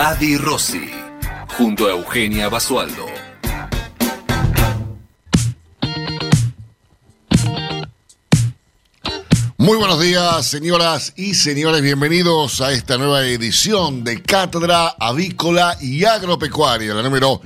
Adi 0.00 0.36
Rossi, 0.36 0.88
junto 1.56 1.88
a 1.88 1.90
Eugenia 1.90 2.48
Basualdo. 2.48 3.04
Muy 9.56 9.76
buenos 9.76 10.00
días, 10.00 10.46
señoras 10.46 11.14
y 11.16 11.34
señores. 11.34 11.82
Bienvenidos 11.82 12.60
a 12.60 12.70
esta 12.70 12.96
nueva 12.96 13.26
edición 13.26 14.04
de 14.04 14.22
Cátedra 14.22 14.90
Avícola 15.00 15.76
y 15.80 16.04
Agropecuaria, 16.04 16.94
la 16.94 17.02
número 17.02 17.40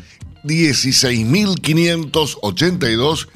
16.582, 0.44 3.28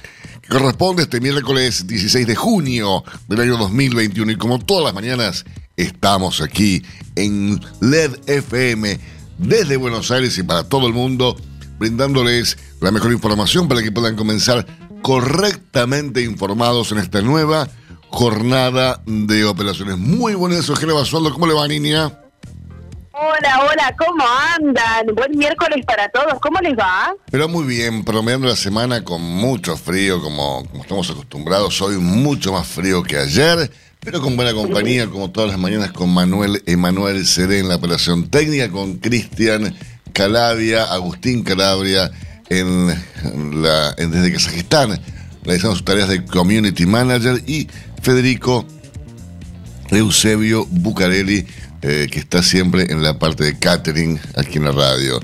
que 0.42 0.48
corresponde 0.48 1.04
este 1.04 1.23
miércoles 1.23 1.87
16 1.87 2.26
de 2.26 2.37
junio 2.37 3.02
del 3.28 3.40
año 3.40 3.56
2021. 3.56 4.32
Y 4.32 4.37
como 4.37 4.59
todas 4.59 4.84
las 4.84 4.92
mañanas, 4.92 5.46
estamos 5.76 6.40
aquí 6.40 6.82
en 7.14 7.60
LED 7.80 8.16
FM 8.26 8.98
desde 9.38 9.76
Buenos 9.76 10.10
Aires 10.10 10.36
y 10.38 10.42
para 10.42 10.68
todo 10.68 10.86
el 10.86 10.92
mundo, 10.92 11.36
brindándoles 11.78 12.58
la 12.80 12.90
mejor 12.90 13.12
información 13.12 13.68
para 13.68 13.82
que 13.82 13.92
puedan 13.92 14.16
comenzar 14.16 14.66
correctamente 15.02 16.23
informados 16.23 16.92
en 16.92 16.98
esta 16.98 17.23
nueva 17.23 17.68
jornada 18.09 19.02
de 19.07 19.45
operaciones. 19.45 19.98
Muy 19.98 20.34
buenas, 20.34 20.68
Eugenia 20.68 20.95
Basualdo. 20.95 21.32
¿Cómo 21.32 21.46
le 21.46 21.54
va, 21.54 21.68
niña? 21.68 22.12
Hola, 23.18 23.60
hola, 23.62 23.96
¿cómo 23.98 24.24
andan? 24.57 25.14
Buen 25.14 25.38
miércoles 25.38 25.87
para 25.87 26.07
todos, 26.10 26.34
¿cómo 26.38 26.59
les 26.60 26.74
va? 26.74 27.14
Pero 27.30 27.48
muy 27.48 27.64
bien, 27.64 28.04
promediando 28.04 28.46
la 28.46 28.57
semana 28.57 29.04
con 29.04 29.23
mucho 29.23 29.74
frío, 29.79 30.20
como, 30.20 30.66
como 30.68 30.82
estamos 30.82 31.10
acostumbrados. 31.10 31.80
Hoy 31.80 31.96
mucho 31.96 32.52
más 32.52 32.66
frío 32.66 33.02
que 33.02 33.16
ayer, 33.16 33.70
pero 34.07 34.21
con 34.21 34.37
buena 34.37 34.52
compañía, 34.52 35.09
como 35.09 35.32
todas 35.32 35.51
las 35.51 35.59
mañanas, 35.59 35.90
con 35.90 36.15
Manuel 36.15 36.62
Emanuel 36.66 37.26
Seré 37.26 37.59
en 37.59 37.66
la 37.66 37.74
operación 37.74 38.30
técnica, 38.30 38.71
con 38.71 38.98
Cristian 38.98 39.74
Calabria, 40.13 40.85
Agustín 40.85 41.43
Calabria 41.43 42.13
en 42.48 42.87
la, 43.60 43.95
desde 43.95 44.32
Kazajistán, 44.32 45.01
realizando 45.43 45.74
sus 45.74 45.85
tareas 45.85 46.09
de 46.09 46.24
Community 46.24 46.87
Manager 46.87 47.43
y 47.48 47.66
Federico 48.01 48.65
Eusebio 49.90 50.66
Bucarelli, 50.66 51.45
eh, 51.82 52.07
que 52.09 52.20
está 52.20 52.45
siempre 52.45 52.93
en 52.93 53.02
la 53.02 53.18
parte 53.18 53.43
de 53.43 53.59
catering 53.59 54.20
aquí 54.37 54.59
en 54.59 54.66
la 54.66 54.73
radio. 54.73 55.20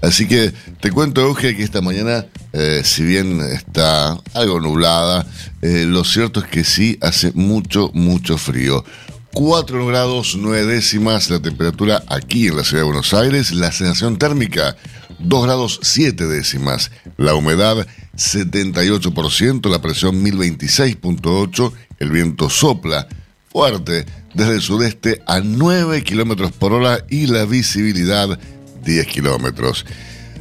Así 0.00 0.26
que 0.26 0.54
te 0.80 0.90
cuento, 0.90 1.20
Euge, 1.20 1.54
que 1.54 1.62
esta 1.62 1.82
mañana, 1.82 2.24
eh, 2.52 2.82
si 2.84 3.02
bien 3.04 3.40
está 3.40 4.18
algo 4.34 4.60
nublada, 4.60 5.26
eh, 5.62 5.84
lo 5.86 6.04
cierto 6.04 6.40
es 6.40 6.46
que 6.46 6.64
sí 6.64 6.98
hace 7.00 7.32
mucho, 7.34 7.90
mucho 7.94 8.36
frío. 8.36 8.84
4 9.32 9.86
grados 9.86 10.36
9 10.38 10.66
décimas 10.66 11.30
la 11.30 11.40
temperatura 11.40 12.02
aquí 12.08 12.48
en 12.48 12.56
la 12.56 12.64
ciudad 12.64 12.82
de 12.82 12.86
Buenos 12.86 13.14
Aires, 13.14 13.52
la 13.52 13.72
sensación 13.72 14.18
térmica 14.18 14.76
2 15.20 15.44
grados 15.44 15.80
7 15.82 16.26
décimas, 16.26 16.90
la 17.16 17.34
humedad 17.34 17.86
78%, 18.16 19.70
la 19.70 19.80
presión 19.80 20.22
1026.8, 20.22 21.72
el 22.00 22.10
viento 22.10 22.50
sopla 22.50 23.06
fuerte 23.48 24.06
desde 24.34 24.54
el 24.54 24.62
sudeste 24.62 25.22
a 25.26 25.40
9 25.40 26.02
kilómetros 26.02 26.52
por 26.52 26.72
hora 26.72 27.04
y 27.08 27.26
la 27.26 27.44
visibilidad 27.44 28.38
10 28.84 29.06
kilómetros. 29.06 29.86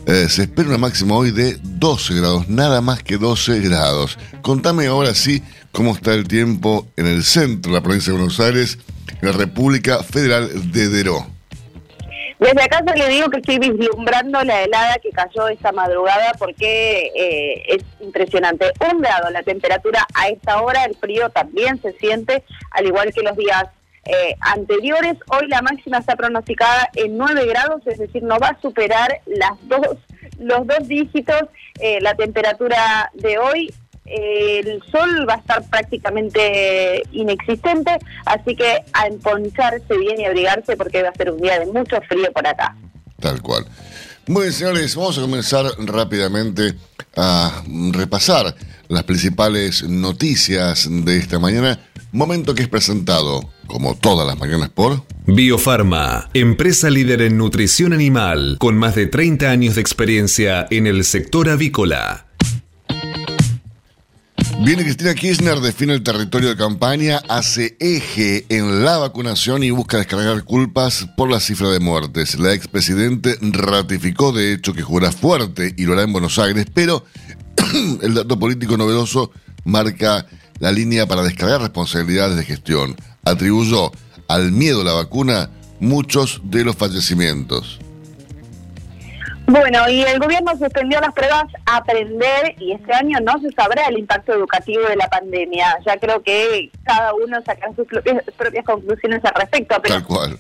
Eh, 0.08 0.28
se 0.30 0.44
espera 0.44 0.70
una 0.70 0.78
máxima 0.80 1.16
hoy 1.16 1.32
de 1.32 1.58
12 1.62 2.16
grados, 2.16 2.50
nada 2.50 2.82
más 2.82 3.04
que 3.04 3.18
12 3.18 3.60
grados. 3.60 4.18
Contame 4.42 4.88
ahora 4.88 5.14
sí 5.14 5.44
cómo 5.72 5.94
está 5.94 6.14
el 6.14 6.28
tiempo 6.28 6.88
en 6.98 7.06
el 7.06 7.24
centro 7.24 7.72
de 7.72 7.78
la 7.78 7.84
provincia 7.84 8.12
de 8.12 8.18
Buenos 8.18 8.40
Aires, 8.40 8.80
en 9.22 9.28
la 9.28 9.38
República 9.38 10.02
Federal 10.04 10.72
de 10.72 10.90
Deró. 10.90 11.28
Desde 12.40 12.64
acá 12.64 12.84
se 12.88 12.98
le 12.98 13.08
digo 13.10 13.30
que 13.30 13.38
estoy 13.38 13.60
vislumbrando 13.60 14.44
la 14.44 14.64
helada 14.64 14.96
que 14.96 15.12
cayó 15.12 15.48
esta 15.48 15.72
madrugada 15.72 16.32
porque 16.40 17.12
eh, 17.16 17.64
es 17.68 17.84
impresionante. 18.00 18.72
Un 18.92 19.00
grado 19.00 19.30
la 19.30 19.44
temperatura 19.44 20.08
a 20.16 20.30
esta 20.30 20.60
hora, 20.60 20.86
el 20.86 20.96
frío 20.96 21.30
también 21.30 21.80
se 21.80 21.94
siente, 21.94 22.44
al 22.72 22.88
igual 22.88 23.14
que 23.14 23.22
los 23.22 23.38
días 23.38 23.66
eh, 24.06 24.36
anteriores. 24.42 25.18
Hoy 25.28 25.48
la 25.48 25.62
máxima 25.62 26.00
está 26.00 26.16
pronosticada 26.16 26.90
en 26.96 27.18
9 27.18 27.46
grados, 27.46 27.82
es 27.86 28.00
decir, 28.00 28.24
no 28.24 28.38
va 28.40 28.50
a 28.50 28.62
superar 28.62 29.22
las 29.26 29.54
dos, 29.68 29.98
los 30.40 30.66
dos 30.66 30.88
dígitos 30.88 31.44
eh, 31.80 32.00
la 32.02 32.16
temperatura 32.16 33.10
de 33.14 33.38
hoy 33.38 33.74
el 34.06 34.84
sol 34.92 35.26
va 35.28 35.36
a 35.36 35.38
estar 35.38 35.64
prácticamente 35.70 37.02
inexistente, 37.12 37.98
así 38.26 38.56
que 38.56 38.84
a 38.94 39.08
emponcharse 39.08 39.98
bien 39.98 40.20
y 40.20 40.26
abrigarse 40.26 40.76
porque 40.76 41.02
va 41.02 41.10
a 41.10 41.14
ser 41.14 41.32
un 41.32 41.40
día 41.40 41.60
de 41.60 41.68
mucho 41.68 42.00
frío 42.02 42.32
por 42.34 42.46
acá. 42.46 42.76
Tal 43.20 43.42
cual. 43.42 43.66
Muy 44.28 44.44
bien, 44.44 44.54
señores, 44.54 44.96
vamos 44.96 45.18
a 45.18 45.22
comenzar 45.22 45.66
rápidamente 45.80 46.76
a 47.18 47.64
repasar 47.92 48.56
las 48.88 49.04
principales 49.04 49.84
noticias 49.84 50.88
de 50.90 51.18
esta 51.18 51.40
mañana. 51.40 51.80
Momento 52.12 52.54
que 52.54 52.62
es 52.62 52.68
presentado, 52.68 53.50
como 53.68 53.96
todas 53.96 54.28
las 54.28 54.38
mañanas, 54.38 54.70
por 54.70 55.04
Biofarma, 55.26 56.30
empresa 56.34 56.90
líder 56.90 57.22
en 57.24 57.38
nutrición 57.38 57.94
animal, 57.94 58.58
con 58.60 58.78
más 58.78 58.96
de 58.96 59.08
30 59.08 59.50
años 59.50 59.76
de 59.76 59.82
experiencia 59.82 60.68
en 60.70 60.88
el 60.88 61.04
sector 61.04 61.50
avícola. 61.50 62.28
Viene 64.64 64.84
Cristina 64.84 65.16
Kirchner, 65.16 65.60
define 65.60 65.94
el 65.94 66.04
territorio 66.04 66.50
de 66.50 66.56
campaña, 66.56 67.20
hace 67.30 67.76
eje 67.80 68.46
en 68.50 68.86
la 68.86 69.00
vacunación 69.00 69.64
y 69.64 69.72
busca 69.72 69.98
descargar 69.98 70.44
culpas 70.44 71.08
por 71.18 71.32
la 71.32 71.40
cifra 71.40 71.70
de 71.70 71.80
muertes. 71.80 72.38
La 72.38 72.54
expresidente 72.54 73.38
ratificó 73.42 74.32
de 74.32 74.54
hecho 74.54 74.74
que 74.74 74.84
jugará 74.84 75.12
fuerte 75.12 75.74
y 75.76 75.86
lo 75.86 75.94
hará 75.94 76.04
en 76.04 76.14
Buenos 76.14 76.38
Aires, 76.38 76.68
pero 76.72 77.04
el 78.04 78.14
dato 78.14 78.38
político 78.38 78.78
novedoso 78.78 79.32
marca 79.66 80.28
la 80.60 80.72
línea 80.72 81.08
para 81.08 81.24
descargar 81.24 81.62
responsabilidades 81.62 82.38
de 82.38 82.46
gestión. 82.46 82.96
Atribuyó 83.26 83.92
al 84.28 84.52
miedo 84.52 84.82
a 84.82 84.86
la 84.86 84.94
vacuna 84.94 85.50
muchos 85.80 86.40
de 86.44 86.64
los 86.64 86.76
fallecimientos. 86.76 87.80
Bueno, 89.52 89.90
y 89.90 90.02
el 90.02 90.18
gobierno 90.18 90.52
suspendió 90.58 91.02
las 91.02 91.14
pruebas 91.14 91.44
a 91.66 91.78
aprender 91.78 92.56
y 92.58 92.72
este 92.72 92.94
año 92.94 93.20
no 93.20 93.38
se 93.42 93.52
sabrá 93.52 93.86
el 93.88 94.00
impacto 94.00 94.34
educativo 94.34 94.88
de 94.88 94.96
la 94.96 95.10
pandemia. 95.10 95.78
Ya 95.86 95.98
creo 95.98 96.24
que 96.24 96.72
cada 96.84 97.14
uno 97.14 97.38
sacará 97.46 97.76
sus 97.76 97.86
propias, 97.86 98.66
conclusiones 98.66 99.20
al 99.26 99.34
respecto. 99.36 99.76
Pero 99.82 99.96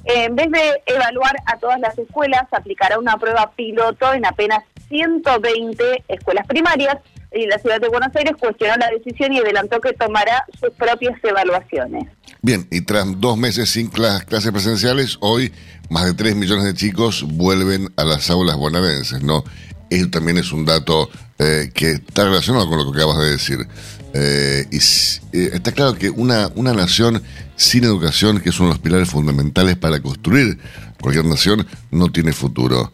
en 0.06 0.36
vez 0.38 0.50
de 0.50 0.82
evaluar 0.86 1.36
a 1.46 1.58
todas 1.58 1.82
las 1.82 1.98
escuelas, 1.98 2.44
aplicará 2.52 2.98
una 2.98 3.18
prueba 3.18 3.52
piloto 3.54 4.14
en 4.14 4.26
apenas 4.26 4.64
120 4.88 6.06
escuelas 6.08 6.48
primarias 6.48 6.96
y 7.34 7.48
la 7.48 7.58
ciudad 7.60 7.82
de 7.82 7.90
Buenos 7.90 8.16
Aires 8.16 8.34
cuestionó 8.40 8.76
la 8.78 8.90
decisión 8.92 9.34
y 9.34 9.40
adelantó 9.40 9.82
que 9.82 9.92
tomará 9.92 10.46
sus 10.58 10.70
propias 10.72 11.22
evaluaciones. 11.22 12.06
Bien, 12.42 12.66
y 12.72 12.82
tras 12.82 13.20
dos 13.20 13.38
meses 13.38 13.70
sin 13.70 13.90
clases 13.90 14.52
presenciales, 14.52 15.18
hoy 15.20 15.54
más 15.91 16.06
de 16.06 16.13
3 16.13 16.38
millones 16.38 16.63
de 16.63 16.74
chicos 16.74 17.24
vuelven 17.24 17.91
a 17.97 18.06
las 18.06 18.29
aulas 18.29 18.56
bonaerenses, 18.56 19.21
¿no? 19.24 19.44
Eso 19.89 20.10
también 20.10 20.38
es 20.38 20.54
un 20.54 20.63
dato 20.63 21.10
eh, 21.38 21.69
que 21.74 21.92
está 21.92 22.24
relacionado 22.24 22.69
con 22.69 22.77
lo 22.77 22.89
que 22.89 22.98
acabas 22.98 23.18
de 23.18 23.31
decir. 23.31 23.68
Eh, 24.13 24.66
y 24.71 24.77
eh, 24.77 25.51
está 25.54 25.74
claro 25.74 25.95
que 25.95 26.10
una, 26.10 26.50
una 26.56 26.74
nación 26.74 27.21
sin 27.57 27.83
educación, 27.83 28.39
que 28.39 28.51
es 28.51 28.60
uno 28.60 28.69
de 28.69 28.75
los 28.75 28.81
pilares 28.81 29.10
fundamentales 29.10 29.75
para 29.75 30.00
construir 30.01 30.57
cualquier 31.01 31.25
nación, 31.25 31.68
no 31.92 32.10
tiene 32.10 32.31
futuro. 32.31 32.89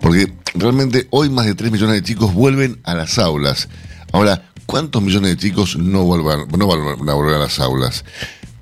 porque 0.00 0.32
realmente 0.54 1.06
hoy 1.10 1.30
más 1.30 1.46
de 1.46 1.54
3 1.54 1.70
millones 1.70 1.94
de 1.94 2.02
chicos 2.02 2.34
vuelven 2.34 2.80
a 2.82 2.96
las 2.96 3.20
aulas. 3.20 3.68
Ahora, 4.10 4.50
¿cuántos 4.66 5.00
millones 5.02 5.30
de 5.30 5.36
chicos 5.36 5.76
no, 5.76 6.02
vuelvan, 6.02 6.48
no 6.48 6.66
van 6.66 7.08
a 7.08 7.14
volver 7.14 7.36
a 7.36 7.38
las 7.38 7.60
aulas? 7.60 8.04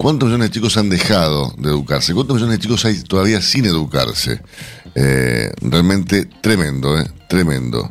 ¿Cuántos 0.05 0.29
millones 0.29 0.51
de 0.51 0.55
chicos 0.55 0.77
han 0.77 0.91
dejado 0.91 1.55
de 1.57 1.71
educarse? 1.71 2.13
¿Cuántos 2.13 2.35
millones 2.35 2.59
de 2.59 2.63
chicos 2.63 2.85
hay 2.85 3.01
todavía 3.05 3.41
sin 3.41 3.65
educarse? 3.65 4.39
Eh, 4.95 5.51
realmente 5.63 6.27
tremendo, 6.43 7.01
¿eh? 7.01 7.11
Tremendo. 7.27 7.91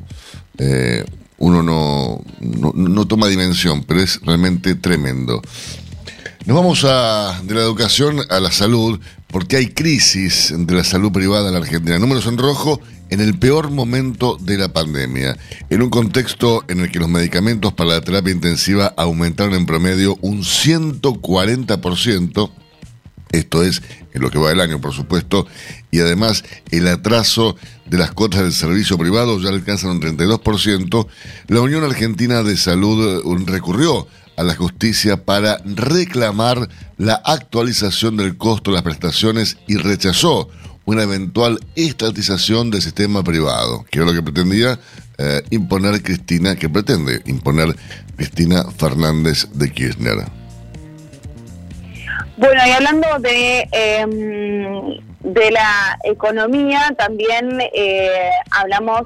Eh, 0.59 1.03
uno 1.39 1.63
no, 1.63 2.21
no, 2.39 3.07
toma 3.07 3.27
dimensión, 3.29 3.83
pero 3.83 3.99
es 3.99 4.21
realmente 4.21 4.75
tremendo. 4.75 5.41
Nos 6.45 6.55
vamos 6.55 6.85
a, 6.87 7.41
de 7.45 7.55
la 7.55 7.61
educación 7.61 8.21
a 8.29 8.39
la 8.39 8.51
salud, 8.51 8.99
porque 9.29 9.55
hay 9.55 9.69
crisis 9.69 10.53
de 10.55 10.75
la 10.75 10.83
salud 10.83 11.11
privada 11.11 11.47
en 11.47 11.53
la 11.53 11.61
Argentina. 11.61 11.97
Números 11.97 12.27
en 12.27 12.37
rojo 12.37 12.79
en 13.09 13.21
el 13.21 13.37
peor 13.37 13.71
momento 13.71 14.37
de 14.39 14.57
la 14.57 14.73
pandemia, 14.73 15.37
en 15.69 15.81
un 15.81 15.89
contexto 15.89 16.63
en 16.67 16.79
el 16.79 16.91
que 16.91 16.99
los 16.99 17.09
medicamentos 17.09 17.73
para 17.73 17.91
la 17.91 18.01
terapia 18.01 18.33
intensiva 18.33 18.93
aumentaron 18.97 19.53
en 19.53 19.65
promedio 19.65 20.17
un 20.21 20.41
140%, 20.41 22.51
esto 23.31 23.63
es 23.63 23.81
en 24.13 24.21
lo 24.21 24.29
que 24.29 24.39
va 24.39 24.49
del 24.49 24.61
año, 24.61 24.79
por 24.79 24.93
supuesto, 24.93 25.47
y 25.91 25.99
además 25.99 26.43
el 26.71 26.87
atraso 26.87 27.55
de 27.85 27.97
las 27.97 28.11
cuotas 28.11 28.41
del 28.41 28.53
servicio 28.53 28.97
privado 28.97 29.39
ya 29.39 29.49
alcanzan 29.49 29.91
un 29.91 30.01
32%, 30.01 31.07
la 31.47 31.61
Unión 31.61 31.83
Argentina 31.83 32.43
de 32.43 32.57
Salud 32.57 33.19
eh, 33.19 33.43
recurrió 33.45 34.07
a 34.37 34.43
la 34.43 34.55
justicia 34.55 35.25
para 35.25 35.57
reclamar 35.65 36.69
la 36.97 37.13
actualización 37.13 38.17
del 38.17 38.37
costo 38.37 38.71
de 38.71 38.75
las 38.75 38.83
prestaciones 38.83 39.57
y 39.67 39.77
rechazó 39.77 40.49
una 40.85 41.03
eventual 41.03 41.59
estatización 41.75 42.71
del 42.71 42.81
sistema 42.81 43.23
privado, 43.23 43.85
que 43.89 43.99
era 43.99 44.07
lo 44.07 44.13
que 44.13 44.23
pretendía 44.23 44.79
eh, 45.17 45.41
imponer 45.49 46.01
Cristina, 46.01 46.55
que 46.55 46.69
pretende 46.69 47.21
imponer 47.25 47.75
Cristina 48.15 48.63
Fernández 48.77 49.47
de 49.53 49.71
Kirchner. 49.71 50.17
Bueno, 52.37 52.61
y 52.67 52.71
hablando 52.71 53.07
de, 53.19 53.67
em, 53.71 54.99
de 55.21 55.51
la 55.51 55.99
economía, 56.03 56.93
también 56.97 57.61
eh, 57.73 58.31
hablamos 58.51 59.03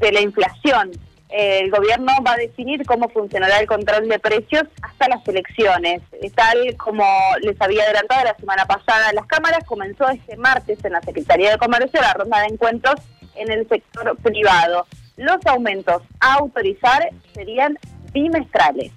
de 0.00 0.12
la 0.12 0.20
inflación 0.22 0.90
el 1.32 1.70
gobierno 1.70 2.12
va 2.26 2.32
a 2.32 2.36
definir 2.36 2.84
cómo 2.84 3.08
funcionará 3.08 3.58
el 3.60 3.66
control 3.66 4.08
de 4.08 4.18
precios 4.18 4.64
hasta 4.82 5.08
las 5.08 5.26
elecciones. 5.28 6.02
Tal 6.34 6.76
como 6.76 7.04
les 7.42 7.60
había 7.60 7.84
adelantado 7.84 8.24
la 8.24 8.36
semana 8.36 8.66
pasada, 8.66 9.12
las 9.12 9.26
cámaras 9.26 9.64
comenzó 9.64 10.08
este 10.08 10.36
martes 10.36 10.78
en 10.84 10.92
la 10.92 11.00
Secretaría 11.02 11.52
de 11.52 11.58
Comercio 11.58 12.00
la 12.00 12.14
ronda 12.14 12.40
de 12.40 12.46
encuentros 12.46 12.96
en 13.36 13.50
el 13.50 13.68
sector 13.68 14.16
privado. 14.22 14.86
Los 15.16 15.44
aumentos 15.46 16.02
a 16.20 16.34
autorizar 16.34 17.10
serían 17.34 17.78
bimestrales. 18.12 18.92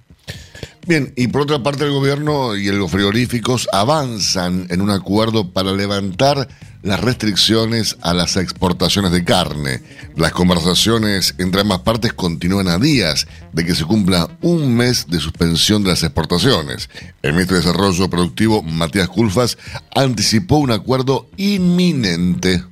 Bien, 0.86 1.12
y 1.16 1.28
por 1.28 1.42
otra 1.42 1.62
parte 1.62 1.84
el 1.84 1.92
gobierno 1.92 2.56
y 2.56 2.66
los 2.66 2.90
frigoríficos 2.90 3.68
avanzan 3.72 4.66
en 4.70 4.82
un 4.82 4.90
acuerdo 4.90 5.50
para 5.52 5.72
levantar 5.72 6.46
las 6.84 7.00
restricciones 7.00 7.96
a 8.02 8.12
las 8.12 8.36
exportaciones 8.36 9.10
de 9.10 9.24
carne. 9.24 9.80
Las 10.16 10.32
conversaciones 10.32 11.34
entre 11.38 11.62
ambas 11.62 11.80
partes 11.80 12.12
continúan 12.12 12.68
a 12.68 12.78
días 12.78 13.26
de 13.52 13.64
que 13.64 13.74
se 13.74 13.86
cumpla 13.86 14.28
un 14.42 14.76
mes 14.76 15.06
de 15.08 15.18
suspensión 15.18 15.82
de 15.82 15.90
las 15.90 16.02
exportaciones. 16.02 16.90
El 17.22 17.32
ministro 17.32 17.56
de 17.56 17.62
Desarrollo 17.62 18.10
Productivo, 18.10 18.62
Matías 18.62 19.08
Culfas, 19.08 19.56
anticipó 19.94 20.58
un 20.58 20.72
acuerdo 20.72 21.26
inminente. 21.38 22.62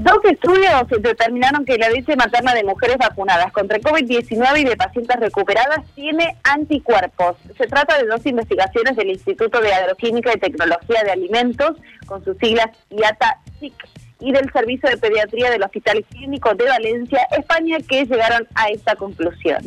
Dos 0.00 0.18
estudios 0.30 0.86
determinaron 1.00 1.64
que 1.64 1.76
la 1.76 1.90
leche 1.90 2.14
materna 2.14 2.54
de 2.54 2.62
mujeres 2.62 2.98
vacunadas 2.98 3.52
contra 3.52 3.80
COVID-19 3.80 4.60
y 4.60 4.64
de 4.64 4.76
pacientes 4.76 5.16
recuperadas 5.18 5.84
tiene 5.96 6.36
anticuerpos. 6.44 7.36
Se 7.56 7.66
trata 7.66 7.98
de 7.98 8.06
dos 8.06 8.24
investigaciones 8.24 8.96
del 8.96 9.10
Instituto 9.10 9.60
de 9.60 9.74
Agroquímica 9.74 10.32
y 10.32 10.38
Tecnología 10.38 11.02
de 11.02 11.10
Alimentos, 11.10 11.76
con 12.06 12.24
sus 12.24 12.36
siglas 12.38 12.68
IATA-SIC, 12.90 13.74
y 14.20 14.32
del 14.32 14.50
Servicio 14.52 14.88
de 14.88 14.98
Pediatría 14.98 15.50
del 15.50 15.62
Hospital 15.64 16.04
Clínico 16.10 16.54
de 16.54 16.64
Valencia, 16.64 17.26
España, 17.36 17.78
que 17.80 18.04
llegaron 18.04 18.46
a 18.54 18.68
esta 18.68 18.94
conclusión. 18.94 19.64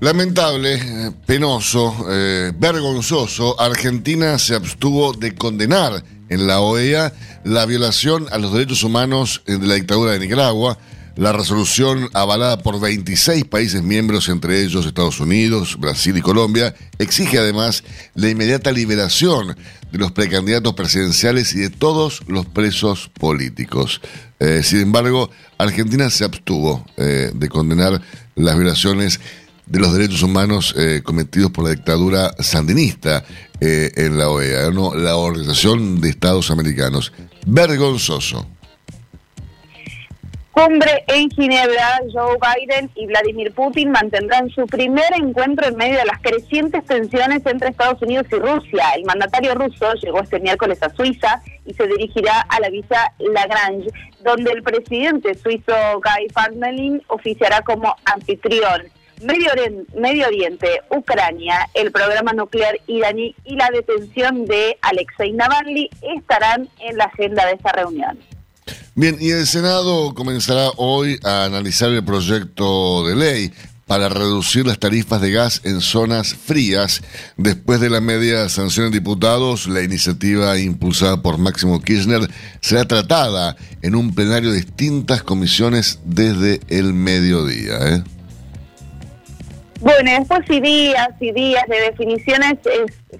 Lamentable, 0.00 0.78
penoso, 1.26 2.06
eh, 2.10 2.52
vergonzoso, 2.56 3.60
Argentina 3.60 4.38
se 4.38 4.56
abstuvo 4.56 5.12
de 5.12 5.34
condenar 5.34 6.02
en 6.28 6.46
la 6.46 6.60
OEA 6.60 7.12
la 7.44 7.66
violación 7.66 8.26
a 8.30 8.38
los 8.38 8.52
derechos 8.52 8.82
humanos 8.82 9.42
de 9.46 9.58
la 9.58 9.74
dictadura 9.74 10.12
de 10.12 10.18
Nicaragua, 10.18 10.78
la 11.18 11.32
resolución 11.32 12.08
avalada 12.12 12.58
por 12.58 12.78
26 12.78 13.44
países 13.46 13.82
miembros, 13.82 14.28
entre 14.28 14.62
ellos 14.62 14.86
Estados 14.86 15.18
Unidos, 15.18 15.76
Brasil 15.76 16.16
y 16.16 16.20
Colombia, 16.20 16.76
exige 16.96 17.38
además 17.38 17.82
la 18.14 18.28
inmediata 18.28 18.70
liberación 18.70 19.56
de 19.90 19.98
los 19.98 20.12
precandidatos 20.12 20.74
presidenciales 20.74 21.54
y 21.54 21.58
de 21.58 21.70
todos 21.70 22.22
los 22.28 22.46
presos 22.46 23.10
políticos. 23.18 24.00
Eh, 24.38 24.62
sin 24.62 24.78
embargo, 24.78 25.28
Argentina 25.58 26.08
se 26.08 26.24
abstuvo 26.24 26.86
eh, 26.96 27.32
de 27.34 27.48
condenar 27.48 28.00
las 28.36 28.56
violaciones 28.56 29.18
de 29.66 29.80
los 29.80 29.92
derechos 29.92 30.22
humanos 30.22 30.72
eh, 30.78 31.02
cometidos 31.04 31.50
por 31.50 31.64
la 31.64 31.70
dictadura 31.70 32.32
sandinista 32.38 33.24
eh, 33.60 33.90
en 33.96 34.18
la 34.18 34.30
OEA, 34.30 34.70
¿no? 34.70 34.94
la 34.94 35.16
Organización 35.16 36.00
de 36.00 36.10
Estados 36.10 36.50
Americanos. 36.50 37.12
Vergonzoso. 37.46 38.46
Cumbre 40.58 41.04
en 41.06 41.30
Ginebra, 41.30 42.00
Joe 42.12 42.36
Biden 42.36 42.90
y 42.96 43.06
Vladimir 43.06 43.52
Putin 43.52 43.92
mantendrán 43.92 44.50
su 44.50 44.66
primer 44.66 45.06
encuentro 45.14 45.68
en 45.68 45.76
medio 45.76 45.98
de 45.98 46.04
las 46.04 46.20
crecientes 46.20 46.84
tensiones 46.84 47.46
entre 47.46 47.68
Estados 47.68 48.02
Unidos 48.02 48.26
y 48.32 48.34
Rusia. 48.34 48.90
El 48.96 49.04
mandatario 49.04 49.54
ruso 49.54 49.94
llegó 50.02 50.20
este 50.20 50.40
miércoles 50.40 50.82
a 50.82 50.90
Suiza 50.90 51.40
y 51.64 51.74
se 51.74 51.86
dirigirá 51.86 52.40
a 52.48 52.58
la 52.58 52.70
villa 52.70 53.12
Lagrange, 53.18 53.88
donde 54.24 54.50
el 54.50 54.64
presidente 54.64 55.36
suizo 55.36 55.72
Guy 55.94 56.26
Parmelin 56.34 57.02
oficiará 57.06 57.62
como 57.62 57.94
anfitrión. 58.04 58.82
Medio 59.20 60.26
Oriente, 60.26 60.80
Ucrania, 60.90 61.68
el 61.74 61.90
programa 61.90 62.32
nuclear 62.32 62.78
iraní 62.86 63.34
y 63.44 63.56
la 63.56 63.70
detención 63.70 64.46
de 64.46 64.76
Alexei 64.82 65.32
Navalny 65.32 65.90
estarán 66.16 66.68
en 66.80 66.96
la 66.96 67.04
agenda 67.04 67.46
de 67.46 67.52
esta 67.52 67.72
reunión. 67.72 68.18
Bien, 68.94 69.16
y 69.20 69.30
el 69.30 69.46
Senado 69.46 70.14
comenzará 70.14 70.70
hoy 70.76 71.18
a 71.24 71.44
analizar 71.44 71.90
el 71.90 72.04
proyecto 72.04 73.06
de 73.06 73.16
ley 73.16 73.52
para 73.88 74.08
reducir 74.08 74.66
las 74.66 74.78
tarifas 74.78 75.20
de 75.20 75.32
gas 75.32 75.62
en 75.64 75.80
zonas 75.80 76.34
frías. 76.34 77.00
Después 77.36 77.80
de 77.80 77.90
la 77.90 78.00
media 78.00 78.48
sanción 78.48 78.90
de 78.90 78.98
diputados, 78.98 79.66
la 79.66 79.82
iniciativa 79.82 80.58
impulsada 80.58 81.22
por 81.22 81.38
Máximo 81.38 81.80
Kirchner 81.80 82.28
será 82.60 82.86
tratada 82.86 83.56
en 83.82 83.94
un 83.94 84.14
plenario 84.14 84.50
de 84.50 84.58
distintas 84.58 85.22
comisiones 85.22 86.00
desde 86.04 86.60
el 86.68 86.92
mediodía. 86.92 87.78
¿eh? 87.80 88.04
Bueno, 89.80 90.10
después 90.10 90.40
y 90.50 90.60
días 90.60 91.10
y 91.20 91.30
días 91.30 91.64
de 91.68 91.80
definiciones, 91.82 92.54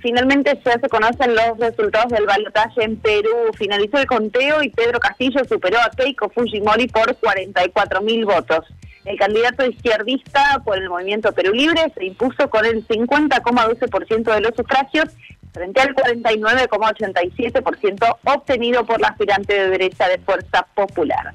finalmente 0.01 0.61
ya 0.65 0.73
se 0.73 0.89
conocen 0.89 1.37
los 1.37 1.57
resultados 1.57 2.11
del 2.11 2.27
balotaje 2.27 2.83
en 2.83 2.97
Perú. 2.97 3.53
Finalizó 3.57 3.99
el 3.99 4.07
conteo 4.07 4.61
y 4.65 4.71
Pedro 4.71 4.99
Castillo 4.99 5.45
superó 5.49 5.79
a 5.79 5.89
Keiko 5.91 6.29
Fujimori 6.31 6.89
por 6.89 7.17
44 7.17 8.03
mil 8.03 8.25
votos. 8.25 8.65
El 9.05 9.17
candidato 9.17 9.65
izquierdista 9.67 10.61
por 10.65 10.79
el 10.79 10.91
movimiento 10.91 11.31
Perú 11.33 11.55
Libre 11.55 11.93
se 11.97 12.07
impuso 12.07 12.51
con 12.51 12.67
el 12.67 12.85
50,12% 12.89 14.35
de 14.35 14.41
los 14.41 14.57
sufragios 14.57 15.11
frente 15.53 15.81
al 15.81 15.95
49,87% 15.95 18.17
obtenido 18.25 18.85
por 18.85 19.01
la 19.01 19.07
aspirante 19.09 19.55
de 19.55 19.71
derecha 19.71 20.09
de 20.09 20.19
Fuerza 20.19 20.67
Popular. 20.75 21.33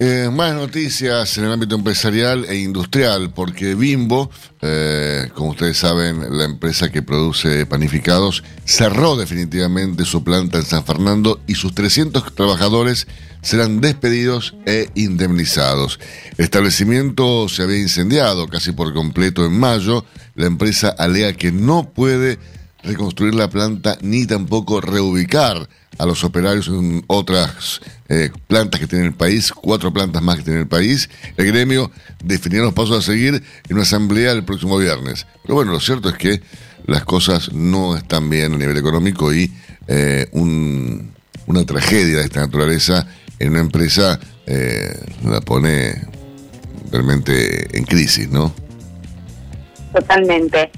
Eh, 0.00 0.30
más 0.32 0.54
noticias 0.54 1.36
en 1.38 1.44
el 1.46 1.52
ámbito 1.52 1.74
empresarial 1.74 2.44
e 2.44 2.58
industrial, 2.58 3.32
porque 3.34 3.74
Bimbo, 3.74 4.30
eh, 4.62 5.28
como 5.34 5.50
ustedes 5.50 5.76
saben, 5.76 6.38
la 6.38 6.44
empresa 6.44 6.92
que 6.92 7.02
produce 7.02 7.66
panificados, 7.66 8.44
cerró 8.64 9.16
definitivamente 9.16 10.04
su 10.04 10.22
planta 10.22 10.58
en 10.58 10.64
San 10.64 10.84
Fernando 10.84 11.40
y 11.48 11.56
sus 11.56 11.74
300 11.74 12.32
trabajadores 12.32 13.08
serán 13.42 13.80
despedidos 13.80 14.54
e 14.66 14.88
indemnizados. 14.94 15.98
El 16.36 16.44
establecimiento 16.44 17.48
se 17.48 17.64
había 17.64 17.80
incendiado 17.80 18.46
casi 18.46 18.70
por 18.70 18.94
completo 18.94 19.44
en 19.44 19.58
mayo. 19.58 20.04
La 20.36 20.46
empresa 20.46 20.90
alega 20.90 21.32
que 21.32 21.50
no 21.50 21.90
puede 21.90 22.38
reconstruir 22.82 23.34
la 23.34 23.50
planta 23.50 23.98
ni 24.00 24.26
tampoco 24.26 24.80
reubicar 24.80 25.68
a 25.98 26.06
los 26.06 26.22
operarios 26.24 26.68
en 26.68 27.04
otras 27.08 27.80
eh, 28.08 28.30
plantas 28.46 28.80
que 28.80 28.86
tiene 28.86 29.06
el 29.06 29.14
país, 29.14 29.52
cuatro 29.52 29.92
plantas 29.92 30.22
más 30.22 30.36
que 30.36 30.44
tiene 30.44 30.60
el 30.60 30.68
país. 30.68 31.10
El 31.36 31.46
gremio 31.46 31.90
definirá 32.22 32.62
los 32.62 32.74
pasos 32.74 32.98
a 32.98 33.02
seguir 33.02 33.34
en 33.34 33.74
una 33.74 33.82
asamblea 33.82 34.32
el 34.32 34.44
próximo 34.44 34.78
viernes. 34.78 35.26
Pero 35.42 35.54
bueno, 35.56 35.72
lo 35.72 35.80
cierto 35.80 36.08
es 36.08 36.16
que 36.16 36.40
las 36.86 37.04
cosas 37.04 37.52
no 37.52 37.96
están 37.96 38.30
bien 38.30 38.54
a 38.54 38.56
nivel 38.56 38.76
económico 38.76 39.34
y 39.34 39.52
eh, 39.88 40.28
una 40.32 41.66
tragedia 41.66 42.18
de 42.18 42.24
esta 42.24 42.40
naturaleza 42.40 43.06
en 43.38 43.50
una 43.50 43.60
empresa 43.60 44.18
eh, 44.46 44.98
la 45.24 45.40
pone 45.40 46.00
realmente 46.90 47.76
en 47.76 47.84
crisis, 47.84 48.28
¿no? 48.30 48.54
Totalmente. 49.92 50.70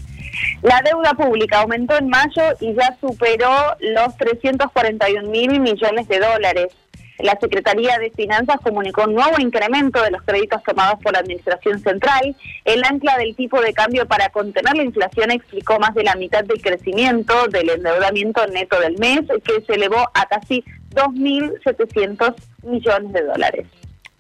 La 0.63 0.83
deuda 0.83 1.15
pública 1.15 1.61
aumentó 1.61 1.97
en 1.97 2.09
mayo 2.09 2.43
y 2.61 2.75
ya 2.75 2.97
superó 3.01 3.77
los 3.81 4.17
341 4.17 5.29
mil 5.31 5.61
millones 5.61 6.09
de 6.09 6.19
dólares. 6.19 6.69
La 7.23 7.39
Secretaría 7.39 7.99
de 7.99 8.11
Finanzas 8.11 8.57
comunicó 8.63 9.05
un 9.05 9.15
nuevo 9.15 9.39
incremento 9.39 10.03
de 10.03 10.11
los 10.11 10.23
créditos 10.23 10.63
tomados 10.63 10.99
por 11.03 11.13
la 11.13 11.19
Administración 11.21 11.79
Central. 11.81 12.35
El 12.65 12.83
ancla 12.85 13.19
del 13.19 13.37
tipo 13.37 13.61
de 13.61 13.73
cambio 13.75 14.07
para 14.07 14.31
contener 14.31 14.75
la 14.75 14.85
inflación 14.85 15.31
explicó 15.31 15.79
más 15.79 15.95
de 15.95 16.05
la 16.05 16.15
mitad 16.15 16.45
del 16.45 16.61
crecimiento 16.63 17.49
del 17.49 17.71
endeudamiento 17.71 18.47
neto 18.47 18.81
del 18.81 18.99
mes, 18.99 19.21
que 19.45 19.63
se 19.67 19.75
elevó 19.75 20.09
a 20.15 20.27
casi 20.27 20.65
2.700 20.95 22.35
millones 22.63 23.13
de 23.13 23.23
dólares. 23.23 23.67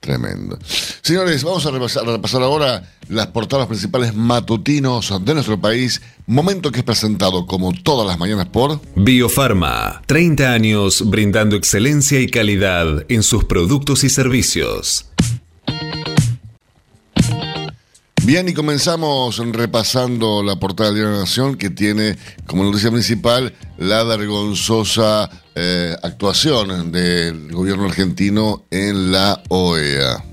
Tremendo. 0.00 0.58
Señores, 1.02 1.44
vamos 1.44 1.64
a 1.64 1.70
repasar, 1.70 2.42
ahora 2.42 2.82
las 3.08 3.28
portadas 3.28 3.66
principales 3.66 4.14
matutinos 4.14 5.12
de 5.24 5.34
nuestro 5.34 5.58
país, 5.58 6.02
momento 6.26 6.70
que 6.70 6.80
es 6.80 6.84
presentado 6.84 7.46
como 7.46 7.72
todas 7.72 8.06
las 8.06 8.18
mañanas 8.18 8.48
por 8.48 8.80
Biofarma, 8.96 10.02
30 10.06 10.52
años 10.52 11.08
brindando 11.08 11.56
excelencia 11.56 12.20
y 12.20 12.28
calidad 12.28 13.06
en 13.08 13.22
sus 13.22 13.44
productos 13.44 14.04
y 14.04 14.10
servicios. 14.10 15.06
Bien, 18.22 18.48
y 18.48 18.54
comenzamos 18.54 19.38
repasando 19.38 20.42
la 20.42 20.56
portada 20.56 20.92
de 20.92 21.02
la 21.02 21.10
Nación 21.10 21.56
que 21.56 21.70
tiene 21.70 22.16
como 22.46 22.62
noticia 22.62 22.90
principal 22.90 23.54
la 23.78 24.04
vergonzosa 24.04 25.30
eh, 25.54 25.96
actuación 26.02 26.92
del 26.92 27.50
gobierno 27.50 27.86
argentino 27.86 28.66
en 28.70 29.10
la 29.10 29.42
OEA. 29.48 30.29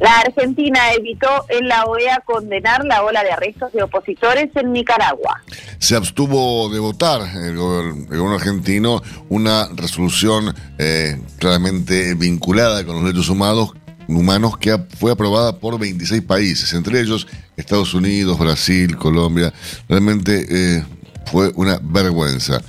La 0.00 0.20
Argentina 0.20 0.92
evitó 0.94 1.28
en 1.48 1.68
la 1.68 1.84
OEA 1.84 2.20
condenar 2.24 2.84
la 2.84 3.04
ola 3.04 3.22
de 3.22 3.30
arrestos 3.30 3.72
de 3.72 3.82
opositores 3.82 4.48
en 4.56 4.72
Nicaragua. 4.72 5.42
Se 5.78 5.94
abstuvo 5.94 6.68
de 6.70 6.80
votar 6.80 7.20
el, 7.36 7.56
gobierno 7.56 8.34
argentino 8.34 9.02
una 9.28 9.68
resolución 9.74 10.54
eh, 10.78 11.20
claramente 11.38 12.14
vinculada 12.14 12.84
con 12.84 12.96
los 12.96 13.04
derechos 13.04 13.28
humanos 13.28 13.72
humanos 14.08 14.58
que 14.58 14.76
fue 14.98 15.12
aprobada 15.12 15.58
por 15.58 15.78
26 15.78 16.22
países, 16.22 16.72
entre 16.72 17.00
ellos 17.00 17.26
Estados 17.56 17.94
Unidos, 17.94 18.38
Brasil, 18.38 18.96
Colombia. 18.96 19.52
Realmente 19.88 20.46
eh, 20.50 20.84
fue 21.30 21.52
una 21.54 21.78
vergüenza. 21.82 22.60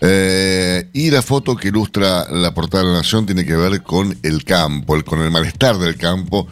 Eh, 0.00 0.88
y 0.92 1.10
la 1.10 1.22
foto 1.22 1.56
que 1.56 1.68
ilustra 1.68 2.26
la 2.30 2.54
portada 2.54 2.84
de 2.84 2.90
la 2.90 2.96
Nación 2.98 3.26
tiene 3.26 3.44
que 3.44 3.56
ver 3.56 3.82
con 3.82 4.18
el 4.22 4.44
campo, 4.44 5.02
con 5.04 5.20
el 5.20 5.30
malestar 5.30 5.78
del 5.78 5.96
campo 5.96 6.46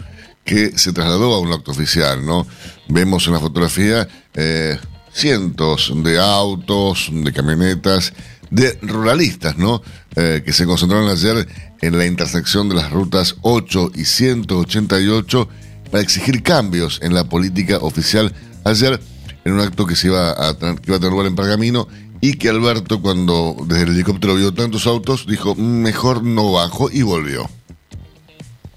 que 0.45 0.79
se 0.79 0.93
trasladó 0.93 1.35
a 1.35 1.41
un 1.41 1.53
acto 1.53 1.71
oficial, 1.71 2.25
¿no? 2.25 2.47
Vemos 2.89 3.27
en 3.27 3.35
la 3.35 3.41
fotografía 3.41 4.09
eh, 4.35 4.79
cientos 5.13 5.93
de 6.03 6.19
autos, 6.19 7.11
de 7.13 7.33
camionetas, 7.33 8.13
de 8.51 8.79
ruralistas, 8.83 9.59
¿no? 9.59 9.83
Eh, 10.17 10.43
que 10.45 10.53
se 10.53 10.65
concentraron 10.65 11.09
ayer 11.09 11.47
en 11.81 11.99
la 11.99 12.07
intersección 12.07 12.69
de 12.69 12.77
las 12.77 12.91
rutas 12.91 13.37
8 13.43 13.93
y 13.95 14.05
188 14.05 15.49
para 15.91 16.03
exigir 16.03 16.43
cambios 16.43 16.99
en 17.03 17.15
la 17.15 17.25
política 17.25 17.79
oficial 17.79 18.35
ayer 18.65 19.01
en 19.49 19.55
un 19.55 19.61
acto 19.61 19.87
que 19.87 19.97
se 19.97 20.09
iba 20.09 20.31
a, 20.31 20.51
iba 20.53 20.97
a 20.97 21.01
tener 21.01 21.11
lugar 21.11 21.27
en 21.27 21.37
Pergamino 21.37 21.89
y 22.21 22.37
que 22.37 22.49
Alberto 22.49 23.01
cuando 23.01 23.57
desde 23.65 23.85
el 23.85 23.89
helicóptero 23.91 24.35
vio 24.35 24.53
tantos 24.53 24.87
autos 24.87 25.27
dijo 25.27 25.55
mejor 25.55 26.23
no 26.23 26.53
bajo 26.53 26.91
y 26.91 27.03
volvió. 27.03 27.49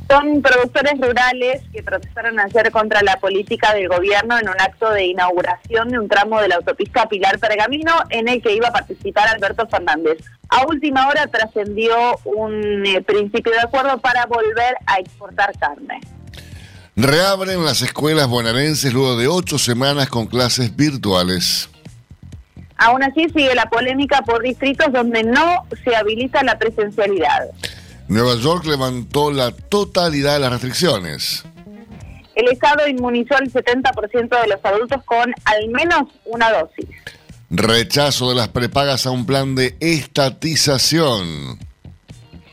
Son 0.09 0.41
productores 0.41 0.99
rurales 0.99 1.61
que 1.71 1.81
protestaron 1.83 2.37
ayer 2.37 2.69
contra 2.71 3.01
la 3.01 3.17
política 3.17 3.73
del 3.73 3.87
gobierno 3.87 4.37
en 4.37 4.49
un 4.49 4.59
acto 4.59 4.91
de 4.91 5.05
inauguración 5.05 5.87
de 5.87 5.99
un 5.99 6.09
tramo 6.09 6.41
de 6.41 6.49
la 6.49 6.55
autopista 6.55 7.07
Pilar 7.07 7.39
Pergamino 7.39 7.93
en 8.09 8.27
el 8.27 8.41
que 8.41 8.53
iba 8.53 8.67
a 8.67 8.73
participar 8.73 9.29
Alberto 9.29 9.67
Fernández. 9.67 10.17
A 10.49 10.65
última 10.67 11.07
hora 11.07 11.27
trascendió 11.27 11.95
un 12.25 12.85
eh, 12.85 13.01
principio 13.01 13.53
de 13.53 13.61
acuerdo 13.61 13.99
para 13.99 14.25
volver 14.25 14.75
a 14.85 14.99
exportar 14.99 15.57
carne. 15.57 16.01
Reabren 17.01 17.65
las 17.65 17.81
escuelas 17.81 18.27
bonaerenses 18.27 18.93
luego 18.93 19.17
de 19.17 19.27
ocho 19.27 19.57
semanas 19.57 20.07
con 20.07 20.27
clases 20.27 20.75
virtuales. 20.75 21.67
Aún 22.77 23.01
así 23.01 23.27
sigue 23.29 23.55
la 23.55 23.65
polémica 23.71 24.21
por 24.21 24.43
distritos 24.43 24.93
donde 24.93 25.23
no 25.23 25.65
se 25.83 25.95
habilita 25.95 26.43
la 26.43 26.59
presencialidad. 26.59 27.49
Nueva 28.07 28.35
York 28.35 28.65
levantó 28.65 29.31
la 29.31 29.49
totalidad 29.51 30.33
de 30.33 30.41
las 30.41 30.51
restricciones. 30.51 31.43
El 32.35 32.49
Estado 32.49 32.87
inmunizó 32.87 33.35
al 33.35 33.51
70% 33.51 34.39
de 34.39 34.47
los 34.47 34.63
adultos 34.63 35.03
con 35.03 35.33
al 35.45 35.69
menos 35.69 36.03
una 36.25 36.51
dosis. 36.51 36.85
Rechazo 37.49 38.29
de 38.29 38.35
las 38.35 38.49
prepagas 38.49 39.07
a 39.07 39.09
un 39.09 39.25
plan 39.25 39.55
de 39.55 39.75
estatización. 39.79 41.57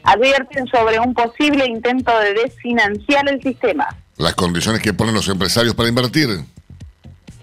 Advierten 0.05 0.67
sobre 0.69 0.99
un 1.01 1.13
posible 1.13 1.67
intento 1.67 2.19
de 2.19 2.33
desfinanciar 2.33 3.29
el 3.29 3.43
sistema. 3.43 3.87
Las 4.19 4.35
condiciones 4.35 4.83
que 4.83 4.93
ponen 4.93 5.15
los 5.15 5.29
empresarios 5.29 5.75
para 5.75 5.89
invertir. 5.89 6.45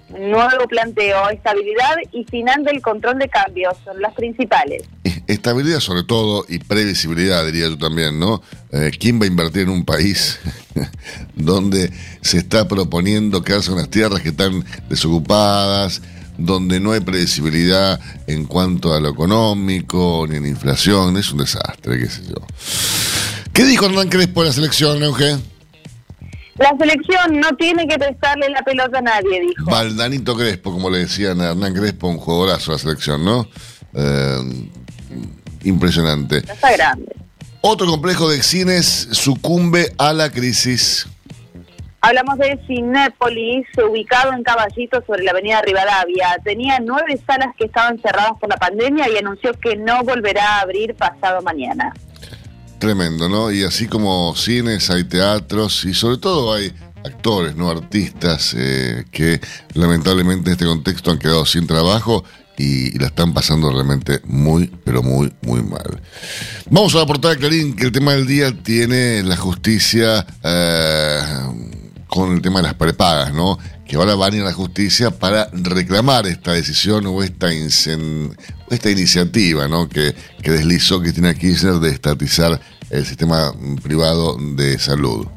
Nuevo 0.09 0.67
planteo, 0.69 1.29
estabilidad 1.29 1.95
y 2.13 2.23
final 2.25 2.63
del 2.63 2.81
control 2.81 3.19
de 3.19 3.27
cambios 3.27 3.73
son 3.83 4.01
las 4.01 4.13
principales. 4.13 4.83
Estabilidad 5.27 5.79
sobre 5.79 6.03
todo 6.03 6.45
y 6.47 6.59
previsibilidad, 6.59 7.45
diría 7.45 7.67
yo 7.67 7.77
también, 7.77 8.19
¿no? 8.19 8.41
Eh, 8.71 8.91
¿Quién 8.97 9.19
va 9.19 9.25
a 9.25 9.27
invertir 9.27 9.63
en 9.63 9.69
un 9.69 9.83
país 9.83 10.39
donde 11.35 11.91
se 12.21 12.37
está 12.37 12.67
proponiendo 12.67 13.41
quedarse 13.41 13.71
en 13.71 13.77
las 13.77 13.89
tierras 13.89 14.21
que 14.21 14.29
están 14.29 14.63
desocupadas, 14.89 16.01
donde 16.37 16.79
no 16.79 16.91
hay 16.91 17.01
previsibilidad 17.01 17.99
en 18.27 18.45
cuanto 18.45 18.93
a 18.93 18.99
lo 18.99 19.09
económico, 19.09 20.25
ni 20.29 20.37
en 20.37 20.45
inflación? 20.45 21.17
Es 21.17 21.31
un 21.31 21.39
desastre, 21.39 21.99
qué 21.99 22.09
sé 22.09 22.21
yo. 22.27 22.35
¿Qué 23.51 23.65
dijo 23.65 23.85
Hernán 23.85 24.09
Crespo 24.09 24.41
en 24.43 24.47
la 24.47 24.53
selección, 24.53 25.03
Eugenio? 25.03 25.54
La 26.57 26.73
selección 26.79 27.39
no 27.39 27.49
tiene 27.57 27.85
que 27.85 27.97
prestarle 27.97 28.49
la 28.49 28.61
pelota 28.61 28.99
a 28.99 29.01
nadie, 29.01 29.41
dijo. 29.41 29.65
Valdanito 29.65 30.37
Crespo, 30.37 30.71
como 30.71 30.89
le 30.89 30.99
decían 30.99 31.41
a 31.41 31.51
Hernán 31.51 31.73
Crespo, 31.73 32.07
un 32.07 32.17
jugadorazo 32.17 32.71
la 32.71 32.77
selección, 32.77 33.25
¿no? 33.25 33.45
Eh, 33.93 34.69
impresionante. 35.63 36.37
Está 36.37 36.71
grande. 36.71 37.13
Otro 37.59 37.87
complejo 37.87 38.29
de 38.29 38.41
cines 38.41 39.09
sucumbe 39.11 39.91
a 39.97 40.13
la 40.13 40.29
crisis. 40.29 41.07
Hablamos 41.99 42.37
de 42.37 42.59
Cinépolis, 42.67 43.65
ubicado 43.89 44.31
en 44.31 44.43
Caballito 44.43 45.03
sobre 45.07 45.23
la 45.23 45.31
avenida 45.31 45.61
Rivadavia. 45.61 46.37
Tenía 46.43 46.79
nueve 46.79 47.19
salas 47.25 47.55
que 47.57 47.65
estaban 47.65 47.99
cerradas 47.99 48.33
por 48.39 48.47
la 48.47 48.57
pandemia 48.57 49.09
y 49.09 49.17
anunció 49.17 49.51
que 49.53 49.75
no 49.75 50.03
volverá 50.03 50.57
a 50.57 50.61
abrir 50.61 50.93
pasado 50.93 51.41
mañana. 51.41 51.91
Tremendo, 52.85 53.27
¿no? 53.27 53.51
Y 53.51 53.63
así 53.63 53.87
como 53.87 54.35
cines, 54.35 54.91
hay 54.91 55.05
teatros 55.05 55.85
y 55.85 55.95
sobre 55.95 56.17
todo 56.17 56.53
hay 56.53 56.71
actores, 57.03 57.55
¿no? 57.55 57.71
Artistas 57.71 58.53
eh, 58.55 59.05
que 59.09 59.41
lamentablemente 59.73 60.49
en 60.49 60.51
este 60.51 60.65
contexto 60.65 61.09
han 61.09 61.17
quedado 61.17 61.47
sin 61.47 61.65
trabajo 61.65 62.23
y, 62.59 62.95
la 62.99 63.07
están 63.07 63.33
pasando 63.33 63.71
realmente 63.71 64.21
muy, 64.25 64.71
pero 64.83 65.01
muy, 65.01 65.33
muy 65.41 65.63
mal. 65.63 65.99
Vamos 66.69 66.93
a 66.93 66.99
la 66.99 67.07
portada 67.07 67.33
de 67.33 67.39
Clarín, 67.39 67.75
que 67.75 67.85
el 67.85 67.91
tema 67.91 68.13
del 68.13 68.27
día 68.27 68.51
tiene 68.61 69.23
la 69.23 69.35
justicia 69.35 70.23
eh, 70.43 71.19
con 72.05 72.33
el 72.33 72.41
tema 72.43 72.59
de 72.59 72.67
las 72.67 72.75
prepagas, 72.75 73.33
¿no? 73.33 73.57
Que 73.87 73.95
ahora 73.95 74.13
van 74.13 74.33
a 74.33 74.35
ir 74.35 74.41
a 74.43 74.45
la 74.45 74.53
justicia 74.53 75.09
para 75.09 75.49
reclamar 75.53 76.27
esta 76.27 76.51
decisión 76.51 77.07
o 77.07 77.23
esta, 77.23 77.47
esta 77.51 78.91
iniciativa, 78.91 79.67
¿no? 79.67 79.89
Que, 79.89 80.13
que 80.43 80.51
deslizó 80.51 81.01
Cristina 81.01 81.33
Kirchner 81.33 81.79
de 81.79 81.89
estatizar 81.89 82.61
el 82.89 83.05
sistema 83.05 83.53
privado 83.83 84.37
de 84.37 84.77
salud. 84.79 85.27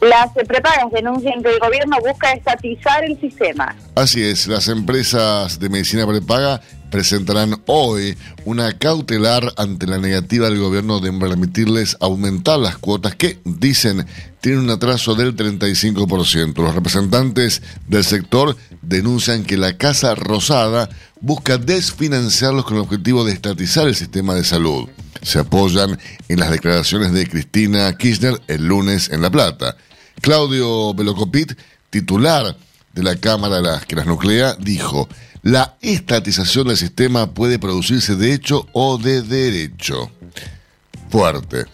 Las 0.00 0.32
prepagas 0.46 0.90
denuncian 0.92 1.42
que 1.42 1.50
el 1.50 1.58
gobierno 1.58 1.98
busca 2.00 2.32
estatizar 2.32 3.04
el 3.04 3.20
sistema. 3.20 3.76
Así 3.94 4.22
es, 4.22 4.46
las 4.46 4.68
empresas 4.68 5.60
de 5.60 5.68
medicina 5.68 6.06
prepaga 6.06 6.60
presentarán 6.90 7.62
hoy 7.66 8.16
una 8.44 8.72
cautelar 8.72 9.52
ante 9.56 9.86
la 9.86 9.98
negativa 9.98 10.50
del 10.50 10.58
gobierno 10.58 11.00
de 11.00 11.12
permitirles 11.12 11.96
aumentar 12.00 12.58
las 12.58 12.78
cuotas 12.78 13.14
que, 13.14 13.38
dicen, 13.44 14.06
tienen 14.40 14.64
un 14.64 14.70
atraso 14.70 15.14
del 15.14 15.36
35%. 15.36 16.56
Los 16.56 16.74
representantes 16.74 17.62
del 17.86 18.04
sector 18.04 18.56
denuncian 18.82 19.44
que 19.44 19.56
la 19.56 19.76
Casa 19.76 20.14
Rosada 20.14 20.88
busca 21.20 21.58
desfinanciarlos 21.58 22.64
con 22.64 22.76
el 22.76 22.82
objetivo 22.82 23.24
de 23.24 23.32
estatizar 23.32 23.86
el 23.86 23.94
sistema 23.94 24.34
de 24.34 24.44
salud. 24.44 24.88
Se 25.22 25.38
apoyan 25.38 25.98
en 26.28 26.40
las 26.40 26.50
declaraciones 26.50 27.12
de 27.12 27.26
Cristina 27.28 27.96
Kirchner 27.96 28.40
el 28.48 28.66
lunes 28.66 29.10
en 29.10 29.22
La 29.22 29.30
Plata. 29.30 29.76
Claudio 30.20 30.94
Velocopit, 30.94 31.52
titular 31.90 32.56
de 32.94 33.02
la 33.02 33.16
Cámara 33.16 33.56
de 33.56 33.62
las 33.62 33.86
que 33.86 33.96
las 33.96 34.06
nuclea, 34.06 34.54
dijo, 34.58 35.08
la 35.42 35.76
estatización 35.80 36.68
del 36.68 36.76
sistema 36.76 37.32
puede 37.32 37.58
producirse 37.58 38.16
de 38.16 38.34
hecho 38.34 38.66
o 38.72 38.98
de 38.98 39.22
derecho. 39.22 40.10
Fuerte. 41.10 41.64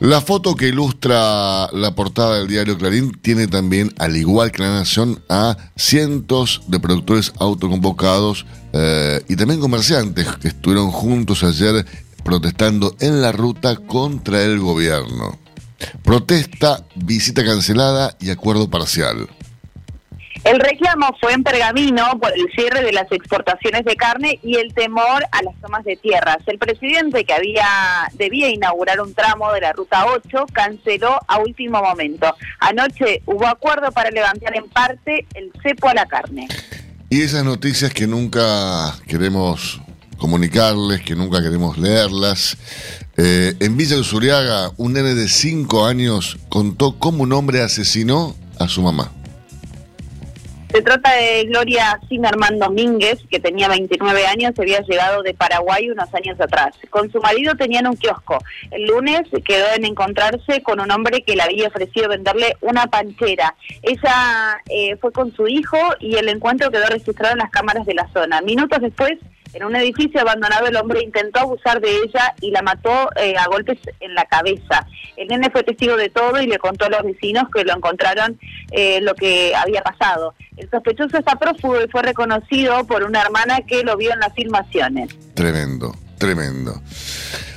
La 0.00 0.22
foto 0.22 0.56
que 0.56 0.68
ilustra 0.68 1.68
la 1.72 1.94
portada 1.94 2.38
del 2.38 2.48
diario 2.48 2.78
Clarín 2.78 3.12
tiene 3.20 3.48
también, 3.48 3.92
al 3.98 4.16
igual 4.16 4.50
que 4.50 4.62
la 4.62 4.70
Nación, 4.70 5.22
a 5.28 5.58
cientos 5.76 6.62
de 6.68 6.80
productores 6.80 7.34
autoconvocados 7.38 8.46
eh, 8.72 9.22
y 9.28 9.36
también 9.36 9.60
comerciantes 9.60 10.26
que 10.38 10.48
estuvieron 10.48 10.90
juntos 10.90 11.44
ayer 11.44 11.84
protestando 12.24 12.96
en 13.00 13.20
la 13.20 13.30
ruta 13.30 13.76
contra 13.76 14.42
el 14.42 14.58
gobierno. 14.58 15.38
Protesta, 16.02 16.86
visita 16.94 17.44
cancelada 17.44 18.16
y 18.20 18.30
acuerdo 18.30 18.70
parcial. 18.70 19.28
El 20.44 20.58
reclamo 20.58 21.14
fue 21.20 21.34
en 21.34 21.44
Pergamino 21.44 22.18
por 22.18 22.32
el 22.32 22.50
cierre 22.54 22.82
de 22.82 22.92
las 22.92 23.10
exportaciones 23.12 23.84
de 23.84 23.94
carne 23.94 24.38
y 24.42 24.56
el 24.56 24.72
temor 24.72 25.24
a 25.32 25.42
las 25.42 25.54
tomas 25.60 25.84
de 25.84 25.96
tierras. 25.96 26.38
El 26.46 26.58
presidente, 26.58 27.24
que 27.24 27.34
había 27.34 27.66
debía 28.14 28.48
inaugurar 28.48 29.00
un 29.00 29.12
tramo 29.12 29.52
de 29.52 29.60
la 29.60 29.72
Ruta 29.72 30.06
8, 30.06 30.46
canceló 30.52 31.20
a 31.28 31.38
último 31.38 31.82
momento. 31.82 32.34
Anoche 32.58 33.22
hubo 33.26 33.46
acuerdo 33.46 33.92
para 33.92 34.10
levantar 34.10 34.56
en 34.56 34.68
parte 34.70 35.26
el 35.34 35.52
cepo 35.62 35.88
a 35.88 35.94
la 35.94 36.06
carne. 36.06 36.48
Y 37.10 37.22
esas 37.22 37.44
noticias 37.44 37.92
que 37.92 38.06
nunca 38.06 38.94
queremos 39.06 39.80
comunicarles, 40.16 41.02
que 41.02 41.16
nunca 41.16 41.42
queremos 41.42 41.76
leerlas. 41.76 42.56
Eh, 43.18 43.54
en 43.60 43.76
Villa 43.76 43.98
Usuriaga, 43.98 44.70
un 44.78 44.94
nene 44.94 45.14
de 45.14 45.28
5 45.28 45.84
años 45.84 46.38
contó 46.48 46.98
cómo 46.98 47.24
un 47.24 47.32
hombre 47.32 47.60
asesinó 47.60 48.34
a 48.58 48.68
su 48.68 48.80
mamá. 48.80 49.12
Se 50.72 50.82
trata 50.82 51.12
de 51.12 51.46
Gloria 51.46 51.98
Zimmerman 52.08 52.60
Domínguez, 52.60 53.18
que 53.28 53.40
tenía 53.40 53.66
29 53.66 54.26
años, 54.26 54.52
había 54.56 54.80
llegado 54.82 55.22
de 55.24 55.34
Paraguay 55.34 55.90
unos 55.90 56.14
años 56.14 56.40
atrás. 56.40 56.76
Con 56.90 57.10
su 57.10 57.20
marido 57.20 57.56
tenían 57.56 57.88
un 57.88 57.96
kiosco. 57.96 58.38
El 58.70 58.86
lunes 58.86 59.22
quedó 59.44 59.66
en 59.74 59.84
encontrarse 59.84 60.62
con 60.62 60.78
un 60.78 60.92
hombre 60.92 61.22
que 61.22 61.34
le 61.34 61.42
había 61.42 61.66
ofrecido 61.66 62.08
venderle 62.08 62.56
una 62.60 62.86
panchera. 62.86 63.56
Ella 63.82 64.60
eh, 64.68 64.96
fue 64.96 65.10
con 65.10 65.34
su 65.34 65.48
hijo 65.48 65.76
y 65.98 66.14
el 66.14 66.28
encuentro 66.28 66.70
quedó 66.70 66.86
registrado 66.86 67.32
en 67.32 67.38
las 67.38 67.50
cámaras 67.50 67.84
de 67.84 67.94
la 67.94 68.08
zona. 68.12 68.40
Minutos 68.40 68.80
después 68.80 69.18
en 69.52 69.64
un 69.64 69.76
edificio 69.76 70.20
abandonado 70.20 70.66
el 70.66 70.76
hombre 70.76 71.02
intentó 71.02 71.40
abusar 71.40 71.80
de 71.80 71.90
ella 71.90 72.34
y 72.40 72.50
la 72.50 72.62
mató 72.62 73.10
eh, 73.16 73.34
a 73.36 73.46
golpes 73.46 73.78
en 74.00 74.14
la 74.14 74.24
cabeza. 74.24 74.86
El 75.16 75.28
nene 75.28 75.50
fue 75.50 75.62
testigo 75.62 75.96
de 75.96 76.08
todo 76.08 76.40
y 76.40 76.46
le 76.46 76.58
contó 76.58 76.86
a 76.86 76.88
los 76.88 77.02
vecinos 77.02 77.44
que 77.54 77.64
lo 77.64 77.74
encontraron 77.74 78.38
eh, 78.70 79.00
lo 79.00 79.14
que 79.14 79.54
había 79.54 79.82
pasado. 79.82 80.34
El 80.56 80.68
sospechoso 80.70 81.18
está 81.18 81.36
prófugo 81.36 81.80
y 81.82 81.88
fue 81.88 82.02
reconocido 82.02 82.84
por 82.86 83.02
una 83.02 83.22
hermana 83.22 83.60
que 83.62 83.82
lo 83.82 83.96
vio 83.96 84.12
en 84.12 84.20
las 84.20 84.32
filmaciones. 84.34 85.10
Tremendo, 85.34 85.94
tremendo. 86.18 86.80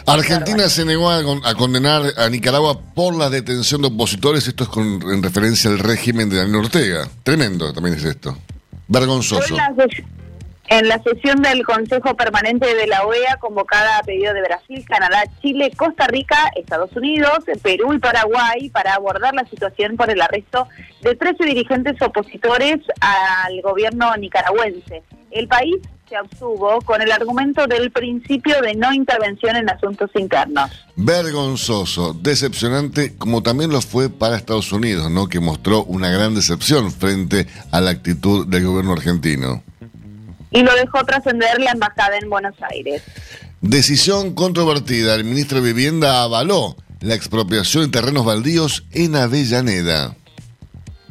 Argentina 0.06 0.68
se 0.68 0.84
negó 0.84 1.10
a, 1.10 1.56
condenar 1.56 2.04
a 2.18 2.30
Nicaragua 2.30 2.80
por 2.94 3.16
la 3.16 3.30
detención 3.30 3.82
de 3.82 3.88
opositores. 3.88 4.48
Esto 4.48 4.66
es 4.66 4.70
con, 4.70 5.02
en 5.10 5.24
referencia 5.24 5.70
al 5.70 5.80
régimen 5.80 6.30
de 6.30 6.38
Daniel 6.38 6.66
Ortega. 6.66 7.08
Tremendo 7.24 7.72
también 7.72 7.96
es 7.96 8.04
esto. 8.04 8.38
Vergonzoso. 8.88 9.56
En 10.70 10.88
la 10.88 11.02
sesión 11.04 11.42
del 11.42 11.64
Consejo 11.66 12.16
Permanente 12.16 12.74
de 12.74 12.88
la 12.88 13.06
OEA, 13.06 13.38
convocada 13.38 13.98
a 13.98 14.04
pedido 14.04 14.34
de 14.34 14.42
Brasil, 14.42 14.84
Canadá, 14.88 15.24
Chile, 15.42 15.72
Costa 15.76 16.08
Rica, 16.08 16.38
Estados 16.56 16.96
Unidos, 16.96 17.40
Perú 17.62 17.94
y 17.94 18.00
Paraguay, 18.00 18.70
para 18.70 18.96
abordar 18.96 19.34
la 19.34 19.46
situación 19.46 19.98
por 19.98 20.10
el 20.10 20.22
arresto 20.22 20.68
de 21.02 21.16
13 21.16 21.44
dirigentes 21.46 22.02
opositores 22.02 22.80
al 23.02 23.62
gobierno 23.62 24.16
nicaragüense. 24.16 25.04
El 25.32 25.48
país 25.48 25.76
se 26.08 26.16
abstuvo 26.16 26.80
con 26.82 27.02
el 27.02 27.12
argumento 27.12 27.68
del 27.68 27.92
principio 27.92 28.62
de 28.62 28.74
no 28.76 28.94
intervención 28.94 29.58
en 29.58 29.70
asuntos 29.70 30.12
internos. 30.16 30.72
Vergonzoso, 30.96 32.14
decepcionante, 32.14 33.18
como 33.18 33.44
también 33.44 33.72
lo 33.72 33.82
fue 33.82 34.10
para 34.10 34.38
Estados 34.38 34.72
Unidos, 34.72 35.12
¿no? 35.12 35.28
Que 35.28 35.40
mostró 35.40 35.84
una 35.84 36.10
gran 36.10 36.36
decepción 36.36 36.92
frente 36.92 37.48
a 37.72 37.82
la 37.82 37.92
actitud 37.92 38.48
del 38.48 38.66
gobierno 38.66 38.94
argentino 38.94 39.62
y 40.54 40.62
lo 40.62 40.74
dejó 40.76 41.04
trascender 41.04 41.60
la 41.60 41.72
embajada 41.72 42.18
en 42.18 42.30
Buenos 42.30 42.56
Aires. 42.72 43.02
Decisión 43.62 44.36
controvertida. 44.36 45.16
El 45.16 45.24
ministro 45.24 45.62
de 45.62 45.74
Vivienda 45.74 46.22
avaló 46.22 46.76
la 47.02 47.16
expropiación 47.16 47.86
de 47.86 47.92
terrenos 47.92 48.26
baldíos 48.26 48.86
en 48.92 49.16
Avellaneda. 49.16 50.16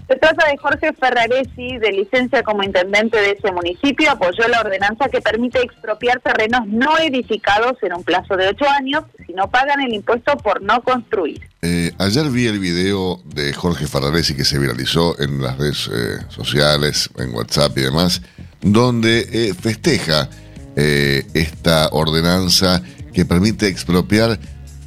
Se 0.09 0.19
trata 0.19 0.47
de 0.47 0.59
Jorge 0.59 0.93
Ferraresi, 0.93 1.79
de 1.79 1.91
licencia 1.93 2.43
como 2.43 2.63
intendente 2.63 3.19
de 3.19 3.31
ese 3.31 3.51
municipio, 3.51 4.11
apoyó 4.11 4.47
la 4.49 4.61
ordenanza 4.61 5.09
que 5.09 5.23
permite 5.23 5.61
expropiar 5.63 6.21
terrenos 6.21 6.67
no 6.67 6.99
edificados 6.99 7.79
en 7.83 7.95
un 7.95 8.05
plazo 8.05 8.37
de 8.37 8.49
ocho 8.49 8.69
años 8.69 9.05
si 9.27 9.33
no 9.33 9.49
pagan 9.49 9.81
el 9.81 9.95
impuesto 9.95 10.37
por 10.37 10.61
no 10.61 10.83
construir. 10.83 11.41
Eh, 11.63 11.93
ayer 11.99 12.29
vi 12.29 12.47
el 12.47 12.59
video 12.59 13.23
de 13.25 13.55
Jorge 13.55 13.87
Ferraresi 13.87 14.37
que 14.37 14.45
se 14.45 14.59
viralizó 14.59 15.19
en 15.19 15.40
las 15.40 15.57
redes 15.57 15.88
eh, 15.88 16.19
sociales, 16.29 17.09
en 17.16 17.35
WhatsApp 17.35 17.79
y 17.79 17.81
demás, 17.81 18.21
donde 18.62 19.29
eh, 19.33 19.55
festeja 19.55 20.29
eh, 20.77 21.27
esta 21.35 21.88
ordenanza 21.92 22.83
que 23.12 23.25
permite 23.25 23.68
expropiar 23.68 24.38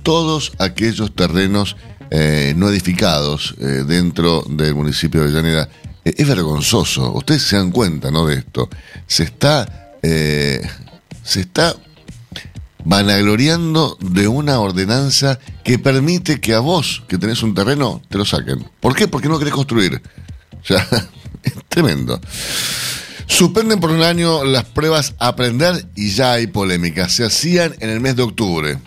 todos 0.04 0.54
aquellos 0.58 1.14
terrenos 1.14 1.76
eh, 2.12 2.54
no 2.56 2.70
edificados 2.70 3.56
dentro 3.58 4.44
del 4.48 4.76
municipio 4.76 5.24
de 5.24 5.32
Llanera. 5.32 5.70
es 6.04 6.28
vergonzoso, 6.28 7.12
ustedes 7.14 7.44
se 7.44 7.58
dan 7.58 7.72
cuenta 7.72 8.12
¿no? 8.12 8.26
de 8.26 8.36
esto. 8.36 8.70
Se 9.08 9.24
está, 9.24 9.92
se 10.02 11.40
está 11.40 11.76
vanagloriando 12.84 13.98
de 14.00 14.28
una 14.28 14.60
ordenanza 14.60 15.40
que 15.64 15.80
permite 15.80 16.40
que 16.40 16.54
a 16.54 16.60
vos, 16.60 17.04
que 17.08 17.18
tenés 17.18 17.42
un 17.42 17.56
terreno, 17.56 18.02
te 18.08 18.18
lo 18.18 18.26
saquen. 18.26 18.64
¿Por 18.80 18.96
qué? 18.96 19.08
Porque 19.08 19.28
no 19.28 19.40
querés 19.40 19.54
construir. 19.54 20.02
O 20.66 20.68
sea, 20.68 20.88
es 21.44 21.54
tremendo. 21.70 22.20
Suspenden 23.28 23.80
por 23.80 23.92
un 23.92 24.04
año 24.04 24.44
las 24.44 24.66
pruebas 24.66 25.16
a 25.20 25.30
aprender 25.30 25.86
y 25.96 26.12
ya 26.12 26.34
hay 26.34 26.48
polémica. 26.48 27.10
Se 27.10 27.26
hacían 27.26 27.76
en 27.80 27.90
el 27.90 28.00
mes 28.00 28.16
de 28.16 28.24
octubre. 28.24 28.78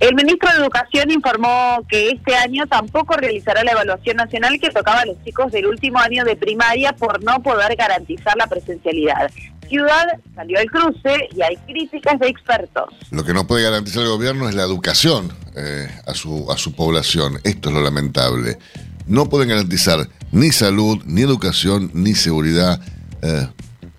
El 0.00 0.14
ministro 0.14 0.50
de 0.50 0.58
Educación 0.58 1.10
informó 1.10 1.78
que 1.88 2.10
este 2.10 2.34
año 2.36 2.66
tampoco 2.66 3.16
realizará 3.16 3.64
la 3.64 3.72
evaluación 3.72 4.16
nacional 4.16 4.58
que 4.60 4.70
tocaba 4.70 5.00
a 5.00 5.06
los 5.06 5.16
chicos 5.24 5.50
del 5.52 5.66
último 5.66 5.98
año 5.98 6.24
de 6.24 6.36
primaria 6.36 6.92
por 6.92 7.22
no 7.22 7.42
poder 7.42 7.74
garantizar 7.76 8.36
la 8.36 8.46
presencialidad. 8.46 9.30
Ciudad 9.68 10.04
salió 10.34 10.58
al 10.58 10.66
cruce 10.70 11.28
y 11.34 11.42
hay 11.42 11.56
críticas 11.66 12.18
de 12.20 12.28
expertos. 12.28 12.84
Lo 13.10 13.24
que 13.24 13.32
no 13.32 13.46
puede 13.46 13.64
garantizar 13.64 14.02
el 14.02 14.10
gobierno 14.10 14.48
es 14.48 14.54
la 14.54 14.64
educación 14.64 15.32
eh, 15.56 15.88
a, 16.06 16.12
su, 16.14 16.50
a 16.50 16.58
su 16.58 16.74
población. 16.74 17.40
Esto 17.44 17.70
es 17.70 17.74
lo 17.74 17.82
lamentable. 17.82 18.58
No 19.06 19.28
pueden 19.28 19.48
garantizar 19.48 20.06
ni 20.32 20.52
salud, 20.52 21.02
ni 21.06 21.22
educación, 21.22 21.90
ni 21.94 22.14
seguridad 22.14 22.80
eh, 23.24 23.48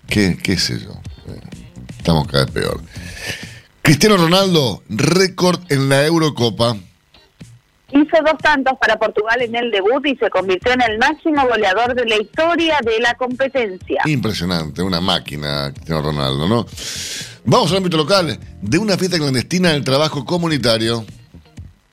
¿qué, 0.07 0.37
¿Qué 0.41 0.57
sé 0.57 0.79
yo? 0.79 0.91
Eh, 1.27 1.39
estamos 1.97 2.27
cada 2.27 2.45
vez 2.45 2.53
peor. 2.53 2.81
Cristiano 3.81 4.17
Ronaldo, 4.17 4.83
récord 4.89 5.59
en 5.69 5.89
la 5.89 6.05
Eurocopa. 6.05 6.75
Hizo 7.91 8.17
dos 8.25 8.37
tantos 8.41 8.73
para 8.79 8.97
Portugal 8.97 9.41
en 9.41 9.55
el 9.55 9.71
debut 9.71 10.05
y 10.05 10.15
se 10.17 10.29
convirtió 10.29 10.73
en 10.73 10.81
el 10.81 10.97
máximo 10.97 11.47
goleador 11.47 11.95
de 11.95 12.05
la 12.05 12.17
historia 12.17 12.79
de 12.83 12.99
la 12.99 13.13
competencia. 13.15 14.01
Impresionante, 14.05 14.81
una 14.81 15.01
máquina, 15.01 15.71
Cristiano 15.73 16.01
Ronaldo, 16.01 16.47
¿no? 16.47 16.65
Vamos 17.45 17.71
al 17.71 17.77
ámbito 17.77 17.97
local, 17.97 18.39
de 18.61 18.77
una 18.77 18.97
fiesta 18.97 19.17
clandestina 19.17 19.71
del 19.71 19.83
trabajo 19.83 20.25
comunitario. 20.25 21.05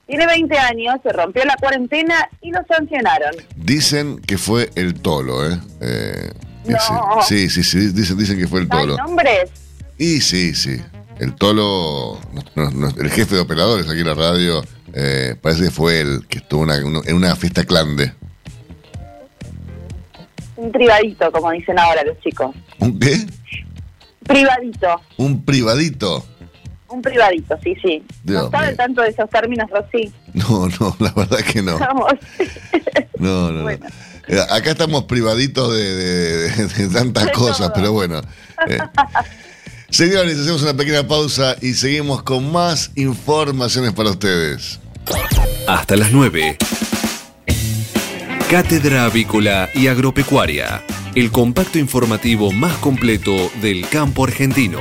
Tiene 0.07 0.27
20 0.27 0.59
años, 0.59 0.97
se 1.03 1.13
rompió 1.13 1.45
la 1.45 1.57
cuarentena 1.57 2.29
y 2.41 2.51
lo 2.51 2.61
sancionaron. 2.67 3.33
Dicen 3.57 4.21
que 4.21 4.39
fue 4.39 4.71
el 4.75 5.01
tolo, 5.01 5.49
¿eh? 5.49 5.59
eh 5.81 6.33
Sí, 7.27 7.49
sí, 7.49 7.63
sí, 7.63 7.89
dicen, 7.89 8.17
dicen 8.19 8.39
que 8.39 8.47
fue 8.47 8.61
el 8.61 8.69
Tolo. 8.69 8.97
nombres? 8.97 9.51
Y 9.99 10.21
sí, 10.21 10.55
sí. 10.55 10.81
El 11.19 11.35
Tolo, 11.35 12.19
el 12.99 13.11
jefe 13.11 13.35
de 13.35 13.41
operadores 13.41 13.89
aquí 13.89 14.01
en 14.01 14.07
la 14.07 14.15
radio, 14.15 14.63
eh, 14.95 15.37
parece 15.41 15.65
que 15.65 15.71
fue 15.71 16.01
el 16.01 16.27
que 16.27 16.39
estuvo 16.39 16.65
en 16.73 17.15
una 17.15 17.37
fiesta 17.37 17.65
clande. 17.65 18.13
Un 20.57 20.71
privadito, 20.71 21.31
como 21.33 21.51
dicen 21.51 21.79
ahora 21.79 22.03
los 22.05 22.19
chicos. 22.21 22.55
¿Un 22.79 22.99
qué? 22.99 23.17
Privadito. 24.25 25.01
¿Un 25.17 25.45
privadito? 25.45 26.25
Un 26.89 27.03
privadito, 27.03 27.59
sí, 27.63 27.75
sí. 27.83 28.05
¿No 28.25 28.51
sabe 28.51 28.75
tanto 28.75 29.01
de 29.03 29.09
esos 29.09 29.29
términos, 29.31 29.69
Rosy? 29.71 30.13
No, 30.35 30.69
no, 30.81 30.97
la 30.99 31.13
verdad 31.13 31.39
que 31.39 31.63
no. 31.63 31.79
Vamos. 31.79 32.13
No, 33.19 33.51
no, 33.51 33.63
no. 33.63 33.79
Eh, 34.29 34.41
acá 34.51 34.71
estamos 34.71 35.05
privaditos 35.05 35.75
de, 35.77 36.89
tantas 36.93 37.31
cosas, 37.31 37.71
pero 37.75 37.93
bueno. 37.93 38.21
Eh. 38.69 38.79
Señores, 39.91 40.39
hacemos 40.39 40.63
una 40.63 40.75
pequeña 40.75 41.07
pausa 41.07 41.57
y 41.61 41.75
seguimos 41.75 42.23
con 42.23 42.51
más 42.51 42.91
informaciones 42.95 43.93
para 43.93 44.11
ustedes. 44.11 44.81
Hasta 45.67 45.97
las 45.97 46.13
9. 46.13 46.57
Cátedra 48.51 49.05
Avícola 49.05 49.69
y 49.75 49.87
Agropecuaria, 49.87 50.83
el 51.15 51.31
compacto 51.31 51.79
informativo 51.79 52.53
más 52.53 52.77
completo 52.79 53.51
del 53.61 53.89
campo 53.89 54.25
argentino. 54.25 54.81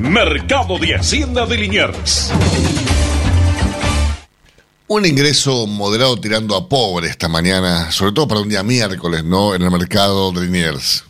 Mercado 0.00 0.78
de 0.78 0.96
Hacienda 0.96 1.46
de 1.46 1.58
Liniers. 1.58 2.32
Un 4.88 5.06
ingreso 5.06 5.68
moderado 5.68 6.20
tirando 6.20 6.56
a 6.56 6.68
pobre 6.68 7.08
esta 7.08 7.28
mañana, 7.28 7.92
sobre 7.92 8.12
todo 8.12 8.26
para 8.26 8.40
un 8.40 8.48
día 8.48 8.64
miércoles, 8.64 9.22
¿no? 9.22 9.54
En 9.54 9.62
el 9.62 9.70
mercado 9.70 10.32
de 10.32 10.40
Liniers. 10.40 11.04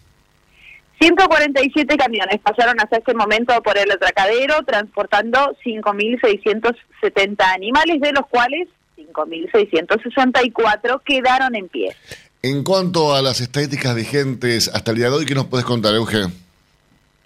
147 1.00 1.96
camiones 1.96 2.40
pasaron 2.42 2.78
hasta 2.78 2.98
este 2.98 3.14
momento 3.14 3.54
por 3.62 3.78
el 3.78 3.90
atracadero 3.90 4.62
transportando 4.66 5.56
5.670 5.64 7.54
animales, 7.54 8.02
de 8.02 8.12
los 8.12 8.26
cuales 8.26 8.68
5.664 8.98 11.00
quedaron 11.02 11.56
en 11.56 11.68
pie. 11.68 11.96
En 12.42 12.64
cuanto 12.64 13.14
a 13.14 13.22
las 13.22 13.40
estadísticas 13.40 13.94
vigentes 13.94 14.68
hasta 14.68 14.90
el 14.90 14.98
día 14.98 15.10
de 15.10 15.16
hoy, 15.16 15.26
¿qué 15.26 15.34
nos 15.34 15.46
puedes 15.46 15.64
contar, 15.64 15.94
Eugen? 15.94 16.32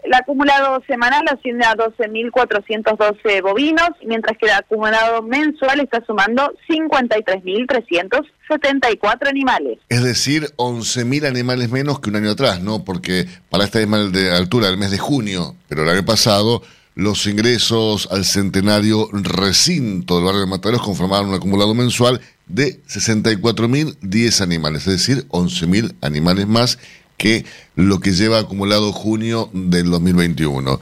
El 0.05 0.12
acumulado 0.12 0.83
semanal 0.87 1.25
asciende 1.33 1.64
a 1.64 1.75
12.412 1.75 3.43
bovinos, 3.43 3.88
mientras 4.07 4.37
que 4.37 4.45
el 4.45 4.53
acumulado 4.53 5.23
mensual 5.23 5.81
está 5.81 6.05
sumando 6.07 6.53
53.374 6.69 9.29
animales. 9.29 9.79
Es 9.88 10.05
decir, 10.05 10.51
11.000 10.57 11.27
animales 11.27 11.71
menos 11.71 12.01
que 12.01 12.11
un 12.11 12.17
año 12.17 12.33
atrás, 12.33 12.61
¿no? 12.61 12.85
Porque 12.85 13.25
para 13.49 13.64
esta 13.64 13.79
misma 13.79 14.01
de 14.01 14.31
altura, 14.31 14.69
el 14.69 14.77
mes 14.77 14.90
de 14.90 14.99
junio, 14.99 15.57
pero 15.69 15.85
el 15.85 15.88
año 15.88 16.05
pasado, 16.05 16.61
los 16.95 17.27
ingresos 17.27 18.07
al 18.11 18.27
centenario 18.27 19.09
recinto 19.11 20.17
del 20.17 20.27
barrio 20.27 20.43
de 20.43 20.49
Mataderos 20.49 20.83
conformaron 20.83 21.31
un 21.31 21.37
acumulado 21.37 21.75
mensual 21.75 22.21
de 22.47 22.83
64.010 22.85 24.43
animales, 24.43 24.87
es 24.87 25.07
decir, 25.07 25.27
11.000 25.31 25.95
animales 26.03 26.47
más 26.47 26.79
que 27.16 27.44
lo 27.77 28.00
que 28.00 28.12
lleva 28.12 28.38
acumulado 28.38 28.92
junio 28.92 29.50
del 29.53 29.90
2021. 29.90 30.81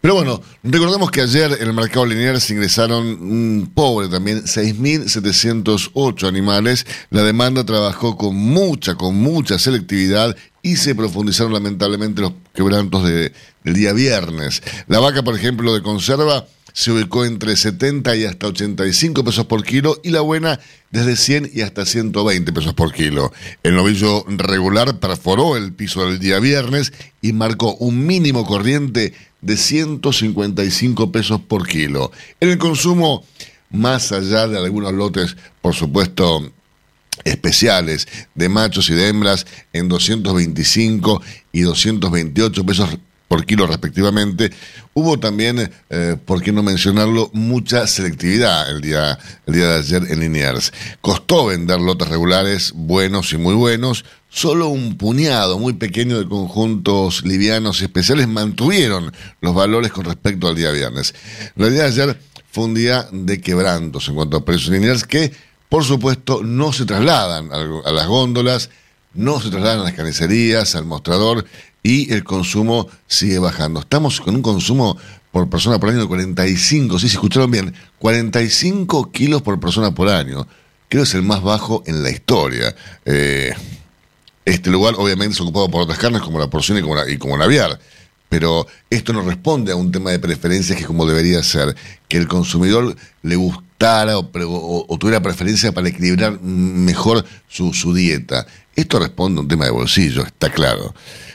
Pero 0.00 0.16
bueno, 0.16 0.42
recordemos 0.62 1.10
que 1.10 1.22
ayer 1.22 1.56
en 1.60 1.68
el 1.68 1.72
mercado 1.72 2.04
lineal 2.04 2.38
se 2.38 2.52
ingresaron 2.52 3.06
un 3.06 3.72
pobre 3.74 4.08
también, 4.08 4.42
6.708 4.44 6.28
animales. 6.28 6.86
La 7.08 7.22
demanda 7.22 7.64
trabajó 7.64 8.16
con 8.18 8.36
mucha, 8.36 8.96
con 8.96 9.14
mucha 9.14 9.58
selectividad 9.58 10.36
y 10.60 10.76
se 10.76 10.94
profundizaron 10.94 11.54
lamentablemente 11.54 12.20
los 12.20 12.32
quebrantos 12.52 13.04
de, 13.04 13.32
del 13.64 13.74
día 13.74 13.94
viernes. 13.94 14.62
La 14.88 15.00
vaca, 15.00 15.22
por 15.22 15.36
ejemplo, 15.36 15.72
de 15.72 15.80
conserva 15.80 16.46
se 16.74 16.90
ubicó 16.90 17.24
entre 17.24 17.56
70 17.56 18.16
y 18.16 18.24
hasta 18.24 18.48
85 18.48 19.24
pesos 19.24 19.46
por 19.46 19.62
kilo 19.62 20.00
y 20.02 20.10
la 20.10 20.22
buena 20.22 20.58
desde 20.90 21.16
100 21.16 21.50
y 21.54 21.60
hasta 21.60 21.86
120 21.86 22.52
pesos 22.52 22.74
por 22.74 22.92
kilo. 22.92 23.32
El 23.62 23.76
novillo 23.76 24.24
regular 24.26 24.98
perforó 24.98 25.56
el 25.56 25.72
piso 25.72 26.04
del 26.04 26.18
día 26.18 26.40
viernes 26.40 26.92
y 27.22 27.32
marcó 27.32 27.76
un 27.76 28.04
mínimo 28.04 28.44
corriente 28.44 29.14
de 29.40 29.56
155 29.56 31.12
pesos 31.12 31.40
por 31.40 31.64
kilo. 31.64 32.10
En 32.40 32.50
el 32.50 32.58
consumo, 32.58 33.24
más 33.70 34.10
allá 34.10 34.48
de 34.48 34.58
algunos 34.58 34.92
lotes, 34.92 35.36
por 35.62 35.74
supuesto, 35.74 36.50
especiales 37.22 38.08
de 38.34 38.48
machos 38.48 38.90
y 38.90 38.94
de 38.94 39.08
hembras 39.08 39.46
en 39.72 39.88
225 39.88 41.22
y 41.52 41.60
228 41.60 42.66
pesos 42.66 42.98
por 43.28 43.46
kilo 43.46 43.66
respectivamente. 43.66 44.50
Hubo 44.92 45.18
también, 45.18 45.70
eh, 45.90 46.16
por 46.24 46.42
qué 46.42 46.52
no 46.52 46.62
mencionarlo, 46.62 47.30
mucha 47.32 47.86
selectividad 47.86 48.70
el 48.70 48.80
día, 48.80 49.18
el 49.46 49.54
día 49.54 49.68
de 49.68 49.78
ayer 49.78 50.02
en 50.10 50.20
Liniers. 50.20 50.72
Costó 51.00 51.46
vender 51.46 51.80
lotes 51.80 52.08
regulares 52.08 52.72
buenos 52.74 53.32
y 53.32 53.38
muy 53.38 53.54
buenos. 53.54 54.04
Solo 54.28 54.68
un 54.68 54.96
puñado 54.96 55.58
muy 55.58 55.74
pequeño 55.74 56.18
de 56.18 56.28
conjuntos 56.28 57.24
livianos 57.24 57.80
y 57.80 57.84
especiales 57.84 58.28
mantuvieron 58.28 59.12
los 59.40 59.54
valores 59.54 59.92
con 59.92 60.04
respecto 60.04 60.48
al 60.48 60.56
día 60.56 60.70
viernes. 60.70 61.14
El 61.56 61.72
día 61.72 61.82
de 61.82 61.88
ayer 61.88 62.20
fue 62.50 62.64
un 62.64 62.74
día 62.74 63.08
de 63.10 63.40
quebrantos 63.40 64.08
en 64.08 64.14
cuanto 64.14 64.36
a 64.36 64.44
precios 64.44 64.70
Liniers 64.70 65.04
que, 65.04 65.32
por 65.68 65.84
supuesto, 65.84 66.42
no 66.42 66.72
se 66.72 66.84
trasladan 66.84 67.50
a 67.52 67.90
las 67.92 68.06
góndolas, 68.06 68.70
no 69.14 69.40
se 69.40 69.50
trasladan 69.50 69.80
a 69.80 69.84
las 69.84 69.94
carnicerías, 69.94 70.74
al 70.74 70.84
mostrador 70.84 71.44
y 71.84 72.12
el 72.12 72.24
consumo 72.24 72.88
sigue 73.06 73.38
bajando. 73.38 73.78
Estamos 73.78 74.20
con 74.20 74.34
un 74.34 74.42
consumo 74.42 74.96
por 75.30 75.48
persona 75.50 75.78
por 75.78 75.90
año 75.90 76.00
de 76.00 76.06
45, 76.06 76.98
sí, 76.98 77.08
si 77.08 77.14
escucharon 77.14 77.50
bien, 77.50 77.74
45 77.98 79.12
kilos 79.12 79.42
por 79.42 79.60
persona 79.60 79.94
por 79.94 80.08
año. 80.08 80.48
Creo 80.88 81.02
que 81.02 81.08
es 81.08 81.14
el 81.14 81.22
más 81.22 81.42
bajo 81.42 81.84
en 81.86 82.02
la 82.02 82.10
historia. 82.10 82.74
Eh, 83.04 83.52
este 84.46 84.70
lugar 84.70 84.94
obviamente 84.96 85.34
es 85.34 85.40
ocupado 85.40 85.68
por 85.70 85.82
otras 85.82 85.98
carnes 85.98 86.22
como 86.22 86.38
la 86.38 86.48
porcina 86.48 86.80
y 86.80 87.18
como 87.18 87.36
la, 87.36 87.44
aviar. 87.44 87.78
Pero 88.30 88.66
esto 88.88 89.12
no 89.12 89.20
responde 89.20 89.70
a 89.70 89.76
un 89.76 89.92
tema 89.92 90.10
de 90.10 90.18
preferencias 90.18 90.76
que 90.76 90.82
es 90.82 90.86
como 90.86 91.06
debería 91.06 91.42
ser, 91.42 91.76
que 92.08 92.16
el 92.16 92.26
consumidor 92.26 92.96
le 93.22 93.36
gustara 93.36 94.16
o, 94.16 94.96
tuviera 94.98 95.20
preferencia 95.20 95.72
para 95.72 95.88
equilibrar 95.88 96.40
mejor 96.40 97.24
su, 97.46 97.74
su 97.74 97.92
dieta. 97.92 98.46
Esto 98.74 98.98
responde 98.98 99.38
a 99.38 99.42
un 99.42 99.48
tema 99.48 99.66
de 99.66 99.70
bolsillo, 99.70 100.22
está 100.22 100.50
claro. 100.50 100.94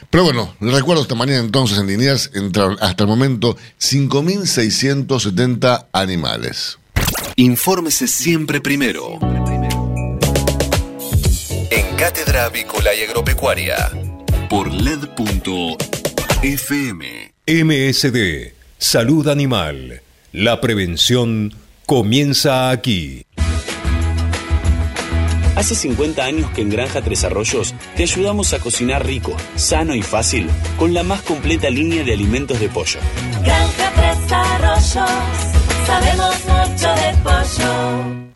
Pero 0.09 0.23
bueno, 0.23 0.55
les 0.59 0.73
recuerdo 0.73 1.03
esta 1.03 1.15
mañana 1.15 1.39
entonces 1.39 1.77
en 1.77 1.87
Liniers 1.87 2.31
entraron 2.33 2.77
hasta 2.81 3.03
el 3.03 3.09
momento 3.09 3.55
5.670 3.79 5.85
animales. 5.91 6.79
Infórmese 7.35 8.07
siempre 8.07 8.59
primero. 8.59 9.19
En 11.71 11.95
Cátedra 11.95 12.45
Avícola 12.45 12.95
y 12.95 13.03
Agropecuaria. 13.03 13.91
Por 14.49 14.73
LED.fm. 14.73 15.77
MSD. 17.45 18.53
Salud 18.79 19.27
Animal. 19.27 20.01
La 20.31 20.59
prevención 20.59 21.53
comienza 21.85 22.71
aquí. 22.71 23.25
Hace 25.59 25.75
50 25.75 26.23
años 26.23 26.49
que 26.51 26.61
en 26.61 26.69
Granja 26.69 27.01
Tres 27.01 27.25
Arroyos 27.25 27.75
te 27.97 28.03
ayudamos 28.03 28.53
a 28.53 28.59
cocinar 28.59 29.05
rico, 29.05 29.35
sano 29.57 29.93
y 29.93 30.01
fácil 30.01 30.49
con 30.77 30.93
la 30.93 31.03
más 31.03 31.21
completa 31.21 31.69
línea 31.69 32.01
de 32.05 32.13
alimentos 32.13 32.61
de 32.61 32.69
pollo. 32.69 33.01
Granja 33.43 33.91
Tres 33.93 34.31
Arroyos, 34.31 35.09
sabemos 35.85 36.35
mucho 36.45 36.87
de 36.95 37.13
pollo. 37.23 38.28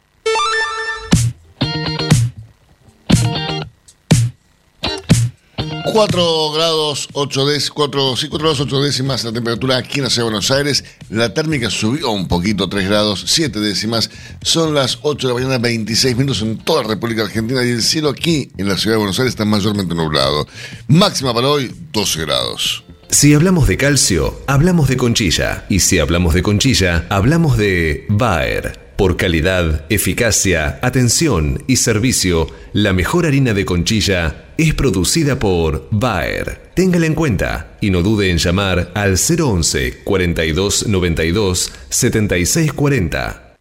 4 5.86 6.52
grados 6.54 7.10
8 7.14 7.46
décimas, 7.46 7.72
4, 7.72 8.16
sí, 8.16 8.28
4 8.30 8.48
grados 8.48 8.62
8 8.62 8.82
décimas 8.82 9.24
la 9.24 9.34
temperatura 9.34 9.78
aquí 9.78 10.00
en 10.00 10.06
la 10.06 10.10
ciudad 10.10 10.28
de 10.28 10.32
Buenos 10.32 10.52
Aires. 10.52 10.84
La 11.10 11.34
térmica 11.34 11.70
subió 11.70 12.12
un 12.12 12.28
poquito, 12.28 12.70
3 12.70 12.88
grados 12.88 13.26
7 13.28 13.60
décimas. 13.60 14.10
Son 14.42 14.74
las 14.74 15.00
8 15.02 15.28
de 15.28 15.34
la 15.34 15.40
mañana, 15.40 15.58
26 15.58 16.18
minutos 16.18 16.42
en 16.42 16.58
toda 16.58 16.84
la 16.84 16.90
República 16.90 17.24
Argentina 17.24 17.64
y 17.66 17.70
el 17.70 17.84
cielo 17.84 18.10
aquí 18.10 18.50
en 18.58 18.68
la 18.70 18.78
ciudad 18.78 18.96
de 18.96 19.00
Buenos 19.00 19.20
Aires 19.20 19.34
está 19.34 19.46
mayormente 19.46 19.94
nublado. 19.94 20.48
Máxima 20.88 21.34
para 21.34 21.50
hoy, 21.50 21.74
12 21.92 22.22
grados. 22.22 22.84
Si 23.10 23.34
hablamos 23.34 23.68
de 23.68 23.78
calcio, 23.78 24.42
hablamos 24.48 24.88
de 24.88 24.98
conchilla. 24.98 25.66
Y 25.70 25.80
si 25.80 26.00
hablamos 26.00 26.34
de 26.34 26.42
conchilla, 26.42 27.06
hablamos 27.10 27.58
de 27.58 28.06
Bayer. 28.10 28.83
Por 29.04 29.18
calidad, 29.18 29.84
eficacia, 29.90 30.80
atención 30.82 31.62
y 31.68 31.76
servicio, 31.76 32.48
la 32.72 32.94
mejor 32.94 33.26
harina 33.26 33.54
de 33.54 33.66
conchilla 33.66 34.46
es 34.58 34.74
producida 34.76 35.40
por 35.40 35.90
Bayer. 35.92 36.72
Téngala 36.74 37.08
en 37.08 37.14
cuenta 37.14 37.76
y 37.82 37.90
no 37.90 38.02
dude 38.02 38.32
en 38.32 38.38
llamar 38.38 38.94
al 38.96 39.18
011 39.18 40.04
42 40.06 40.88
92 40.88 41.74
76 41.90 42.72
40. 42.72 43.56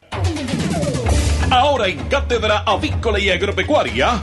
Ahora 1.51 1.89
en 1.89 1.99
Cátedra 2.05 2.61
Avícola 2.61 3.19
y 3.19 3.31
Agropecuaria, 3.31 4.21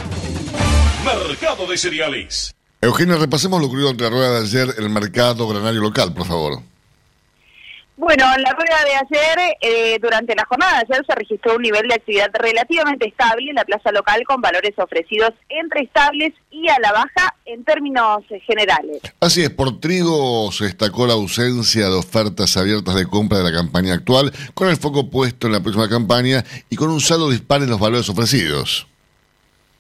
Mercado 1.04 1.68
de 1.68 1.78
Cereales. 1.78 2.56
Eugenio, 2.80 3.18
repasemos 3.18 3.60
lo 3.60 3.68
ocurrido 3.68 3.90
entre 3.90 4.10
ruedas 4.10 4.50
de 4.50 4.60
ayer 4.62 4.76
en 4.78 4.86
el 4.86 4.90
mercado 4.90 5.50
granario 5.50 5.82
local, 5.82 6.14
por 6.14 6.26
favor. 6.26 6.62
Bueno, 8.00 8.24
en 8.34 8.44
la 8.44 8.52
rueda 8.52 8.78
de 8.86 8.96
ayer, 8.96 9.58
eh, 9.60 10.00
durante 10.02 10.34
la 10.34 10.46
jornada 10.46 10.78
de 10.78 10.86
ayer 10.94 11.06
se 11.06 11.16
registró 11.16 11.58
un 11.58 11.62
nivel 11.62 11.86
de 11.86 11.96
actividad 11.96 12.30
relativamente 12.34 13.10
estable 13.10 13.50
en 13.50 13.56
la 13.56 13.66
plaza 13.66 13.92
local 13.92 14.24
con 14.26 14.40
valores 14.40 14.72
ofrecidos 14.78 15.34
entre 15.50 15.82
estables 15.82 16.34
y 16.50 16.70
a 16.70 16.80
la 16.80 16.94
baja 16.94 17.36
en 17.44 17.66
términos 17.66 18.24
eh, 18.30 18.40
generales. 18.48 19.02
Así 19.20 19.44
es, 19.44 19.50
por 19.50 19.82
trigo 19.82 20.50
se 20.54 20.64
destacó 20.64 21.08
la 21.08 21.14
ausencia 21.16 21.90
de 21.90 21.96
ofertas 21.98 22.56
abiertas 22.56 22.96
de 22.96 23.06
compra 23.06 23.40
de 23.40 23.44
la 23.44 23.52
campaña 23.52 23.96
actual, 23.96 24.32
con 24.54 24.70
el 24.70 24.78
foco 24.78 25.10
puesto 25.10 25.48
en 25.48 25.54
la 25.54 25.60
próxima 25.60 25.90
campaña 25.90 26.46
y 26.70 26.78
con 26.78 26.90
un 26.92 27.02
saldo 27.02 27.30
dispar 27.30 27.64
en 27.64 27.70
los 27.70 27.82
valores 27.82 28.08
ofrecidos. 28.08 28.88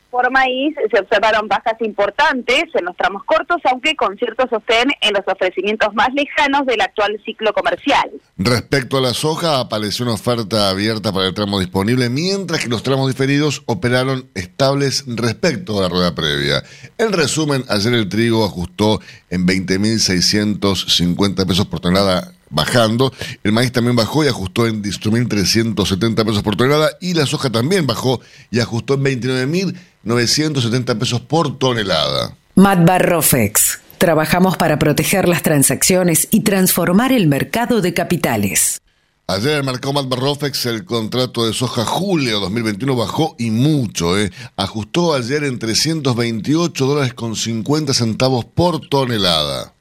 Por 0.10 0.32
maíz 0.32 0.74
se 0.92 1.00
observaron 1.00 1.48
bajas 1.48 1.76
importantes 1.82 2.64
en 2.74 2.86
los 2.86 2.98
tramos 2.98 3.24
cortos, 3.26 3.58
aunque 3.66 3.96
con 3.96 4.18
cierto 4.18 4.48
sostén 4.50 4.90
en 5.02 5.14
los 5.14 5.22
ofrecimientos 5.28 5.94
más 5.94 6.10
lejanos 6.14 6.66
del 6.66 6.82
actual 6.82 7.22
ciclo 7.24 7.54
comercial. 7.54 8.10
Respecto 8.38 8.98
a 8.98 9.02
la 9.02 9.14
soja, 9.14 9.60
apareció 9.60 10.06
una 10.06 10.16
oferta 10.16 10.70
abierta 10.70 11.14
para 11.14 11.28
el 11.28 11.36
tramo 11.36 11.60
disponible, 11.60 12.10
mientras 12.10 12.64
que 12.64 12.70
los 12.70 12.82
tramos 12.82 13.08
diferidos 13.08 13.62
operaron 13.68 14.28
estables 14.34 15.04
respecto 15.08 15.78
a 15.78 15.84
la 15.84 15.90
rueda 15.90 16.16
previa. 16.16 16.64
En 16.98 17.14
resumen, 17.14 17.64
ayer 17.70 17.94
el 17.94 18.10
trigo 18.10 18.46
ajustó 18.46 19.00
en 19.30 19.46
20.650 19.46 21.48
pesos 21.48 21.68
por 21.68 21.82
tonelada 21.82 22.34
bajando. 22.50 23.14
El 23.44 23.52
maíz 23.52 23.72
también 23.72 23.96
bajó 23.96 24.24
y 24.24 24.28
ajustó 24.28 24.68
en 24.68 24.84
18.370 24.84 26.26
pesos 26.26 26.44
por 26.44 26.56
tonelada. 26.56 26.90
Y 27.02 27.14
la 27.14 27.26
soja 27.26 27.50
también 27.50 27.88
bajó 27.88 28.22
y 28.52 28.60
ajustó 28.60 28.96
en 28.96 29.04
29.970 29.04 30.98
pesos 30.98 31.22
por 31.22 31.58
tonelada. 31.58 32.36
Matbar 32.56 33.08
Rofex. 33.08 33.80
Trabajamos 33.98 34.58
para 34.58 34.80
proteger 34.80 35.28
las 35.28 35.44
transacciones 35.44 36.28
y 36.32 36.42
transformar 36.42 37.12
el 37.12 37.28
mercado 37.28 37.82
de 37.82 37.94
capitales. 37.94 38.82
Ayer 39.28 39.58
el 39.58 39.64
mercado 39.64 39.94
Matbar 39.94 40.20
Rofex, 40.20 40.66
el 40.66 40.86
contrato 40.86 41.46
de 41.46 41.54
soja 41.54 41.86
julio 41.86 42.40
2021 42.40 42.96
bajó 42.96 43.36
y 43.38 43.52
mucho, 43.52 44.18
¿eh? 44.18 44.32
Ajustó 44.56 45.14
ayer 45.14 45.44
en 45.44 45.60
328 45.60 46.86
dólares 46.86 47.14
con 47.14 47.36
50 47.36 47.94
centavos 47.94 48.46
por 48.46 48.88
tonelada 48.88 49.76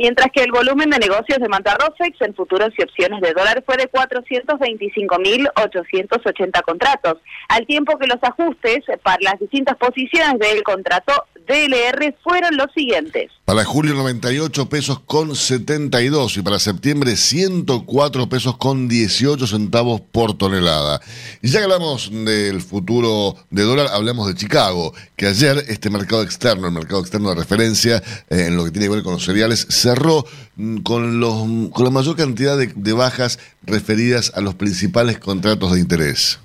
mientras 0.00 0.32
que 0.32 0.42
el 0.42 0.50
volumen 0.50 0.88
de 0.88 0.98
negocios 0.98 1.38
de 1.38 1.48
Mantarrofex 1.48 2.22
en 2.22 2.34
futuros 2.34 2.70
y 2.78 2.82
opciones 2.82 3.20
de 3.20 3.34
dólar 3.34 3.62
fue 3.66 3.76
de 3.76 3.90
425.880 3.90 6.62
contratos, 6.62 7.18
al 7.50 7.66
tiempo 7.66 7.98
que 7.98 8.06
los 8.06 8.16
ajustes 8.22 8.78
para 9.02 9.18
las 9.20 9.38
distintas 9.38 9.76
posiciones 9.76 10.38
del 10.38 10.62
contrato 10.62 11.26
DLR 11.50 12.14
fueron 12.22 12.56
los 12.56 12.68
siguientes. 12.72 13.32
Para 13.44 13.64
julio 13.64 13.94
98 13.94 14.68
pesos 14.68 15.00
con 15.00 15.34
72 15.34 16.36
y 16.36 16.42
para 16.42 16.60
septiembre 16.60 17.16
104 17.16 18.28
pesos 18.28 18.56
con 18.56 18.86
18 18.86 19.48
centavos 19.48 20.00
por 20.00 20.38
tonelada. 20.38 21.00
Y 21.42 21.48
ya 21.48 21.58
que 21.58 21.64
hablamos 21.64 22.08
del 22.12 22.60
futuro 22.62 23.34
de 23.50 23.64
dólar, 23.64 23.88
hablamos 23.92 24.28
de 24.28 24.36
Chicago, 24.36 24.94
que 25.16 25.26
ayer 25.26 25.64
este 25.66 25.90
mercado 25.90 26.22
externo, 26.22 26.68
el 26.68 26.74
mercado 26.74 27.00
externo 27.00 27.30
de 27.30 27.40
referencia 27.40 28.00
eh, 28.28 28.46
en 28.46 28.56
lo 28.56 28.64
que 28.64 28.70
tiene 28.70 28.86
que 28.86 28.94
ver 28.94 29.02
con 29.02 29.14
los 29.14 29.24
cereales, 29.24 29.66
cerró 29.68 30.24
mm, 30.54 30.76
con, 30.82 31.18
los, 31.18 31.34
con 31.72 31.84
la 31.84 31.90
mayor 31.90 32.14
cantidad 32.14 32.56
de, 32.56 32.68
de 32.76 32.92
bajas 32.92 33.40
referidas 33.64 34.30
a 34.36 34.40
los 34.40 34.54
principales 34.54 35.18
contratos 35.18 35.72
de 35.72 35.80
interés. 35.80 36.38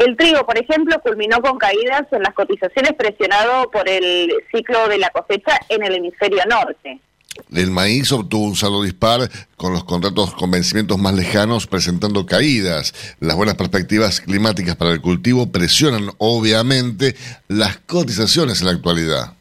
El 0.00 0.16
trigo, 0.16 0.46
por 0.46 0.56
ejemplo, 0.56 0.98
culminó 1.02 1.42
con 1.42 1.58
caídas 1.58 2.06
en 2.10 2.22
las 2.22 2.32
cotizaciones 2.32 2.94
presionado 2.94 3.70
por 3.70 3.86
el 3.86 4.32
ciclo 4.50 4.88
de 4.88 4.96
la 4.96 5.10
cosecha 5.10 5.60
en 5.68 5.84
el 5.84 5.96
hemisferio 5.96 6.42
norte. 6.48 6.98
El 7.54 7.70
maíz 7.70 8.10
obtuvo 8.10 8.46
un 8.46 8.56
saldo 8.56 8.82
dispar 8.82 9.28
con 9.58 9.74
los 9.74 9.84
contratos 9.84 10.34
con 10.34 10.50
vencimientos 10.50 10.96
más 10.96 11.12
lejanos 11.12 11.66
presentando 11.66 12.24
caídas. 12.24 12.94
Las 13.20 13.36
buenas 13.36 13.56
perspectivas 13.56 14.22
climáticas 14.22 14.74
para 14.74 14.92
el 14.92 15.02
cultivo 15.02 15.52
presionan 15.52 16.08
obviamente 16.16 17.14
las 17.48 17.76
cotizaciones 17.80 18.60
en 18.60 18.68
la 18.68 18.72
actualidad. 18.72 19.34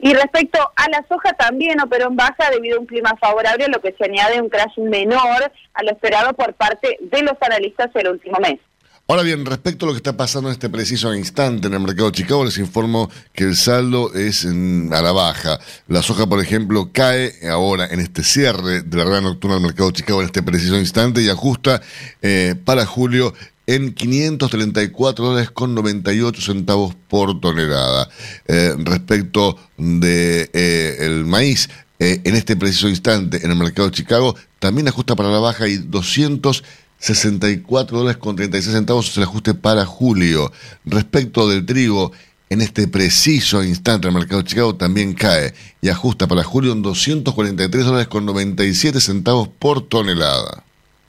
Y 0.00 0.12
respecto 0.12 0.58
a 0.76 0.90
la 0.90 1.02
soja 1.08 1.32
también 1.32 1.80
operó 1.80 2.08
en 2.08 2.16
baja 2.16 2.50
debido 2.50 2.76
a 2.76 2.80
un 2.80 2.86
clima 2.86 3.16
favorable, 3.18 3.68
lo 3.68 3.80
que 3.80 3.94
se 3.96 4.04
añade 4.04 4.38
un 4.38 4.50
crash 4.50 4.76
menor 4.76 5.50
a 5.72 5.82
lo 5.82 5.92
esperado 5.92 6.34
por 6.34 6.52
parte 6.52 6.98
de 7.00 7.22
los 7.22 7.40
analistas 7.40 7.88
el 7.94 8.08
último 8.08 8.36
mes. 8.38 8.60
Ahora 9.08 9.22
bien, 9.22 9.46
respecto 9.46 9.84
a 9.84 9.86
lo 9.86 9.92
que 9.92 9.98
está 9.98 10.16
pasando 10.16 10.48
en 10.48 10.54
este 10.54 10.68
preciso 10.68 11.14
instante 11.14 11.68
en 11.68 11.74
el 11.74 11.78
mercado 11.78 12.10
de 12.10 12.16
Chicago, 12.16 12.44
les 12.44 12.58
informo 12.58 13.08
que 13.32 13.44
el 13.44 13.54
saldo 13.54 14.12
es 14.14 14.44
a 14.44 15.00
la 15.00 15.12
baja. 15.12 15.60
La 15.86 16.02
soja, 16.02 16.26
por 16.26 16.40
ejemplo, 16.40 16.90
cae 16.92 17.32
ahora 17.48 17.86
en 17.86 18.00
este 18.00 18.24
cierre 18.24 18.82
de 18.82 18.96
la 18.96 19.04
red 19.04 19.20
nocturna 19.20 19.54
del 19.54 19.64
mercado 19.64 19.90
de 19.90 19.98
Chicago 19.98 20.22
en 20.22 20.26
este 20.26 20.42
preciso 20.42 20.76
instante 20.76 21.22
y 21.22 21.28
ajusta 21.28 21.80
eh, 22.20 22.56
para 22.64 22.84
julio 22.84 23.32
en 23.68 23.94
534 23.94 25.24
dólares 25.24 25.52
con 25.52 25.76
98 25.76 26.42
centavos 26.42 26.96
por 27.06 27.38
tonelada. 27.38 28.08
Eh, 28.48 28.74
respecto 28.76 29.56
de 29.76 30.50
eh, 30.52 31.22
maíz, 31.24 31.68
en 32.00 32.34
este 32.34 32.56
preciso 32.56 32.88
instante 32.88 33.42
en 33.42 33.52
el 33.52 33.56
mercado 33.56 33.88
de 33.88 33.94
Chicago 33.94 34.36
también 34.58 34.88
ajusta 34.88 35.16
para 35.16 35.30
la 35.30 35.38
baja 35.38 35.66
y 35.66 35.78
200 35.78 36.62
64 36.98 37.98
dólares 37.98 38.18
con 38.18 38.36
36 38.36 38.74
centavos 38.74 39.08
es 39.08 39.16
el 39.16 39.24
ajuste 39.24 39.54
para 39.54 39.84
julio. 39.84 40.52
Respecto 40.84 41.48
del 41.48 41.66
trigo, 41.66 42.12
en 42.48 42.60
este 42.60 42.88
preciso 42.88 43.64
instante 43.64 44.08
el 44.08 44.14
mercado 44.14 44.42
de 44.42 44.48
Chicago 44.48 44.74
también 44.76 45.14
cae 45.14 45.52
y 45.82 45.88
ajusta 45.88 46.26
para 46.26 46.44
julio 46.44 46.72
en 46.72 46.82
243 46.82 47.84
dólares 47.84 48.08
con 48.08 48.24
97 48.24 49.00
centavos 49.00 49.48
por 49.48 49.82
tonelada. 49.82 50.64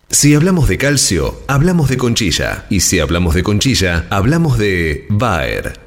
Si 0.10 0.34
hablamos 0.34 0.70
de 0.70 0.78
calcio, 0.78 1.42
hablamos 1.48 1.90
de 1.90 1.98
conchilla. 1.98 2.66
Y 2.70 2.80
si 2.80 3.00
hablamos 3.00 3.36
de 3.36 3.44
conchilla, 3.44 4.08
hablamos 4.10 4.58
de 4.58 5.06
Bayer. 5.10 5.87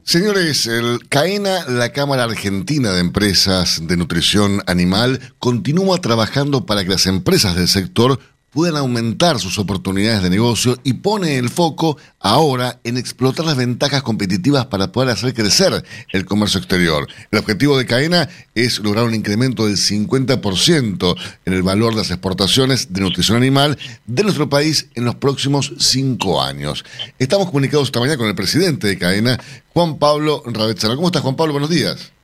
Señores, 0.04 0.66
el 0.68 1.10
CAENA, 1.10 1.66
la 1.68 1.92
Cámara 1.92 2.24
Argentina 2.24 2.94
de 2.94 3.02
Empresas 3.02 3.86
de 3.86 3.98
Nutrición 3.98 4.64
Animal, 4.66 5.20
continúa 5.40 6.00
trabajando 6.00 6.66
para 6.66 6.86
que 6.86 6.92
las 6.92 7.06
empresas 7.06 7.58
del 7.58 7.68
sector 7.68 8.18
puedan 8.52 8.78
aumentar 8.78 9.40
sus 9.40 9.60
oportunidades 9.60 10.24
de 10.24 10.30
negocio 10.30 10.78
y 10.84 10.94
pone 10.94 11.38
el 11.38 11.50
foco 11.50 11.98
ahora 12.20 12.80
en 12.84 12.98
explotar 12.98 13.46
las 13.46 13.58
ventajas 13.58 14.04
competitivas 14.04 14.68
para 14.68 14.92
poder 14.92 15.10
hacer 15.10 15.34
crecer 15.34 15.84
el 16.12 16.26
comercio 16.26 16.60
exterior. 16.60 17.08
El 17.32 17.40
objetivo 17.40 17.78
de 17.78 17.86
Cadena 17.86 18.30
es 18.56 18.80
lograr 18.80 19.06
un 19.06 19.14
incremento 19.14 19.66
del 19.66 19.78
50% 19.78 21.16
en 21.46 21.54
el 21.54 21.64
valor 21.64 21.94
de 21.94 22.00
las 22.00 22.12
exportaciones 22.12 22.94
de 22.94 23.02
nutrición 23.02 23.38
animal 23.38 23.78
de 24.06 24.24
nuestro 24.24 24.50
país 24.50 24.88
en 24.96 25.06
los 25.06 25.16
próximos 25.16 25.74
cinco 25.78 26.42
años. 26.42 26.86
Estamos 27.20 27.48
comunicados 27.48 27.90
esta 27.90 28.00
mañana 28.00 28.18
con 28.18 28.28
el 28.28 28.36
presidente 28.36 28.88
de 28.88 28.98
Cadena, 28.98 29.40
Juan 29.74 29.98
Pablo 29.98 30.42
Rabetzana. 30.46 30.96
¿Cómo 30.96 31.08
estás, 31.08 31.22
Juan 31.22 31.36
Pablo? 31.36 31.54
Buenos 31.54 31.70
días. 31.70 32.17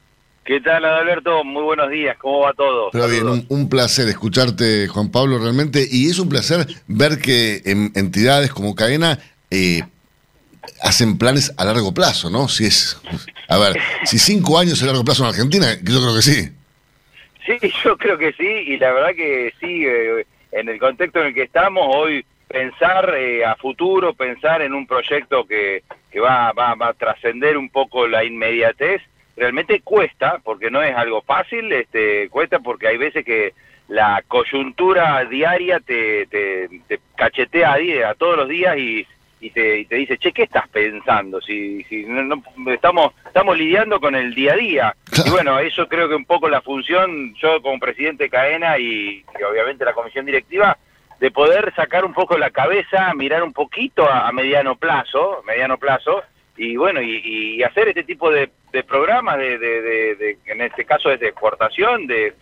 ¿Qué 0.46 0.60
tal, 0.60 0.84
Alberto? 0.84 1.46
Muy 1.46 1.64
buenos 1.64 1.90
días, 1.90 2.18
¿cómo 2.18 2.42
va 2.42 2.54
todo? 2.54 2.90
Pero 2.92 3.08
bien, 3.08 3.46
un, 3.48 3.70
placer 3.70 4.10
escucharte, 4.10 4.90
Juan 4.90 5.10
Pablo, 5.10 5.40
realmente, 5.40 5.88
y 5.90 6.10
es 6.10 6.20
un 6.20 6.28
placer 6.28 6.66
ver 6.88 7.20
que 7.20 7.62
en 7.64 7.94
entidades 7.96 8.52
como 8.52 8.76
Cadena 8.76 9.20
eh, 9.50 9.84
hacen 10.82 11.18
planes 11.18 11.54
a 11.58 11.64
largo 11.64 11.94
plazo, 11.94 12.30
¿no? 12.30 12.50
Si 12.50 12.66
es, 12.66 13.02
a 13.48 13.58
ver, 13.58 13.80
si 14.04 14.20
cinco 14.20 14.60
años 14.60 14.74
es 14.74 14.84
a 14.84 14.88
largo 14.88 15.06
plazo 15.06 15.24
en 15.24 15.30
Argentina, 15.30 15.68
yo 15.82 16.02
creo 16.02 16.16
que 16.16 16.22
sí. 16.22 16.52
Sí, 17.46 17.72
yo 17.86 17.98
creo 17.98 18.18
que 18.18 18.34
sí, 18.34 18.46
y 18.46 18.78
la 18.78 18.92
verdad 18.92 19.16
que 19.16 19.54
sí, 19.62 19.86
eh, 19.86 20.26
en 20.52 20.68
el 20.68 20.78
contexto 20.78 21.22
en 21.22 21.28
el 21.28 21.34
que 21.34 21.44
estamos, 21.44 21.88
hoy 21.88 22.26
pensar 22.50 23.16
eh, 23.16 23.46
a 23.46 23.56
futuro, 23.56 24.14
pensar 24.14 24.62
en 24.62 24.74
un 24.74 24.88
proyecto 24.88 25.46
que, 25.46 25.84
que 26.12 26.20
va, 26.20 26.52
va, 26.52 26.76
va 26.76 26.90
a 26.90 26.94
trascender 26.94 27.58
un 27.58 27.70
poco 27.70 28.10
la 28.10 28.26
inmediatez, 28.26 29.02
realmente 29.36 29.82
cuesta, 29.82 30.40
porque 30.44 30.70
no 30.70 30.82
es 30.82 30.96
algo 30.96 31.22
fácil, 31.22 31.72
este, 31.72 32.30
cuesta 32.30 32.60
porque 32.60 32.88
hay 32.88 32.98
veces 32.98 33.26
que 33.26 33.54
la 33.88 34.24
coyuntura 34.28 35.24
diaria 35.26 35.80
te, 35.80 36.26
te, 36.28 36.70
te 36.88 37.00
cachetea 37.16 37.74
a, 37.74 37.78
día- 37.78 38.10
a 38.10 38.16
todos 38.16 38.38
los 38.38 38.48
días 38.48 38.78
y, 38.78 39.06
y, 39.42 39.50
te, 39.50 39.80
y 39.80 39.86
te 39.86 39.96
dice, 39.98 40.18
che, 40.18 40.32
¿qué 40.32 40.44
estás 40.44 40.68
pensando? 40.70 41.42
Si, 41.42 41.84
si 41.86 42.04
no, 42.06 42.24
no- 42.24 42.72
estamos, 42.72 43.12
estamos 43.26 43.58
lidiando 43.58 44.00
con 44.00 44.16
el 44.16 44.34
día 44.34 44.54
a 44.54 44.56
día. 44.56 44.96
Y 45.26 45.30
bueno, 45.32 45.60
eso 45.60 45.88
creo 45.88 46.08
que 46.08 46.16
un 46.16 46.26
poco 46.26 46.48
la 46.48 46.62
función, 46.62 47.34
yo 47.36 47.62
como 47.62 47.80
presidente 47.80 48.26
de 48.26 48.30
CAENA 48.30 48.78
y, 48.78 49.26
y 49.40 49.44
obviamente 49.44 49.84
la 49.86 49.94
comisión 49.94 50.26
directiva, 50.26 50.78
de 51.20 51.32
poder 51.32 51.74
sacar 51.76 52.06
un 52.06 52.14
poco 52.14 52.38
la 52.38 52.52
cabeza, 52.52 53.14
mirar 53.14 53.44
un 53.44 53.54
poquito 53.54 54.10
a, 54.10 54.28
a 54.28 54.32
mediano 54.32 54.76
plazo, 54.76 55.42
mediano 55.46 55.78
plazo, 55.78 56.24
y 56.58 56.76
bueno, 56.78 57.02
y, 57.02 57.18
y 57.58 57.64
hacer 57.64 57.88
este 57.90 58.04
tipo 58.04 58.30
de, 58.32 58.50
de 58.72 58.84
programas, 58.84 59.38
de, 59.38 59.58
de, 59.58 59.82
de- 60.16 60.38
en 60.46 60.62
este 60.62 60.86
caso 60.86 61.12
es 61.12 61.20
de 61.20 61.28
exportación, 61.30 62.06
de, 62.08 62.34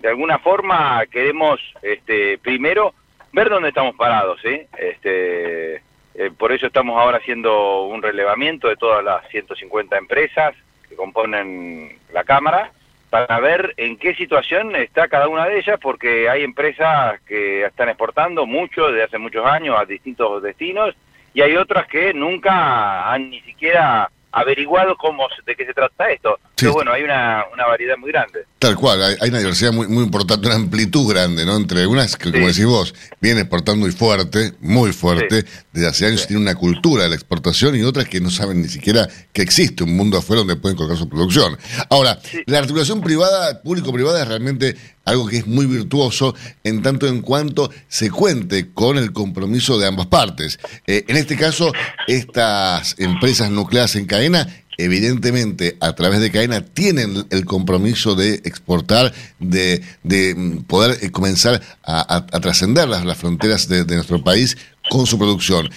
de 0.00 0.08
alguna 0.08 0.38
forma 0.38 1.04
queremos, 1.10 1.60
este, 1.82 2.38
primero, 2.38 2.94
ver 3.32 3.48
dónde 3.48 3.68
estamos 3.68 3.94
parados, 3.96 4.40
¿sí? 4.42 4.62
Este, 4.78 5.76
eh, 6.14 6.30
por 6.36 6.52
eso 6.52 6.66
estamos 6.66 6.98
ahora 6.98 7.18
haciendo 7.18 7.82
un 7.84 8.02
relevamiento 8.02 8.68
de 8.68 8.76
todas 8.76 9.04
las 9.04 9.28
150 9.28 9.96
empresas 9.98 10.54
que 10.88 10.96
componen 10.96 11.96
la 12.12 12.24
Cámara, 12.24 12.72
para 13.10 13.40
ver 13.40 13.74
en 13.76 13.96
qué 13.96 14.14
situación 14.14 14.74
está 14.76 15.08
cada 15.08 15.26
una 15.28 15.46
de 15.46 15.58
ellas, 15.58 15.78
porque 15.82 16.28
hay 16.28 16.44
empresas 16.44 17.20
que 17.22 17.64
están 17.64 17.88
exportando 17.88 18.46
mucho 18.46 18.86
desde 18.88 19.02
hace 19.04 19.18
muchos 19.18 19.44
años 19.44 19.76
a 19.78 19.84
distintos 19.84 20.42
destinos 20.42 20.94
y 21.32 21.42
hay 21.42 21.56
otras 21.56 21.86
que 21.86 22.12
nunca 22.12 23.10
han 23.10 23.30
ni 23.30 23.40
siquiera 23.42 24.10
averiguado 24.32 24.96
cómo 24.96 25.28
de 25.44 25.56
qué 25.56 25.66
se 25.66 25.74
trata 25.74 26.10
esto. 26.10 26.38
Pero 26.60 26.72
bueno, 26.72 26.92
hay 26.92 27.02
una, 27.02 27.44
una 27.52 27.66
variedad 27.66 27.96
muy 27.96 28.10
grande. 28.10 28.44
Tal 28.58 28.76
cual, 28.76 29.02
hay, 29.02 29.16
hay 29.20 29.30
una 29.30 29.38
diversidad 29.38 29.72
muy, 29.72 29.88
muy 29.88 30.04
importante, 30.04 30.46
una 30.46 30.56
amplitud 30.56 31.08
grande, 31.08 31.44
¿no? 31.44 31.56
Entre 31.56 31.86
unas 31.86 32.16
que, 32.16 32.30
como 32.30 32.46
decís 32.46 32.66
vos, 32.66 32.94
viene 33.20 33.40
exportando 33.40 33.80
muy 33.80 33.92
fuerte, 33.92 34.54
muy 34.60 34.92
fuerte, 34.92 35.44
desde 35.72 35.88
hace 35.88 36.06
años 36.06 36.26
tiene 36.26 36.42
una 36.42 36.54
cultura 36.54 37.04
de 37.04 37.10
la 37.10 37.14
exportación 37.14 37.76
y 37.76 37.82
otras 37.82 38.08
que 38.08 38.20
no 38.20 38.30
saben 38.30 38.60
ni 38.60 38.68
siquiera 38.68 39.08
que 39.32 39.42
existe 39.42 39.84
un 39.84 39.96
mundo 39.96 40.18
afuera 40.18 40.40
donde 40.40 40.56
pueden 40.56 40.76
colocar 40.76 40.98
su 40.98 41.08
producción. 41.08 41.56
Ahora, 41.88 42.18
la 42.46 42.58
articulación 42.58 43.00
privada, 43.00 43.62
público-privada 43.62 44.22
es 44.22 44.28
realmente 44.28 44.76
algo 45.04 45.26
que 45.26 45.38
es 45.38 45.46
muy 45.46 45.66
virtuoso 45.66 46.34
en 46.62 46.82
tanto 46.82 47.06
en 47.06 47.22
cuanto 47.22 47.70
se 47.88 48.10
cuente 48.10 48.72
con 48.72 48.98
el 48.98 49.12
compromiso 49.12 49.78
de 49.78 49.86
ambas 49.86 50.06
partes. 50.06 50.58
Eh, 50.86 51.04
en 51.08 51.16
este 51.16 51.36
caso, 51.36 51.72
estas 52.06 52.94
empresas 52.98 53.50
nucleares 53.50 53.96
en 53.96 54.06
cadena 54.06 54.46
evidentemente 54.78 55.76
a 55.80 55.94
través 55.94 56.20
de 56.20 56.30
cadena 56.30 56.64
tienen 56.64 57.24
el 57.30 57.44
compromiso 57.44 58.14
de 58.14 58.34
exportar, 58.44 59.12
de, 59.38 59.82
de 60.02 60.34
mm, 60.34 60.62
poder 60.64 60.96
eh, 61.02 61.10
comenzar 61.10 61.60
a, 61.84 62.00
a- 62.00 62.16
a 62.36 62.40
trascender 62.40 62.88
las, 62.88 63.04
las 63.04 63.18
fronteras 63.18 63.68
de, 63.68 63.84
de 63.84 63.94
nuestro 63.96 64.22
país 64.22 64.56
con 64.90 65.06
su 65.06 65.18
producción. 65.18 65.68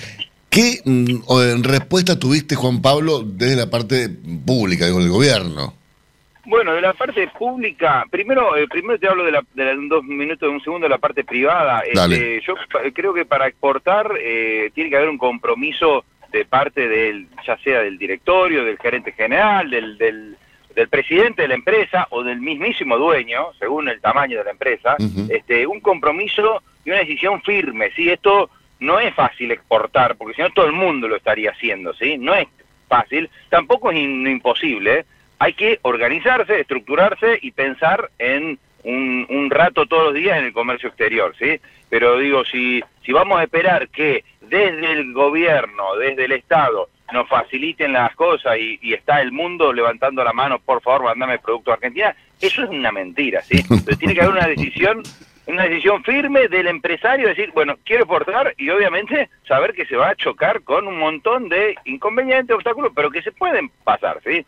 ¿Qué 0.49 0.82
mm, 0.86 1.15
en 1.53 1.63
respuesta 1.63 2.17
tuviste, 2.17 2.56
Juan 2.56 2.82
Pablo, 2.82 3.23
desde 3.25 3.56
la 3.56 3.69
parte 3.69 4.10
pública, 4.45 4.86
digo, 4.86 4.99
del 4.99 5.10
gobierno? 5.10 5.73
Bueno, 6.45 6.73
de 6.73 6.82
la 6.82 6.93
parte 6.93 7.25
pública, 7.39 8.03
primero 8.12 8.58
eh, 8.58 8.67
primero 8.69 8.99
te 8.99 9.08
hablo 9.08 9.23
de, 9.23 9.32
la, 9.32 9.43
de 9.53 9.63
la- 9.63 9.71
en 9.71 9.88
dos 9.88 10.03
minutos, 10.03 10.49
un 10.49 10.62
segundo, 10.62 10.86
de 10.86 10.89
la 10.89 10.97
parte 10.97 11.23
privada. 11.23 11.82
Dale. 11.93 12.15
Este, 12.38 12.41
yo 12.45 12.53
creo 12.93 13.13
que 13.13 13.23
para 13.25 13.47
exportar 13.47 14.12
eh, 14.21 14.69
tiene 14.75 14.89
que 14.89 14.97
haber 14.97 15.08
un 15.10 15.17
compromiso 15.17 16.03
de 16.34 16.46
parte 16.46 16.89
del, 16.89 17.28
ya 17.48 17.58
sea 17.60 17.80
del 17.82 17.98
directorio, 17.98 18.65
del 18.65 18.78
gerente 18.80 19.12
general, 19.13 19.69
del, 19.69 19.98
del, 19.98 20.36
del 20.76 20.88
presidente 20.89 21.43
de 21.43 21.48
la 21.48 21.54
empresa 21.54 22.08
o 22.10 22.24
del 22.24 22.41
mismísimo 22.41 22.98
dueño, 22.98 23.54
según 23.60 23.88
el 23.88 24.02
tamaño 24.02 24.39
de 24.39 24.43
la 24.46 24.52
empresa, 24.52 24.98
este, 25.30 25.65
un 25.67 25.80
compromiso 25.80 26.62
y 26.84 26.89
una 26.89 27.00
decisión 27.00 27.41
firme. 27.43 27.91
¿sí? 27.96 28.10
Esto 28.10 28.50
no 28.80 29.00
es 29.00 29.13
fácil 29.13 29.52
exportar, 29.52 30.15
porque 30.17 30.34
si 30.36 30.41
no 30.41 30.50
todo 30.50 30.65
el 30.65 30.74
mundo 30.74 31.08
lo 31.08 31.15
estaría 31.15 31.52
haciendo, 31.52 31.93
¿sí? 31.93 32.17
No 32.17 32.34
es 32.36 32.48
fácil, 32.89 33.30
tampoco 33.50 33.91
es 33.91 33.98
in- 34.00 34.28
imposible. 34.28 35.06
Hay 35.39 35.54
que 35.54 35.80
organizarse, 35.84 36.60
estructurarse 36.60 37.38
y 37.41 37.52
pensar 37.52 38.10
en 38.19 38.58
un, 38.84 39.26
un 39.30 39.50
rato 39.50 39.86
todos 39.86 40.06
los 40.06 40.13
días 40.13 40.38
en 40.38 40.46
el 40.46 40.54
comercio 40.54 40.89
exterior, 40.89 41.36
¿sí? 41.38 41.60
Pero 41.89 42.17
digo, 42.17 42.43
si, 42.46 42.84
si 43.06 43.12
vamos 43.12 43.39
a 43.39 43.43
esperar 43.43 43.88
que 43.89 44.24
desde 44.41 44.91
el 44.91 45.13
gobierno, 45.13 45.96
desde 45.96 46.26
el 46.26 46.34
Estado, 46.34 46.89
nos 47.12 47.28
faciliten 47.28 47.93
las 47.93 48.15
cosas 48.15 48.58
y, 48.58 48.80
y 48.82 48.93
está 48.93 49.22
el 49.22 49.32
mundo 49.32 49.72
levantando 49.72 50.24
la 50.24 50.34
mano, 50.34 50.60
por 50.60 50.82
favor, 50.82 51.04
mandame 51.04 51.39
producto 51.39 51.72
a 51.72 51.76
Argentina, 51.76 52.15
eso 52.41 52.63
es 52.63 52.69
una 52.69 52.91
mentira, 52.91 53.41
¿sí? 53.41 53.63
Tiene 54.00 54.13
que 54.15 54.22
haber 54.22 54.34
una 54.36 54.48
decisión 54.48 55.04
una 55.46 55.63
decisión 55.63 56.04
firme 56.04 56.48
del 56.48 56.67
empresario, 56.67 57.28
decir, 57.28 57.52
bueno, 57.54 57.76
quiero 57.84 58.04
exportar 58.04 58.54
y 58.58 58.69
obviamente 58.69 59.30
saber 59.46 59.74
que 59.74 59.86
se 59.86 59.98
va 59.98 60.10
a 60.10 60.15
chocar 60.15 60.62
con 60.62 60.88
un 60.88 60.98
montón 60.98 61.50
de 61.50 61.76
inconvenientes, 61.86 62.56
obstáculos, 62.56 62.93
pero 62.96 63.12
que 63.12 63.22
se 63.22 63.32
pueden 63.32 63.69
pasar, 63.84 64.22
¿sí? 64.24 64.46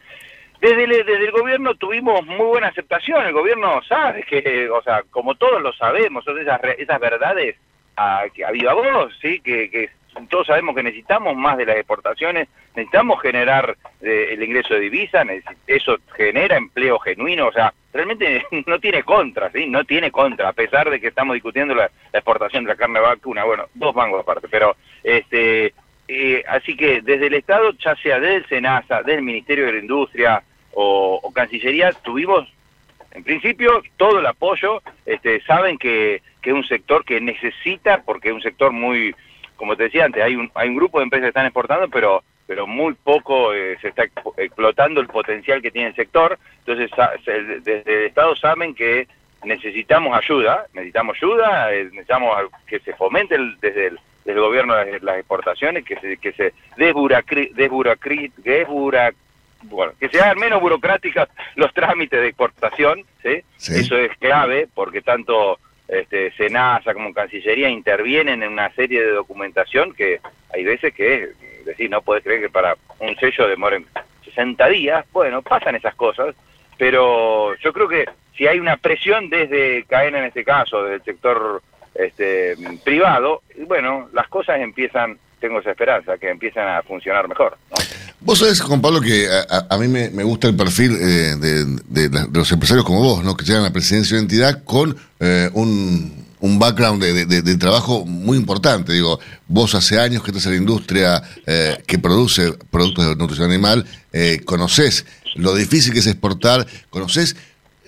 Desde 0.61 0.83
el, 0.83 0.89
desde 0.89 1.25
el 1.25 1.31
gobierno 1.31 1.75
tuvimos 1.75 2.25
muy 2.25 2.45
buena 2.45 2.67
aceptación, 2.67 3.25
el 3.25 3.33
gobierno 3.33 3.81
sabe 3.83 4.23
que, 4.23 4.69
o 4.69 4.81
sea, 4.81 5.03
como 5.09 5.35
todos 5.35 5.61
lo 5.61 5.73
sabemos, 5.73 6.23
son 6.23 6.39
esas, 6.39 6.59
esas 6.77 6.99
verdades 6.99 7.55
a, 7.95 8.21
a 8.21 8.51
viva 8.51 8.73
voz, 8.73 9.13
¿sí? 9.21 9.39
Que, 9.41 9.69
que 9.69 9.89
todos 10.29 10.47
sabemos 10.47 10.75
que 10.75 10.83
necesitamos 10.83 11.35
más 11.35 11.57
de 11.57 11.65
las 11.65 11.75
exportaciones, 11.75 12.47
necesitamos 12.75 13.21
generar 13.21 13.75
eh, 14.01 14.29
el 14.31 14.41
ingreso 14.41 14.73
de 14.73 14.79
divisas, 14.79 15.27
eso 15.67 15.97
genera 16.15 16.55
empleo 16.55 16.99
genuino, 16.99 17.47
o 17.47 17.51
sea, 17.51 17.73
realmente 17.93 18.45
no 18.65 18.79
tiene 18.79 19.03
contra, 19.03 19.51
¿sí? 19.51 19.67
No 19.67 19.83
tiene 19.83 20.11
contra, 20.11 20.49
a 20.49 20.53
pesar 20.53 20.89
de 20.89 20.99
que 20.99 21.07
estamos 21.07 21.33
discutiendo 21.33 21.75
la, 21.75 21.89
la 22.13 22.19
exportación 22.19 22.63
de 22.63 22.69
la 22.69 22.75
carne 22.75 22.99
vacuna, 22.99 23.43
bueno, 23.43 23.65
dos 23.73 23.93
mangos 23.93 24.21
aparte, 24.21 24.47
pero 24.49 24.75
este 25.03 25.73
eh, 26.07 26.43
así 26.47 26.75
que 26.75 27.01
desde 27.01 27.27
el 27.27 27.33
Estado, 27.35 27.71
ya 27.79 27.95
sea 27.97 28.19
del 28.19 28.45
SENASA, 28.47 29.03
del 29.03 29.21
Ministerio 29.21 29.65
de 29.65 29.73
la 29.73 29.79
Industria 29.79 30.43
o, 30.73 31.31
Cancillería, 31.33 31.91
tuvimos 31.93 32.47
en 33.11 33.23
principio 33.23 33.81
todo 33.97 34.19
el 34.19 34.25
apoyo, 34.25 34.81
este, 35.05 35.41
saben 35.43 35.77
que, 35.77 36.21
que 36.41 36.49
es 36.49 36.55
un 36.55 36.65
sector 36.65 37.05
que 37.05 37.21
necesita, 37.21 38.03
porque 38.03 38.27
es 38.29 38.35
un 38.35 38.41
sector 38.41 38.71
muy, 38.71 39.15
como 39.55 39.75
te 39.77 39.83
decía 39.83 40.05
antes, 40.05 40.21
hay 40.21 40.35
un, 40.35 40.51
hay 40.53 40.67
un 40.69 40.75
grupo 40.75 40.99
de 40.99 41.05
empresas 41.05 41.25
que 41.25 41.29
están 41.29 41.45
exportando, 41.45 41.87
pero 41.89 42.23
pero 42.47 42.67
muy 42.67 42.93
poco 42.93 43.55
eh, 43.55 43.75
se 43.81 43.87
está 43.87 44.03
explotando 44.37 45.01
el 45.01 45.07
potencial 45.07 45.63
que 45.63 45.71
tiene 45.71 45.87
el 45.87 45.95
sector. 45.95 46.37
Entonces, 46.59 46.91
desde 47.63 48.01
el 48.01 48.05
Estado 48.05 48.35
saben 48.35 48.75
que 48.75 49.07
necesitamos 49.43 50.15
ayuda, 50.15 50.67
necesitamos 50.73 51.17
ayuda, 51.17 51.73
eh, 51.73 51.85
necesitamos 51.85 52.37
que 52.67 52.79
se 52.81 52.93
fomente 52.93 53.33
el- 53.33 53.57
desde, 53.59 53.87
el, 53.87 53.99
desde 54.25 54.39
el 54.39 54.45
gobierno 54.45 54.75
las, 54.75 55.01
las 55.03 55.17
exportaciones, 55.19 55.85
que 55.85 55.95
se, 55.99 56.17
que 56.17 56.33
se 56.33 56.53
desburacri, 56.77 57.51
desburacri, 57.53 58.31
desbura- 58.37 59.13
bueno, 59.63 59.93
que 59.99 60.09
se 60.09 60.19
hagan 60.19 60.37
menos 60.39 60.59
burocráticas 60.61 61.29
los 61.55 61.73
trámites 61.73 62.19
de 62.19 62.27
exportación, 62.27 63.03
¿sí? 63.23 63.41
Eso 63.75 63.97
es 63.97 64.11
clave 64.17 64.67
porque 64.73 65.01
tanto 65.01 65.57
este, 65.87 66.31
Senasa 66.33 66.93
como 66.93 67.13
Cancillería 67.13 67.69
intervienen 67.69 68.43
en 68.43 68.51
una 68.51 68.71
serie 68.73 69.01
de 69.01 69.11
documentación 69.11 69.93
que 69.93 70.19
hay 70.53 70.63
veces 70.63 70.93
que, 70.93 71.23
es 71.59 71.65
decir, 71.65 71.89
no 71.89 72.01
puedes 72.01 72.23
creer 72.23 72.41
que 72.41 72.49
para 72.49 72.75
un 72.99 73.15
sello 73.17 73.47
demoren 73.47 73.85
60 74.23 74.67
días, 74.69 75.05
bueno, 75.11 75.41
pasan 75.41 75.75
esas 75.75 75.95
cosas, 75.95 76.35
pero 76.77 77.55
yo 77.55 77.71
creo 77.73 77.87
que 77.87 78.05
si 78.35 78.47
hay 78.47 78.59
una 78.59 78.77
presión 78.77 79.29
desde 79.29 79.83
CAENA 79.85 80.19
en 80.19 80.25
este 80.25 80.43
caso, 80.43 80.83
del 80.83 81.01
sector 81.03 81.61
este, 81.95 82.55
privado, 82.83 83.41
bueno, 83.67 84.09
las 84.13 84.27
cosas 84.27 84.59
empiezan, 84.59 85.17
tengo 85.39 85.59
esa 85.59 85.71
esperanza, 85.71 86.17
que 86.17 86.29
empiezan 86.29 86.67
a 86.67 86.81
funcionar 86.83 87.27
mejor. 87.27 87.57
Vos 88.19 88.39
sabés, 88.39 88.59
Juan 88.61 88.81
Pablo, 88.81 89.01
que 89.01 89.27
a, 89.69 89.77
mí 89.77 89.87
me, 89.87 90.23
gusta 90.23 90.47
el 90.47 90.55
perfil 90.55 90.97
eh, 90.99 91.35
de, 91.35 92.27
los 92.33 92.51
empresarios 92.51 92.85
como 92.85 93.01
vos, 93.01 93.23
¿no? 93.23 93.37
que 93.37 93.45
llegan 93.45 93.61
a 93.61 93.65
la 93.67 93.73
presidencia 93.73 94.15
de 94.15 94.23
una 94.23 94.31
entidad 94.31 94.63
con 94.63 94.97
eh, 95.19 95.49
un, 95.53 96.25
un 96.39 96.59
background 96.59 97.03
de, 97.03 97.25
de- 97.25 97.57
trabajo 97.57 98.05
muy 98.05 98.37
importante. 98.37 98.93
Digo, 98.93 99.19
vos 99.47 99.75
hace 99.75 99.99
años 99.99 100.23
que 100.23 100.31
estás 100.31 100.47
en 100.47 100.53
la 100.53 100.57
industria 100.57 101.21
eh, 101.45 101.77
que 101.85 101.99
produce 101.99 102.53
productos 102.71 103.05
de 103.07 103.15
nutrición 103.15 103.51
animal, 103.51 103.85
conocés 104.45 105.05
lo 105.35 105.53
difícil 105.53 105.93
que 105.93 105.99
es 105.99 106.07
exportar, 106.07 106.65
conocés 106.89 107.35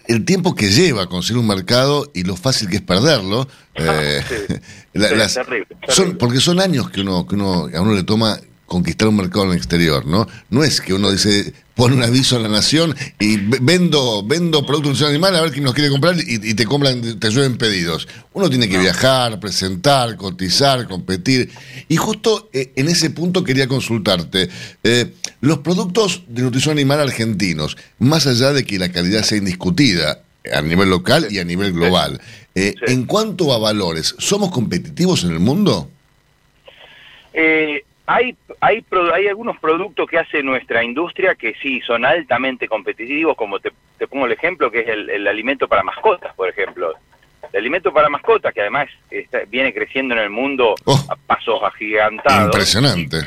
el 0.07 0.25
tiempo 0.25 0.55
que 0.55 0.69
lleva 0.69 1.07
conseguir 1.07 1.39
un 1.39 1.47
mercado 1.47 2.09
y 2.13 2.23
lo 2.23 2.35
fácil 2.35 2.69
que 2.69 2.77
es 2.77 2.81
perderlo. 2.81 3.47
eh, 3.75 4.21
la- 4.93 5.11
las- 5.11 5.33
terrible, 5.35 5.67
son, 5.89 6.17
porque 6.17 6.39
son 6.39 6.59
años 6.59 6.89
que 6.89 7.01
uno, 7.01 7.27
que 7.27 7.35
uno, 7.35 7.67
a 7.73 7.81
uno 7.81 7.93
le 7.93 8.03
toma 8.03 8.39
conquistar 8.67 9.07
un 9.07 9.15
mercado 9.15 9.45
en 9.45 9.51
el 9.51 9.57
exterior, 9.57 10.05
¿no? 10.05 10.27
No 10.51 10.63
es 10.63 10.81
que 10.81 10.93
uno 10.93 11.09
dice, 11.09 11.53
pone 11.73 11.95
un 11.95 12.03
aviso 12.03 12.35
a 12.35 12.39
la 12.39 12.49
nación 12.49 12.95
y 13.17 13.37
ve- 13.37 13.59
vendo, 13.61 14.23
vendo 14.23 14.65
productos 14.65 14.83
de 14.83 14.89
nutrición 14.89 15.09
animal 15.11 15.35
a 15.35 15.41
ver 15.41 15.51
quién 15.51 15.63
nos 15.63 15.73
quiere 15.73 15.89
comprar 15.89 16.15
y, 16.17 16.35
y 16.49 16.53
te 16.53 16.65
compran, 16.65 17.17
te 17.19 17.29
llueven 17.29 17.57
pedidos. 17.57 18.07
Uno 18.33 18.49
tiene 18.49 18.67
que 18.69 18.77
viajar, 18.77 19.39
presentar, 19.39 20.17
cotizar, 20.17 20.87
competir. 20.87 21.49
Y 21.87 21.95
justo 21.95 22.49
eh, 22.53 22.73
en 22.75 22.89
ese 22.89 23.09
punto 23.09 23.43
quería 23.43 23.67
consultarte. 23.67 24.49
eh, 24.83 25.13
los 25.39 25.59
productos 25.59 26.23
de 26.27 26.41
nutrición 26.41 26.73
animal 26.73 26.99
argentinos, 26.99 27.77
más 27.99 28.27
allá 28.27 28.51
de 28.53 28.65
que 28.65 28.79
la 28.79 28.91
calidad 28.91 29.23
sea 29.23 29.37
indiscutida 29.37 30.23
a 30.53 30.61
nivel 30.61 30.89
local 30.89 31.27
y 31.29 31.39
a 31.39 31.43
nivel 31.43 31.73
global, 31.73 32.19
eh, 32.55 32.73
en 32.87 33.05
cuanto 33.05 33.53
a 33.53 33.59
valores, 33.59 34.15
¿somos 34.17 34.49
competitivos 34.51 35.23
en 35.23 35.31
el 35.31 35.39
mundo? 35.39 35.89
Eh, 37.33 37.83
hay, 38.07 38.35
hay, 38.61 38.83
hay 39.13 39.27
algunos 39.27 39.57
productos 39.59 40.09
que 40.09 40.17
hace 40.17 40.41
nuestra 40.41 40.83
industria 40.83 41.35
que 41.35 41.53
sí 41.61 41.81
son 41.81 42.05
altamente 42.05 42.67
competitivos, 42.67 43.35
como 43.35 43.59
te, 43.59 43.71
te 43.99 44.07
pongo 44.07 44.25
el 44.25 44.31
ejemplo, 44.31 44.71
que 44.71 44.79
es 44.79 44.87
el, 44.87 45.09
el 45.09 45.27
alimento 45.27 45.67
para 45.67 45.83
mascotas, 45.83 46.33
por 46.35 46.49
ejemplo. 46.49 46.93
El 47.53 47.59
alimento 47.59 47.93
para 47.93 48.09
mascotas, 48.09 48.53
que 48.53 48.61
además 48.61 48.87
está- 49.11 49.41
viene 49.47 49.73
creciendo 49.73 50.15
en 50.15 50.21
el 50.21 50.29
mundo 50.29 50.75
a 51.09 51.15
pasos 51.15 51.61
agigantados. 51.63 52.45
Impresionante. 52.45 53.17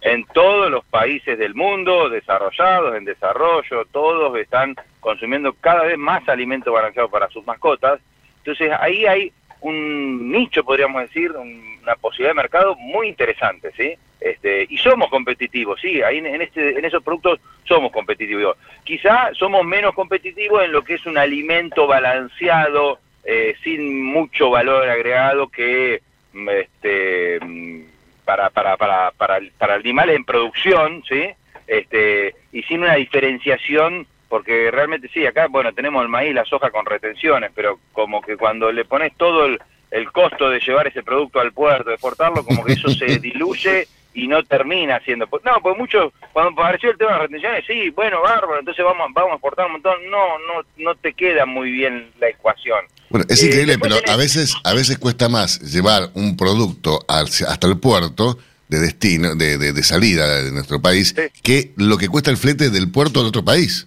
En 0.00 0.24
todos 0.24 0.70
los 0.70 0.84
países 0.86 1.38
del 1.38 1.54
mundo, 1.54 2.08
desarrollados, 2.08 2.96
en 2.96 3.04
desarrollo, 3.04 3.84
todos 3.92 4.36
están 4.38 4.74
consumiendo 4.98 5.52
cada 5.60 5.84
vez 5.84 5.96
más 5.96 6.28
alimento 6.28 6.72
balanceado 6.72 7.08
para 7.08 7.28
sus 7.28 7.46
mascotas. 7.46 8.00
Entonces 8.38 8.72
ahí 8.80 9.06
hay 9.06 9.32
un 9.60 10.32
nicho, 10.32 10.64
podríamos 10.64 11.02
decir, 11.02 11.30
un- 11.32 11.78
una 11.82 11.94
posibilidad 11.96 12.30
de 12.30 12.34
mercado 12.42 12.74
muy 12.76 13.08
interesante, 13.08 13.70
¿sí? 13.76 13.94
Este, 14.22 14.66
y 14.70 14.78
somos 14.78 15.10
competitivos, 15.10 15.80
sí, 15.80 16.00
ahí 16.00 16.18
en, 16.18 16.40
este, 16.40 16.78
en 16.78 16.84
esos 16.84 17.02
productos 17.02 17.40
somos 17.64 17.90
competitivos. 17.90 18.56
Quizá 18.84 19.34
somos 19.34 19.64
menos 19.64 19.94
competitivos 19.94 20.62
en 20.62 20.70
lo 20.70 20.82
que 20.82 20.94
es 20.94 21.06
un 21.06 21.18
alimento 21.18 21.88
balanceado, 21.88 23.00
eh, 23.24 23.56
sin 23.64 24.04
mucho 24.04 24.50
valor 24.50 24.88
agregado 24.88 25.48
que 25.48 26.02
mm, 26.34 26.48
este, 26.48 27.40
mm, 27.40 27.80
para, 28.24 28.50
para, 28.50 28.76
para, 28.76 29.10
para, 29.10 29.40
para 29.58 29.74
animales 29.74 30.14
en 30.14 30.24
producción, 30.24 31.02
¿sí? 31.08 31.24
Este, 31.66 32.36
y 32.52 32.62
sin 32.62 32.82
una 32.82 32.94
diferenciación, 32.94 34.06
porque 34.28 34.70
realmente 34.70 35.08
sí, 35.08 35.26
acá, 35.26 35.48
bueno, 35.48 35.72
tenemos 35.72 36.00
el 36.00 36.08
maíz, 36.08 36.32
la 36.32 36.44
soja 36.44 36.70
con 36.70 36.86
retenciones, 36.86 37.50
pero 37.56 37.80
como 37.92 38.22
que 38.22 38.36
cuando 38.36 38.70
le 38.70 38.84
pones 38.84 39.16
todo 39.16 39.46
el, 39.46 39.58
el 39.90 40.12
costo 40.12 40.48
de 40.48 40.60
llevar 40.60 40.86
ese 40.86 41.02
producto 41.02 41.40
al 41.40 41.52
puerto, 41.52 41.88
de 41.88 41.96
exportarlo, 41.96 42.44
como 42.44 42.64
que 42.64 42.74
eso 42.74 42.88
se 42.88 43.18
diluye 43.18 43.88
y 44.14 44.28
no 44.28 44.42
termina 44.44 45.00
siendo. 45.04 45.26
No, 45.44 45.60
pues 45.62 45.76
muchos, 45.78 46.12
cuando 46.32 46.52
apareció 46.52 46.90
el 46.90 46.98
tema 46.98 47.12
de 47.12 47.16
las 47.18 47.22
retenciones, 47.28 47.64
sí, 47.66 47.90
bueno, 47.90 48.20
bárbaro, 48.22 48.58
entonces 48.58 48.84
vamos, 48.84 49.08
vamos 49.14 49.32
a 49.32 49.34
exportar 49.34 49.66
un 49.66 49.72
montón. 49.72 49.94
No, 50.10 50.38
no, 50.40 50.66
no 50.78 50.94
te 50.96 51.12
queda 51.14 51.46
muy 51.46 51.70
bien 51.72 52.10
la 52.20 52.28
ecuación. 52.28 52.84
Bueno, 53.08 53.26
es 53.28 53.42
Eh, 53.42 53.46
increíble, 53.46 53.72
después 53.76 53.94
pero 54.02 54.12
a 54.12 54.16
veces, 54.16 54.54
a 54.64 54.74
veces 54.74 54.98
cuesta 54.98 55.28
más 55.28 55.60
llevar 55.60 56.10
un 56.14 56.36
producto 56.36 57.00
hasta 57.08 57.66
el 57.66 57.78
puerto 57.78 58.38
de 58.68 58.78
destino, 58.80 59.34
de, 59.34 59.58
de- 59.58 59.72
de 59.72 59.82
salida 59.82 60.42
de 60.42 60.50
nuestro 60.50 60.80
país, 60.80 61.14
que 61.42 61.72
lo 61.76 61.98
que 61.98 62.08
cuesta 62.08 62.30
el 62.30 62.38
flete 62.38 62.70
del 62.70 62.90
puerto 62.90 63.20
al 63.20 63.26
otro 63.26 63.44
país. 63.44 63.86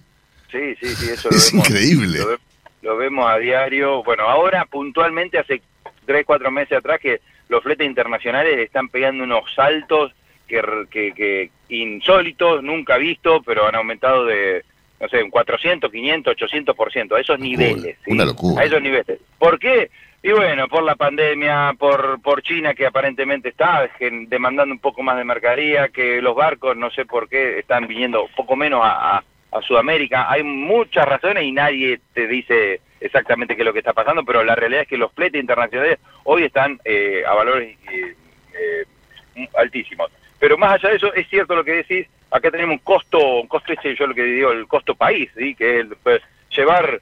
Sí, 0.51 0.76
sí, 0.80 0.95
sí, 0.95 1.09
eso 1.11 1.30
Es 1.32 1.51
lo 1.53 1.59
vemos, 1.61 1.69
increíble. 1.69 2.19
Lo 2.84 2.95
vemos 2.97 3.26
a 3.28 3.38
diario. 3.38 4.03
Bueno, 4.03 4.23
ahora 4.30 4.65
puntualmente 4.65 5.39
hace 5.39 5.61
tres, 6.05 6.23
cuatro 6.26 6.51
meses 6.51 6.78
atrás 6.78 6.99
que 7.01 7.19
los 7.49 7.63
fletes 7.63 7.85
internacionales 7.87 8.57
están 8.59 8.89
pegando 8.89 9.23
unos 9.23 9.43
saltos 9.53 10.13
que, 10.47 10.61
que, 10.89 11.13
que 11.13 11.49
insólitos, 11.69 12.63
nunca 12.63 12.97
vistos, 12.97 13.41
pero 13.45 13.67
han 13.67 13.75
aumentado 13.75 14.25
de, 14.25 14.63
no 14.99 15.07
sé, 15.09 15.23
un 15.23 15.29
400, 15.31 15.91
500, 15.91 16.35
800%, 16.37 17.15
a 17.15 17.19
esos 17.19 17.39
niveles. 17.39 17.97
¿sí? 18.05 18.11
Una 18.11 18.25
locura. 18.25 18.61
A 18.61 18.65
esos 18.65 18.81
niveles. 18.81 19.19
¿Por 19.39 19.59
qué? 19.59 19.89
Y 20.23 20.31
bueno, 20.31 20.67
por 20.67 20.81
la 20.83 20.95
pandemia, 20.95 21.73
por, 21.77 22.19
por 22.21 22.41
China 22.41 22.73
que 22.73 22.85
aparentemente 22.87 23.49
está 23.49 23.87
demandando 24.27 24.73
un 24.73 24.79
poco 24.79 25.03
más 25.03 25.17
de 25.17 25.23
mercadería, 25.23 25.89
que 25.89 26.19
los 26.21 26.35
barcos, 26.35 26.75
no 26.75 26.89
sé 26.91 27.05
por 27.05 27.29
qué, 27.29 27.59
están 27.59 27.85
viniendo 27.87 28.27
poco 28.35 28.55
menos 28.55 28.81
a, 28.83 29.17
a- 29.17 29.23
a 29.51 29.61
Sudamérica. 29.61 30.29
Hay 30.29 30.43
muchas 30.43 31.07
razones 31.07 31.43
y 31.43 31.51
nadie 31.51 31.99
te 32.13 32.27
dice 32.27 32.81
exactamente 33.05 33.55
qué 33.55 33.61
es 33.61 33.65
lo 33.65 33.73
que 33.73 33.79
está 33.79 33.93
pasando, 33.93 34.23
pero 34.23 34.43
la 34.43 34.55
realidad 34.55 34.81
es 34.81 34.87
que 34.87 34.97
los 34.97 35.11
fletes 35.13 35.39
internacionales 35.39 35.99
hoy 36.23 36.43
están 36.43 36.79
eh, 36.83 37.23
a 37.25 37.33
valores 37.33 37.77
eh, 37.91 38.15
eh, 38.53 39.47
altísimos. 39.57 40.11
Pero 40.39 40.57
más 40.57 40.73
allá 40.73 40.89
de 40.89 40.95
eso, 40.97 41.13
es 41.13 41.27
cierto 41.29 41.55
lo 41.55 41.63
que 41.63 41.75
decís, 41.75 42.07
acá 42.31 42.51
tenemos 42.51 42.73
un 42.73 42.79
costo, 42.79 43.41
un 43.41 43.47
costo 43.47 43.73
ese, 43.73 43.95
yo 43.95 44.07
lo 44.07 44.13
que 44.13 44.23
digo, 44.23 44.51
el 44.51 44.67
costo 44.67 44.95
país, 44.95 45.29
¿sí? 45.37 45.55
que 45.55 45.79
es 45.79 45.87
pues, 46.03 46.21
llevar 46.55 47.01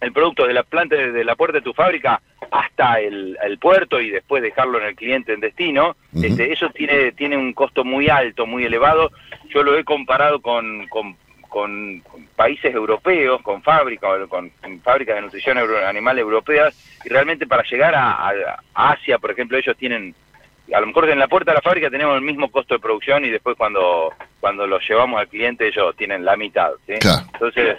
el 0.00 0.12
producto 0.12 0.46
de 0.46 0.54
la 0.54 0.62
planta 0.62 0.94
de 0.94 1.24
la 1.24 1.34
puerta 1.34 1.58
de 1.58 1.64
tu 1.64 1.72
fábrica 1.72 2.20
hasta 2.52 3.00
el, 3.00 3.36
el 3.42 3.58
puerto 3.58 4.00
y 4.00 4.10
después 4.10 4.42
dejarlo 4.42 4.78
en 4.78 4.86
el 4.86 4.94
cliente 4.94 5.32
en 5.32 5.40
destino, 5.40 5.96
este, 6.14 6.52
eso 6.52 6.70
tiene 6.70 7.12
tiene 7.12 7.36
un 7.36 7.52
costo 7.52 7.84
muy 7.84 8.08
alto, 8.08 8.46
muy 8.46 8.64
elevado. 8.64 9.10
Yo 9.48 9.62
lo 9.62 9.76
he 9.76 9.84
comparado 9.84 10.40
con, 10.40 10.86
con, 10.88 11.16
con- 11.48 12.00
con 12.00 12.24
países 12.36 12.74
europeos, 12.74 13.40
con 13.42 13.62
fábricas, 13.62 14.10
con, 14.28 14.50
con 14.50 14.80
fábricas 14.80 15.16
de 15.16 15.22
nutrición 15.22 15.58
euro- 15.58 15.86
animal 15.86 16.18
europeas, 16.18 16.74
y 17.04 17.08
realmente 17.08 17.46
para 17.46 17.62
llegar 17.64 17.94
a, 17.94 18.12
a- 18.28 18.60
a 18.74 18.90
Asia, 18.92 19.18
por 19.18 19.30
ejemplo, 19.30 19.58
ellos 19.58 19.76
tienen 19.76 20.14
a 20.74 20.80
lo 20.80 20.86
mejor 20.86 21.08
en 21.08 21.18
la 21.18 21.28
puerta 21.28 21.50
de 21.52 21.54
la 21.56 21.62
fábrica 21.62 21.88
tenemos 21.88 22.14
el 22.16 22.20
mismo 22.20 22.50
costo 22.50 22.74
de 22.74 22.80
producción 22.80 23.24
y 23.24 23.30
después 23.30 23.56
cuando 23.56 24.12
cuando 24.38 24.66
lo 24.66 24.78
llevamos 24.80 25.18
al 25.18 25.26
cliente 25.28 25.66
ellos 25.66 25.96
tienen 25.96 26.26
la 26.26 26.36
mitad, 26.36 26.72
¿sí? 26.86 26.92
Entonces, 27.32 27.78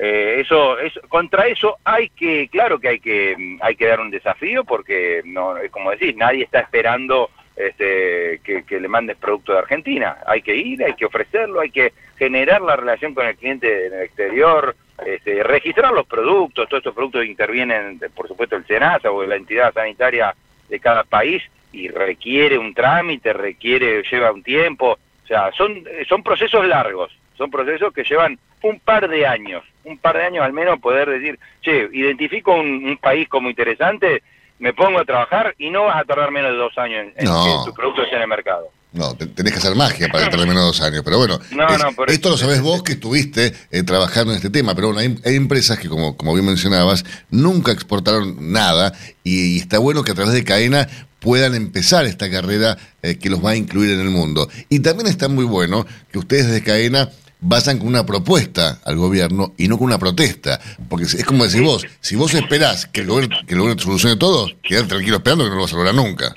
eh, 0.00 0.40
eso, 0.40 0.76
es, 0.80 0.92
contra 1.08 1.46
eso 1.46 1.76
hay 1.84 2.08
que, 2.08 2.48
claro 2.48 2.80
que 2.80 2.88
hay 2.88 2.98
que 2.98 3.56
hay 3.60 3.76
que 3.76 3.86
dar 3.86 4.00
un 4.00 4.10
desafío 4.10 4.64
porque 4.64 5.22
no, 5.24 5.54
como 5.70 5.92
decís, 5.92 6.16
nadie 6.16 6.42
está 6.42 6.58
esperando 6.58 7.30
este, 7.56 8.40
que, 8.42 8.80
le 8.80 8.88
mandes 8.88 9.16
producto 9.16 9.52
de 9.52 9.58
Argentina. 9.60 10.18
Hay 10.26 10.42
que 10.42 10.56
ir, 10.56 10.82
hay 10.82 10.94
que 10.94 11.06
ofrecerlo, 11.06 11.60
hay 11.60 11.70
que 11.70 11.92
generar 12.18 12.60
la 12.60 12.76
relación 12.76 13.14
con 13.14 13.26
el 13.26 13.36
cliente 13.36 13.86
en 13.86 13.94
el 13.94 14.02
exterior, 14.02 14.74
este, 15.04 15.42
registrar 15.42 15.92
los 15.92 16.06
productos, 16.06 16.68
todos 16.68 16.80
estos 16.80 16.94
productos 16.94 17.24
intervienen, 17.24 18.00
por 18.14 18.28
supuesto, 18.28 18.56
el 18.56 18.66
SENASA 18.66 19.10
o 19.10 19.24
la 19.24 19.36
entidad 19.36 19.72
sanitaria 19.72 20.34
de 20.68 20.80
cada 20.80 21.04
país 21.04 21.42
y 21.72 21.88
requiere 21.88 22.58
un 22.58 22.74
trámite, 22.74 23.32
requiere, 23.32 24.02
lleva 24.10 24.32
un 24.32 24.42
tiempo, 24.42 24.92
o 24.92 25.26
sea, 25.26 25.50
son, 25.52 25.84
son 26.08 26.22
procesos 26.22 26.66
largos, 26.66 27.16
son 27.36 27.50
procesos 27.50 27.92
que 27.92 28.04
llevan 28.04 28.38
un 28.62 28.78
par 28.78 29.08
de 29.08 29.26
años, 29.26 29.64
un 29.84 29.98
par 29.98 30.16
de 30.16 30.24
años 30.24 30.44
al 30.44 30.52
menos 30.52 30.78
poder 30.80 31.10
decir, 31.10 31.38
che, 31.60 31.88
identifico 31.92 32.54
un 32.54 32.96
país 33.00 33.28
como 33.28 33.50
interesante, 33.50 34.22
me 34.58 34.72
pongo 34.72 34.98
a 35.00 35.04
trabajar 35.04 35.54
y 35.58 35.70
no 35.70 35.84
vas 35.84 35.96
a 36.00 36.04
tardar 36.04 36.30
menos 36.30 36.52
de 36.52 36.56
dos 36.58 36.72
años 36.78 37.06
en, 37.16 37.26
que 37.26 37.26
tu 37.66 37.74
producto 37.74 38.02
esté 38.02 38.16
en 38.16 38.22
el 38.22 38.28
mercado. 38.28 38.68
No, 38.92 39.14
te- 39.16 39.26
tenés 39.26 39.52
que 39.52 39.58
hacer 39.58 39.74
magia 39.74 40.08
para 40.08 40.30
tarde 40.30 40.46
menos 40.46 40.62
de 40.62 40.66
dos 40.66 40.80
años. 40.80 41.02
Pero 41.04 41.18
bueno, 41.18 41.40
No, 41.50 41.66
es- 41.68 41.78
no, 41.80 42.04
esto 42.06 42.30
lo 42.30 42.36
sabés 42.38 42.60
vos 42.62 42.84
que 42.84 42.92
estuviste 42.92 43.52
eh, 43.72 43.82
trabajando 43.82 44.30
en 44.32 44.36
este 44.36 44.50
tema. 44.50 44.74
Pero 44.76 44.92
bueno, 44.92 45.00
hay, 45.00 45.18
hay 45.24 45.34
empresas 45.34 45.78
que, 45.80 45.88
como, 45.88 46.16
como 46.16 46.32
bien 46.32 46.46
mencionabas, 46.46 47.04
nunca 47.30 47.72
exportaron 47.72 48.52
nada. 48.52 48.92
Y, 49.24 49.56
y 49.56 49.58
está 49.58 49.80
bueno 49.80 50.04
que 50.04 50.12
a 50.12 50.14
través 50.14 50.32
de 50.32 50.44
cadena 50.44 50.86
puedan 51.18 51.56
empezar 51.56 52.04
esta 52.04 52.30
carrera 52.30 52.76
eh, 53.02 53.18
que 53.18 53.30
los 53.30 53.44
va 53.44 53.50
a 53.50 53.56
incluir 53.56 53.90
en 53.90 54.00
el 54.00 54.10
mundo. 54.10 54.48
Y 54.68 54.78
también 54.78 55.08
está 55.08 55.26
muy 55.28 55.44
bueno 55.44 55.84
que 56.12 56.18
ustedes 56.20 56.46
desde 56.46 56.62
cadena 56.62 57.08
vayan 57.40 57.78
con 57.78 57.88
una 57.88 58.06
propuesta 58.06 58.78
al 58.84 58.96
gobierno 58.96 59.52
y 59.56 59.68
no 59.68 59.76
con 59.76 59.86
una 59.86 59.98
protesta. 59.98 60.60
Porque 60.88 61.04
es 61.04 61.24
como 61.24 61.44
decís 61.44 61.62
vos, 61.62 61.86
si 62.00 62.16
vos 62.16 62.32
esperás 62.34 62.86
que 62.86 63.00
el 63.00 63.06
gobierno, 63.06 63.36
que 63.46 63.54
el 63.54 63.60
gobierno 63.60 63.76
te 63.76 63.84
solucione 63.84 64.16
todo, 64.16 64.48
quedate 64.62 64.88
tranquilo 64.88 65.16
esperando 65.16 65.44
que 65.44 65.50
no 65.50 65.56
lo 65.56 65.62
vas 65.62 65.72
a 65.72 65.76
lograr 65.76 65.94
nunca. 65.94 66.34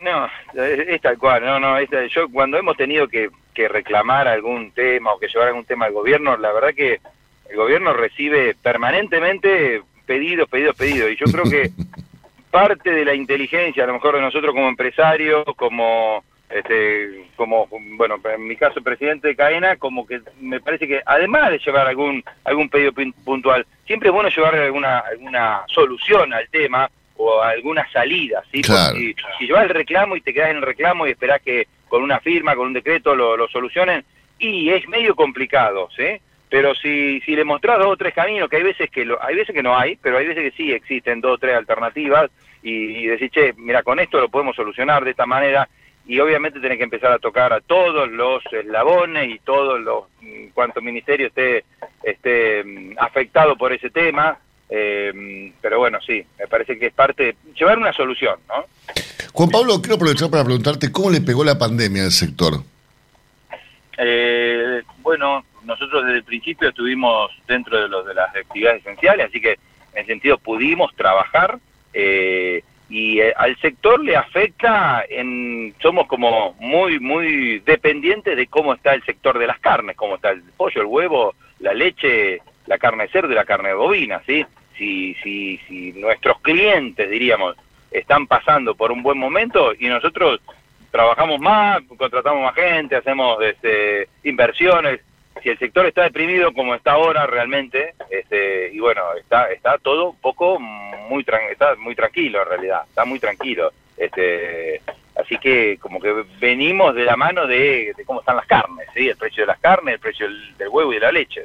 No, 0.00 0.26
es, 0.54 0.88
es 0.88 1.00
tal 1.02 1.18
cual, 1.18 1.44
no, 1.44 1.60
no, 1.60 1.76
es, 1.76 1.90
yo 2.14 2.28
cuando 2.30 2.56
hemos 2.56 2.76
tenido 2.76 3.06
que, 3.06 3.28
que 3.52 3.68
reclamar 3.68 4.28
algún 4.28 4.72
tema 4.72 5.12
o 5.12 5.18
que 5.18 5.28
llevar 5.28 5.48
algún 5.48 5.66
tema 5.66 5.86
al 5.86 5.92
gobierno, 5.92 6.36
la 6.38 6.52
verdad 6.52 6.70
que 6.74 7.00
el 7.50 7.56
gobierno 7.56 7.92
recibe 7.92 8.54
permanentemente 8.54 9.82
pedidos, 10.06 10.48
pedidos, 10.48 10.74
pedidos, 10.74 11.10
y 11.10 11.16
yo 11.16 11.26
creo 11.26 11.44
que 11.44 11.70
parte 12.50 12.90
de 12.90 13.04
la 13.04 13.14
inteligencia, 13.14 13.84
a 13.84 13.86
lo 13.86 13.94
mejor 13.94 14.16
de 14.16 14.22
nosotros 14.22 14.54
como 14.54 14.68
empresarios, 14.68 15.44
como 15.56 16.24
este 16.50 17.26
como 17.36 17.68
bueno 17.70 18.20
en 18.24 18.46
mi 18.46 18.56
caso 18.56 18.82
presidente 18.82 19.28
de 19.28 19.36
cadena 19.36 19.76
como 19.76 20.06
que 20.06 20.20
me 20.40 20.60
parece 20.60 20.88
que 20.88 21.00
además 21.06 21.50
de 21.50 21.58
llevar 21.58 21.86
algún 21.86 22.24
algún 22.44 22.68
pedido 22.68 22.92
puntual 23.24 23.64
siempre 23.86 24.08
es 24.08 24.12
bueno 24.12 24.28
llevar 24.28 24.56
alguna 24.56 24.98
alguna 24.98 25.62
solución 25.68 26.32
al 26.32 26.48
tema 26.48 26.90
o 27.16 27.40
alguna 27.40 27.88
salida 27.92 28.42
sí 28.50 28.62
Claro. 28.62 28.96
Si, 28.96 29.14
si 29.38 29.46
llevas 29.46 29.64
el 29.64 29.70
reclamo 29.70 30.16
y 30.16 30.22
te 30.22 30.34
quedas 30.34 30.50
en 30.50 30.56
el 30.56 30.62
reclamo 30.62 31.06
y 31.06 31.10
esperás 31.10 31.40
que 31.40 31.68
con 31.88 32.02
una 32.02 32.18
firma 32.18 32.56
con 32.56 32.66
un 32.66 32.72
decreto 32.72 33.14
lo, 33.14 33.36
lo 33.36 33.46
solucionen 33.48 34.04
y 34.38 34.70
es 34.70 34.88
medio 34.88 35.14
complicado 35.14 35.88
sí 35.96 36.20
pero 36.48 36.74
si 36.74 37.20
si 37.20 37.36
le 37.36 37.44
mostrás 37.44 37.78
dos 37.78 37.88
o 37.88 37.96
tres 37.96 38.12
caminos 38.12 38.48
que 38.48 38.56
hay 38.56 38.64
veces 38.64 38.90
que 38.90 39.04
lo, 39.04 39.22
hay 39.22 39.36
veces 39.36 39.54
que 39.54 39.62
no 39.62 39.78
hay 39.78 39.96
pero 40.02 40.18
hay 40.18 40.26
veces 40.26 40.50
que 40.50 40.56
sí 40.56 40.72
existen 40.72 41.20
dos 41.20 41.34
o 41.34 41.38
tres 41.38 41.54
alternativas 41.54 42.28
y, 42.60 42.72
y 42.72 43.06
decís 43.06 43.30
che 43.30 43.54
mira 43.56 43.84
con 43.84 44.00
esto 44.00 44.18
lo 44.18 44.28
podemos 44.28 44.56
solucionar 44.56 45.04
de 45.04 45.12
esta 45.12 45.26
manera 45.26 45.68
y 46.10 46.18
obviamente 46.18 46.58
tenés 46.58 46.76
que 46.76 46.82
empezar 46.82 47.12
a 47.12 47.20
tocar 47.20 47.52
a 47.52 47.60
todos 47.60 48.10
los 48.10 48.42
eslabones 48.50 49.30
y 49.32 49.38
todos 49.38 49.80
los 49.80 50.06
mm, 50.20 50.48
cuanto 50.52 50.82
ministerio 50.82 51.28
esté 51.28 51.64
esté 52.02 52.64
mm, 52.64 52.98
afectado 52.98 53.54
por 53.56 53.72
ese 53.72 53.90
tema 53.90 54.36
eh, 54.68 55.52
pero 55.60 55.78
bueno 55.78 56.00
sí 56.04 56.20
me 56.36 56.48
parece 56.48 56.76
que 56.80 56.86
es 56.86 56.92
parte 56.92 57.22
de 57.22 57.36
llevar 57.54 57.78
una 57.78 57.92
solución 57.92 58.40
no 58.48 58.64
Juan 59.32 59.50
Pablo 59.50 59.80
quiero 59.80 59.94
aprovechar 59.94 60.30
para 60.30 60.42
preguntarte 60.42 60.90
cómo 60.90 61.10
le 61.10 61.20
pegó 61.20 61.44
la 61.44 61.56
pandemia 61.56 62.02
al 62.02 62.10
sector 62.10 62.54
eh, 63.96 64.82
bueno 65.02 65.44
nosotros 65.62 66.04
desde 66.06 66.18
el 66.18 66.24
principio 66.24 66.70
estuvimos 66.70 67.30
dentro 67.46 67.80
de 67.80 67.88
los 67.88 68.04
de 68.04 68.14
las 68.14 68.34
actividades 68.34 68.80
esenciales 68.80 69.26
así 69.28 69.40
que 69.40 69.52
en 69.52 69.98
ese 69.98 70.06
sentido 70.06 70.38
pudimos 70.38 70.92
trabajar 70.96 71.60
eh, 71.92 72.64
y 72.90 73.20
eh, 73.20 73.32
al 73.36 73.56
sector 73.60 74.04
le 74.04 74.16
afecta 74.16 75.04
en 75.08 75.72
somos 75.80 76.08
como 76.08 76.54
muy 76.58 76.98
muy 76.98 77.60
dependientes 77.60 78.36
de 78.36 78.48
cómo 78.48 78.74
está 78.74 78.94
el 78.94 79.04
sector 79.04 79.38
de 79.38 79.46
las 79.46 79.60
carnes 79.60 79.96
cómo 79.96 80.16
está 80.16 80.30
el 80.30 80.42
pollo 80.56 80.80
el 80.82 80.88
huevo 80.88 81.34
la 81.60 81.72
leche 81.72 82.42
la 82.66 82.78
carne 82.78 83.04
de 83.04 83.10
cerdo 83.10 83.30
y 83.30 83.36
la 83.36 83.44
carne 83.44 83.72
bovina 83.74 84.20
sí 84.26 84.44
si 84.76 85.14
si 85.22 85.58
si 85.68 85.92
nuestros 85.92 86.40
clientes 86.40 87.08
diríamos 87.08 87.56
están 87.92 88.26
pasando 88.26 88.74
por 88.74 88.90
un 88.90 89.04
buen 89.04 89.18
momento 89.18 89.72
y 89.78 89.86
nosotros 89.86 90.40
trabajamos 90.90 91.38
más 91.38 91.80
contratamos 91.96 92.42
más 92.42 92.54
gente 92.56 92.96
hacemos 92.96 93.40
este, 93.42 94.08
inversiones 94.24 95.00
si 95.42 95.48
el 95.48 95.58
sector 95.58 95.86
está 95.86 96.02
deprimido 96.02 96.52
como 96.52 96.74
está 96.74 96.92
ahora 96.92 97.26
realmente, 97.26 97.94
este, 98.10 98.72
y 98.72 98.78
bueno, 98.80 99.02
está 99.18 99.50
está 99.52 99.78
todo 99.78 100.10
un 100.10 100.20
poco 100.20 100.58
muy 100.58 101.24
está 101.50 101.74
muy 101.76 101.94
tranquilo 101.94 102.42
en 102.42 102.48
realidad, 102.48 102.82
está 102.88 103.04
muy 103.04 103.18
tranquilo. 103.18 103.72
Este, 103.96 104.80
así 105.20 105.36
que 105.38 105.78
como 105.78 106.00
que 106.00 106.12
venimos 106.40 106.94
de 106.94 107.04
la 107.04 107.16
mano 107.16 107.46
de, 107.46 107.92
cómo 108.06 108.20
están 108.20 108.36
las 108.36 108.46
carnes, 108.46 108.86
¿sí? 108.94 109.08
el 109.08 109.16
precio 109.16 109.42
de 109.42 109.48
las 109.48 109.58
carnes, 109.58 109.94
el 109.94 110.00
precio 110.00 110.26
del, 110.58 110.68
huevo 110.68 110.92
y 110.92 110.96
de 110.96 111.00
la 111.00 111.12
leche. 111.12 111.42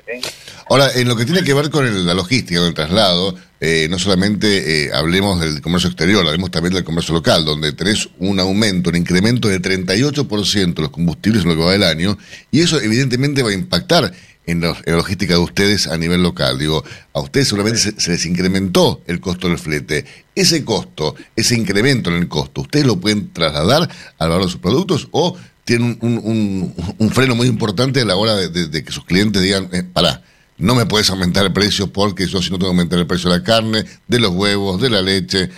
Ahora, 0.69 0.87
en 0.95 1.07
lo 1.07 1.15
que 1.15 1.25
tiene 1.25 1.43
que 1.43 1.53
ver 1.53 1.69
con 1.69 2.05
la 2.05 2.13
logística, 2.13 2.59
con 2.59 2.69
el 2.69 2.73
traslado, 2.73 3.35
eh, 3.59 3.87
no 3.89 3.97
solamente 3.97 4.85
eh, 4.85 4.91
hablemos 4.93 5.39
del 5.39 5.61
comercio 5.61 5.89
exterior, 5.89 6.25
hablemos 6.25 6.51
también 6.51 6.73
del 6.73 6.83
comercio 6.83 7.13
local, 7.13 7.45
donde 7.45 7.73
tenés 7.73 8.09
un 8.19 8.39
aumento, 8.39 8.89
un 8.89 8.95
incremento 8.97 9.47
de 9.47 9.61
38% 9.61 10.73
de 10.73 10.81
los 10.81 10.91
combustibles 10.91 11.43
en 11.43 11.49
lo 11.49 11.55
que 11.55 11.63
va 11.63 11.71
del 11.71 11.83
año, 11.83 12.17
y 12.51 12.61
eso 12.61 12.79
evidentemente 12.79 13.43
va 13.43 13.49
a 13.49 13.53
impactar 13.53 14.11
en, 14.47 14.61
la 14.61 14.75
logística 14.85 15.33
de 15.33 15.39
ustedes 15.39 15.87
a 15.87 15.97
nivel 15.97 16.23
local. 16.23 16.57
Digo, 16.57 16.83
a 17.13 17.19
ustedes 17.19 17.47
seguramente 17.47 17.79
se, 17.79 18.11
les 18.11 18.25
incrementó 18.25 19.01
el 19.07 19.19
costo 19.19 19.47
del 19.47 19.57
flete. 19.57 20.05
Ese 20.35 20.63
costo, 20.63 21.15
ese 21.35 21.55
incremento 21.55 22.09
en 22.09 22.17
el 22.17 22.27
costo, 22.27 22.61
¿ustedes 22.61 22.85
lo 22.85 22.97
pueden 22.97 23.31
trasladar 23.31 23.89
al 24.17 24.29
valor 24.29 24.45
de 24.45 24.51
sus 24.51 24.61
productos 24.61 25.07
o 25.11 25.37
tienen 25.63 25.97
un, 26.01 27.11
freno 27.11 27.35
muy 27.35 27.47
importante 27.47 28.01
a 28.01 28.05
la 28.05 28.15
hora 28.15 28.35
de, 28.35 28.83
que 28.83 28.91
sus 28.91 29.05
clientes 29.05 29.41
digan, 29.41 29.67
eh, 29.73 29.83
pará, 29.83 30.21
no 30.57 30.75
me 30.75 30.85
puedes 30.85 31.09
aumentar 31.09 31.45
el 31.45 31.53
precio 31.53 31.91
porque 31.91 32.27
yo 32.27 32.41
si 32.41 32.51
no 32.51 32.57
tengo 32.57 32.71
que 32.71 32.77
aumentar 32.77 32.99
el 32.99 33.07
precio 33.07 33.31
de 33.31 33.39
la 33.39 33.43
carne, 33.43 33.83
de 34.07 34.19
los 34.19 34.31
huevos, 34.31 34.79
de 34.79 34.89
la 34.89 35.01
leche? 35.01 35.49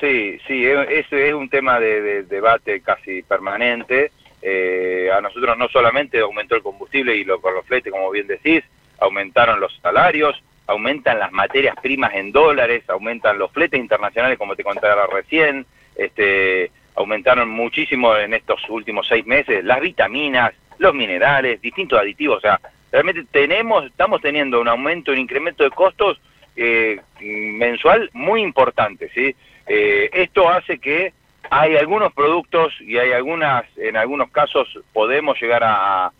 Sí, 0.00 0.38
sí, 0.46 0.64
ese 0.64 1.28
es 1.28 1.34
un 1.34 1.48
tema 1.48 1.78
de 1.78 2.24
debate 2.24 2.80
casi 2.80 3.22
permanente 3.22 4.10
eh, 4.46 5.08
a 5.10 5.22
nosotros 5.22 5.56
no 5.56 5.68
solamente 5.68 6.20
aumentó 6.20 6.54
el 6.54 6.62
combustible 6.62 7.16
y 7.16 7.24
lo, 7.24 7.40
los 7.42 7.64
fletes, 7.66 7.90
como 7.90 8.10
bien 8.10 8.26
decís, 8.26 8.62
aumentaron 9.00 9.58
los 9.58 9.74
salarios, 9.82 10.42
aumentan 10.66 11.18
las 11.18 11.32
materias 11.32 11.74
primas 11.80 12.12
en 12.14 12.30
dólares, 12.30 12.84
aumentan 12.88 13.38
los 13.38 13.50
fletes 13.52 13.80
internacionales, 13.80 14.36
como 14.36 14.54
te 14.54 14.62
contaba 14.62 15.06
recién, 15.06 15.64
este, 15.96 16.70
aumentaron 16.94 17.48
muchísimo 17.48 18.14
en 18.16 18.34
estos 18.34 18.60
últimos 18.68 19.06
seis 19.08 19.24
meses 19.24 19.64
las 19.64 19.80
vitaminas, 19.80 20.52
los 20.76 20.94
minerales, 20.94 21.62
distintos 21.62 21.98
aditivos, 21.98 22.38
o 22.38 22.40
sea, 22.42 22.60
realmente 22.92 23.24
tenemos, 23.30 23.86
estamos 23.86 24.20
teniendo 24.20 24.60
un 24.60 24.68
aumento, 24.68 25.12
un 25.12 25.18
incremento 25.18 25.64
de 25.64 25.70
costos 25.70 26.20
eh, 26.54 27.00
mensual 27.20 28.10
muy 28.12 28.42
importante, 28.42 29.10
¿sí? 29.14 29.34
Eh, 29.66 30.10
esto 30.12 30.50
hace 30.50 30.78
que 30.78 31.14
hay 31.50 31.76
algunos 31.76 32.12
productos 32.12 32.72
y 32.80 32.98
hay 32.98 33.12
algunas, 33.12 33.64
en 33.76 33.96
algunos 33.96 34.30
casos 34.30 34.68
podemos 34.92 35.40
llegar 35.40 35.62
a, 35.64 36.10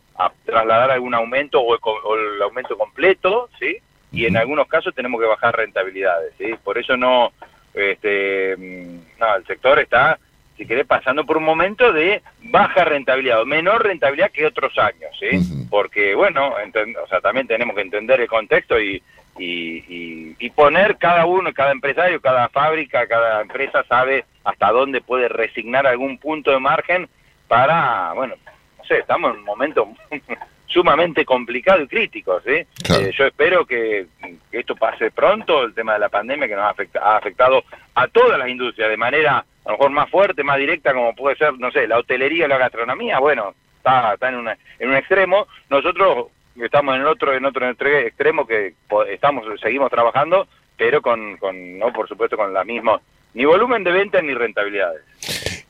trasladar 0.45 0.93
algún 0.93 1.13
aumento 1.13 1.61
o 1.61 1.75
el, 2.17 2.43
aumento 2.43 2.79
completo, 2.79 3.49
¿sí? 3.59 3.79
Y 4.13 4.27
en 4.27 4.37
algunos 4.37 4.69
casos 4.69 4.95
tenemos 4.95 5.21
que 5.21 5.27
bajar 5.27 5.57
rentabilidades, 5.57 6.33
¿sí? 6.39 6.55
Por 6.63 6.79
eso 6.79 6.97
no, 6.97 7.33
este, 7.75 8.57
mm, 8.57 9.19
no, 9.19 9.35
el 9.35 9.45
sector 9.45 9.81
está, 9.81 10.21
si 10.57 10.67
querés, 10.67 10.87
pasando 10.87 11.27
por 11.27 11.37
un 11.37 11.43
momento 11.43 11.93
de 11.93 12.23
baja 12.43 12.85
rentabilidad 12.85 13.43
o 13.43 13.47
menor 13.47 13.83
rentabilidad 13.83 14.31
que 14.31 14.47
otros 14.47 14.79
años, 14.79 15.11
¿sí? 15.19 15.67
Porque, 15.69 16.15
bueno, 16.15 16.55
o 17.03 17.09
sea, 17.09 17.21
también 17.21 17.49
tenemos 17.49 17.75
que 17.75 17.83
entender 17.83 18.21
el 18.21 18.29
contexto 18.29 18.81
y, 18.81 19.03
y, 19.39 20.37
y, 20.39 20.51
poner 20.51 20.97
cada 20.97 21.27
uno, 21.27 21.53
cada 21.53 21.73
empresario, 21.73 22.21
cada 22.21 22.49
fábrica, 22.49 23.07
cada 23.07 23.41
empresa 23.43 23.85
sabe 23.89 24.25
hasta 24.45 24.71
dónde 24.71 25.01
puede 25.01 25.29
resignar 25.29 25.87
algún 25.87 26.19
punto 26.19 26.53
de 26.53 26.61
margen 26.61 27.09
para, 27.49 28.13
bueno, 28.13 28.37
no 28.79 28.85
sé, 28.85 28.99
estamos 28.99 29.33
en 29.33 29.41
un 29.41 29.45
momento 29.45 29.89
sumamente 30.67 31.25
complicado 31.25 31.83
y 31.83 31.89
crítico, 31.89 32.41
¿sí? 32.43 32.53
Eh, 32.53 33.13
yo 33.17 33.27
espero 33.27 33.67
que, 33.67 34.07
esto 34.53 34.77
pase 34.77 35.11
pronto, 35.11 35.65
el 35.65 35.75
tema 35.75 35.95
de 35.95 36.01
la 36.01 36.09
pandemia 36.09 36.47
que 36.47 36.55
nos 36.55 36.65
ha, 36.65 37.01
ha 37.01 37.17
afectado 37.17 37.65
a 37.95 38.07
todas 38.09 38.39
las 38.39 38.49
industrias 38.49 38.89
de 38.89 38.97
manera 38.97 39.45
a 39.65 39.71
lo 39.71 39.79
mejor 39.79 39.91
más 39.91 40.11
fuerte, 40.11 40.45
más 40.45 40.59
directa, 40.59 40.93
como 40.93 41.15
puede 41.15 41.37
ser, 41.37 41.59
no 41.59 41.71
sé, 41.71 41.89
la 41.89 41.99
hotelería 41.99 42.47
la 42.47 42.59
gastronomía, 42.59 43.19
bueno, 43.19 43.55
está, 43.79 44.15
está 44.15 44.29
en, 44.29 44.37
una, 44.37 44.57
en 44.79 44.89
un 44.91 44.97
extremo. 44.97 45.47
Nosotros 45.71 46.27
estamos 46.57 46.95
en 46.95 47.03
el 47.03 47.07
otro 47.07 47.35
en 47.35 47.45
otro 47.45 47.69
extremo 47.69 48.47
que 48.47 48.75
estamos 49.11 49.45
seguimos 49.61 49.91
trabajando 49.91 50.47
pero 50.77 51.03
con, 51.03 51.39
no 51.79 51.93
por 51.93 52.09
supuesto 52.09 52.37
con 52.37 52.53
la 52.53 52.65
misma 52.65 53.01
ni 53.35 53.45
volumen 53.45 53.83
de 53.85 53.93
ventas 53.93 54.23
ni 54.23 54.35
rentabilidades 54.35 55.03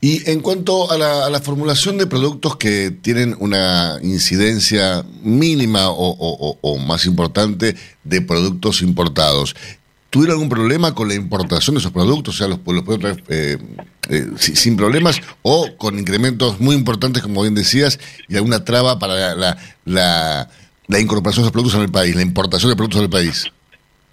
y 0.01 0.29
en 0.29 0.41
cuanto 0.41 0.91
a 0.91 0.97
la, 0.97 1.25
a 1.25 1.29
la, 1.29 1.39
formulación 1.39 1.97
de 1.97 2.05
productos 2.05 2.57
que 2.57 2.91
tienen 2.91 3.35
una 3.39 3.97
incidencia 4.03 5.03
mínima 5.23 5.89
o, 5.89 6.77
más 6.77 7.05
importante 7.07 7.75
de 8.03 8.21
productos 8.21 8.83
importados, 8.83 9.55
¿tuvieron 10.11 10.33
algún 10.33 10.49
problema 10.49 10.93
con 10.93 11.07
la 11.07 11.15
importación 11.15 11.73
de 11.73 11.79
esos 11.79 11.91
productos? 11.91 12.35
O 12.35 12.37
sea, 12.37 12.47
los, 12.47 12.59
los 12.63 12.99
traer 12.99 13.23
eh, 13.29 13.57
eh, 14.09 14.27
sin 14.37 14.77
problemas 14.77 15.21
o 15.41 15.75
con 15.75 15.97
incrementos 15.97 16.59
muy 16.59 16.75
importantes, 16.75 17.23
como 17.23 17.41
bien 17.41 17.55
decías, 17.55 17.99
y 18.27 18.35
alguna 18.35 18.63
traba 18.63 18.99
para 18.99 19.15
la, 19.15 19.35
la 19.35 19.57
la 19.85 20.49
incorporación 20.99 21.45
de 21.45 21.51
productos 21.51 21.75
en 21.75 21.81
el 21.83 21.91
país, 21.91 22.15
la 22.15 22.21
importación 22.21 22.71
de 22.71 22.75
productos 22.75 23.01
del 23.01 23.09
país. 23.09 23.51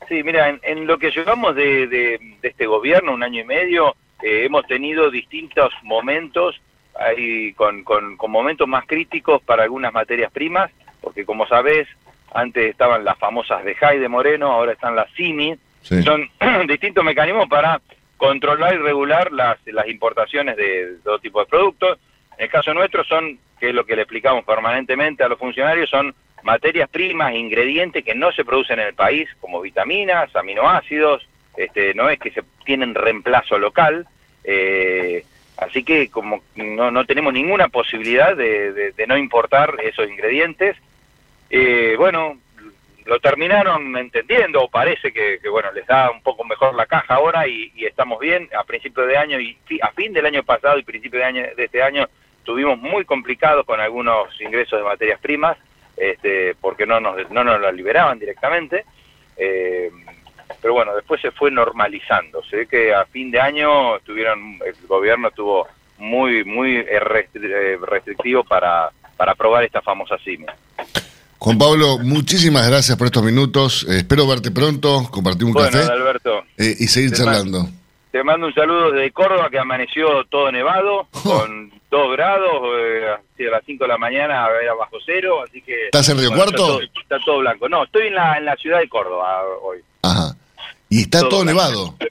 Sí, 0.09 0.23
mira, 0.23 0.59
en, 0.63 0.87
lo 0.87 0.99
que 0.99 1.11
llevamos 1.11 1.55
de, 1.55 2.19
este 2.43 2.67
gobierno, 2.67 3.13
un 3.13 3.23
año 3.23 3.41
y 3.41 3.45
medio, 3.45 3.97
eh, 4.23 4.45
hemos 4.45 4.67
tenido 4.67 5.11
distintos 5.11 5.73
momentos, 5.83 6.61
hay 6.95 7.53
con, 7.55 7.83
con, 7.85 8.17
momentos 8.29 8.69
más 8.69 8.87
críticos 8.87 9.43
para 9.43 9.63
algunas 9.63 9.93
materias 9.93 10.31
primas, 10.33 10.71
porque 11.01 11.25
como 11.25 11.47
sabés, 11.47 11.89
antes 12.35 12.71
estaban 12.71 13.05
las 13.05 13.19
famosas 13.19 13.65
de 13.65 13.75
Jai 13.75 13.99
de 13.99 14.09
Moreno, 14.09 14.53
ahora 14.53 14.73
están 14.73 14.97
las 14.97 15.11
CIMI, 15.15 15.57
son 15.83 16.29
distintos 16.69 17.05
mecanismos 17.05 17.49
para 17.49 17.81
controlar 18.17 18.75
y 18.75 18.79
regular 18.79 19.33
las, 19.33 19.59
las 19.67 19.89
importaciones 19.89 20.57
de 20.57 20.99
todo 21.03 21.19
tipo 21.19 21.41
de 21.41 21.47
productos. 21.47 21.99
En 22.39 22.45
el 22.45 22.51
caso 22.51 22.73
nuestro 22.73 23.05
son, 23.05 23.39
que 23.59 23.71
es 23.71 23.75
lo 23.75 23.85
que 23.85 23.97
le 23.97 24.03
explicamos 24.03 24.45
permanentemente 24.45 25.25
a 25.25 25.29
los 25.29 25.39
funcionarios, 25.39 25.91
son 25.91 26.15
materias 26.45 26.89
primas, 26.89 27.35
ingredientes 27.35 28.05
que 28.05 28.15
no 28.15 28.33
se 28.33 28.45
producen 28.45 28.79
en 28.79 28.89
el 28.89 28.95
país, 28.95 29.29
como 29.41 29.61
vitaminas, 29.61 30.35
aminoácidos, 30.35 31.27
este, 31.57 31.95
no 31.95 32.09
es 32.09 32.19
que 32.19 32.31
se 32.31 32.43
tienen 32.65 32.95
reemplazo 32.95 33.59
local, 33.59 34.07
eh, 34.45 35.25
así 35.59 35.85
que 35.85 36.09
como 36.09 36.43
no, 36.57 36.91
no 36.91 37.05
tenemos 37.05 37.33
ninguna 37.33 37.69
posibilidad 37.69 38.37
de, 38.37 38.95
no 39.07 39.17
importar 39.17 39.77
esos 39.83 40.09
ingredientes, 40.09 40.77
eh, 41.51 41.95
bueno, 41.99 42.39
lo 43.05 43.21
terminaron 43.21 43.97
entendiendo, 43.97 44.63
o 44.63 44.71
parece 44.71 45.13
que, 45.13 45.39
bueno, 45.51 45.73
les 45.73 45.87
da 45.87 46.11
un 46.11 46.23
poco 46.23 46.45
mejor 46.45 46.75
la 46.75 46.87
caja 46.87 47.15
ahora 47.15 47.47
y, 47.49 47.73
estamos 47.77 48.21
bien, 48.21 48.49
a 48.59 48.65
principio 48.65 49.05
de 49.07 49.17
año 49.17 49.41
y 49.41 49.59
a 49.83 49.91
fin 49.91 50.13
del 50.13 50.27
año 50.27 50.43
pasado 50.43 50.79
y 50.79 50.85
principio 50.85 51.19
de, 51.19 51.25
año, 51.25 51.43
de 51.57 51.65
este 51.65 51.83
año 51.83 52.09
estuvimos 52.43 52.77
muy 52.79 53.05
complicados 53.05 53.65
con 53.65 53.81
algunos 53.81 54.29
ingresos 54.41 54.81
de 54.81 54.85
materias 54.85 55.21
primas, 55.21 55.57
este, 55.97 56.55
porque 56.61 56.87
no 56.87 57.01
nos, 57.01 57.31
no 57.31 57.45
nos 57.45 57.61
la 57.61 57.73
liberaban 57.73 58.19
directamente. 58.19 58.85
Eh, 59.37 59.91
pero 60.61 60.75
bueno, 60.75 60.95
después 60.95 61.21
se 61.21 61.31
fue 61.31 61.51
normalizando. 61.51 62.43
Se 62.45 62.57
ve 62.57 62.67
que 62.67 62.95
a 62.95 63.05
fin 63.07 63.31
de 63.31 63.41
año 63.41 63.97
estuvieron, 63.97 64.59
el 64.65 64.87
gobierno 64.87 65.29
estuvo 65.29 65.67
muy, 65.99 66.45
muy 66.45 66.77
eh, 66.77 66.87
eh, 66.91 67.79
restrictivo 67.81 68.45
para, 68.45 68.91
para 69.17 69.33
aprobar 69.33 69.65
esta 69.65 69.81
famosa 69.81 70.17
CIME. 70.25 70.47
Juan 71.39 71.59
Pablo, 71.59 71.99
muchísimas 71.99 72.69
gracias 72.69 72.97
por 72.97 73.07
estos 73.07 73.25
minutos. 73.25 73.85
espero 73.89 74.29
verte 74.29 74.53
pronto, 74.53 75.09
compartir 75.11 75.45
un 75.45 75.53
bueno, 75.53 75.71
café 75.71 75.91
Alberto, 75.91 76.45
y 76.57 76.87
seguir 76.87 77.13
charlando. 77.13 77.69
Te 78.13 78.23
mando 78.23 78.47
un 78.47 78.55
saludo 78.55 78.93
desde 78.93 79.11
Córdoba 79.11 79.49
que 79.51 79.59
amaneció 79.59 80.25
todo 80.27 80.53
nevado, 80.53 81.09
con 81.25 81.73
2 81.91 82.13
grados, 82.13 82.63
eh, 82.79 83.07
a 83.49 83.51
las 83.51 83.63
5 83.65 83.85
de 83.85 83.89
la 83.89 83.99
mañana 83.99 84.47
era 84.63 84.75
bajo 84.75 84.99
cero, 85.05 85.43
así 85.43 85.61
que... 85.63 85.87
¿Estás 85.87 86.09
en 86.11 86.19
Río 86.19 86.29
bueno, 86.29 86.45
Cuarto? 86.45 86.81
Está 86.83 86.93
todo, 86.93 87.01
está 87.03 87.19
todo 87.25 87.39
blanco. 87.41 87.69
No, 87.69 87.85
estoy 87.85 88.07
en 88.09 88.15
la, 88.15 88.37
en 88.39 88.45
la 88.45 88.55
ciudad 88.57 88.79
de 88.79 88.89
Córdoba 88.89 89.43
hoy. 89.63 89.79
Ajá. 90.03 90.37
Y 90.89 91.03
está 91.03 91.29
todo, 91.29 91.45
nevado. 91.45 91.97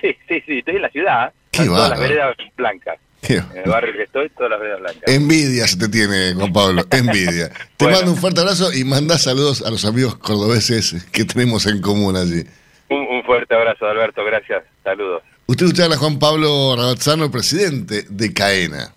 Sí, 0.00 0.14
sí, 0.28 0.42
sí, 0.44 0.58
estoy 0.58 0.76
en 0.76 0.82
la 0.82 0.90
ciudad. 0.90 1.32
Qué 1.50 1.64
todas 1.64 1.88
las 1.88 1.98
veredas 1.98 2.36
blancas. 2.56 2.98
Qué 3.22 3.36
En 3.36 3.62
el 3.64 3.70
barrio 3.70 3.94
que 3.94 4.02
estoy, 4.02 4.28
todas 4.30 4.50
las 4.50 4.60
veredas 4.60 4.80
blancas. 4.80 5.02
Envidia 5.06 5.66
se 5.66 5.78
te 5.78 5.88
tiene, 5.88 6.34
Juan 6.34 6.52
Pablo, 6.52 6.82
envidia. 6.90 7.48
Te 7.78 7.84
Bueno. 7.86 7.96
mando 7.96 8.10
un 8.12 8.18
fuerte 8.18 8.40
abrazo 8.42 8.70
y 8.74 8.84
manda 8.84 9.16
saludos 9.16 9.62
a 9.62 9.70
los 9.70 9.86
amigos 9.86 10.16
cordobeses 10.16 11.04
que 11.10 11.24
tenemos 11.24 11.64
en 11.66 11.80
común 11.80 12.16
allí. 12.16 12.44
Un, 12.90 12.98
un 13.08 13.22
fuerte 13.24 13.54
abrazo, 13.54 13.86
Alberto, 13.86 14.22
gracias. 14.26 14.64
Saludos. 14.82 15.22
Usted 15.46 15.66
escuchaba 15.66 15.94
a 15.94 15.98
Juan 15.98 16.18
Pablo 16.18 16.74
Rabazzano, 16.74 17.30
presidente 17.30 18.06
de 18.08 18.32
CAENA. 18.32 18.94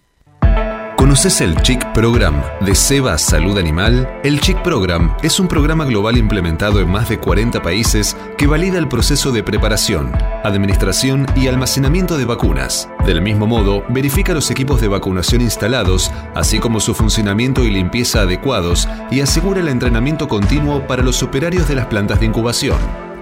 ¿Conoces 0.96 1.42
el 1.42 1.62
Chic 1.62 1.86
Program 1.94 2.42
de 2.62 2.74
Seba 2.74 3.18
Salud 3.18 3.58
Animal? 3.58 4.10
El 4.24 4.40
Chic 4.40 4.62
Program 4.64 5.16
es 5.22 5.42
un 5.42 5.50
programa 5.50 5.84
global 5.84 6.18
implementado 6.18 6.80
en 6.80 6.90
más 6.90 7.10
de 7.10 7.20
40 7.20 7.62
países 7.62 8.16
que 8.38 8.48
valida 8.48 8.78
el 8.78 8.88
proceso 8.88 9.34
de 9.34 9.44
preparación, 9.44 10.14
administración 10.46 11.26
y 11.36 11.48
almacenamiento 11.48 12.18
de 12.18 12.26
vacunas. 12.26 12.88
Del 13.06 13.22
mismo 13.22 13.46
modo, 13.46 13.84
verifica 13.90 14.34
los 14.34 14.50
equipos 14.50 14.80
de 14.80 14.88
vacunación 14.88 15.42
instalados, 15.42 16.12
así 16.34 16.60
como 16.60 16.80
su 16.80 16.94
funcionamiento 16.94 17.66
y 17.66 17.72
limpieza 17.72 18.22
adecuados 18.22 18.88
y 19.12 19.20
asegura 19.20 19.60
el 19.60 19.68
entrenamiento 19.68 20.30
continuo 20.30 20.88
para 20.88 21.04
los 21.04 21.22
operarios 21.24 21.68
de 21.68 21.76
las 21.76 21.88
plantas 21.88 22.22
de 22.22 22.28
incubación. 22.28 23.07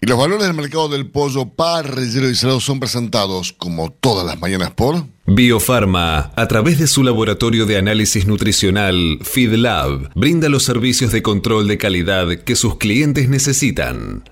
Y 0.00 0.06
los 0.06 0.18
valores 0.18 0.46
del 0.46 0.54
mercado 0.54 0.88
del 0.88 1.10
pollo 1.10 1.48
parrillero 1.48 2.28
y 2.28 2.34
salado 2.34 2.60
son 2.60 2.78
presentados, 2.78 3.52
como 3.52 3.90
todas 3.90 4.26
las 4.26 4.38
mañanas, 4.38 4.72
por... 4.72 5.06
Biofarma, 5.26 6.32
a 6.36 6.48
través 6.48 6.78
de 6.78 6.86
su 6.86 7.02
laboratorio 7.02 7.64
de 7.64 7.78
análisis 7.78 8.26
nutricional, 8.26 9.18
FeedLab, 9.22 10.10
brinda 10.14 10.50
los 10.50 10.64
servicios 10.64 11.12
de 11.12 11.22
control 11.22 11.66
de 11.66 11.78
calidad 11.78 12.28
que 12.44 12.56
sus 12.56 12.76
clientes 12.76 13.30
necesitan. 13.30 14.24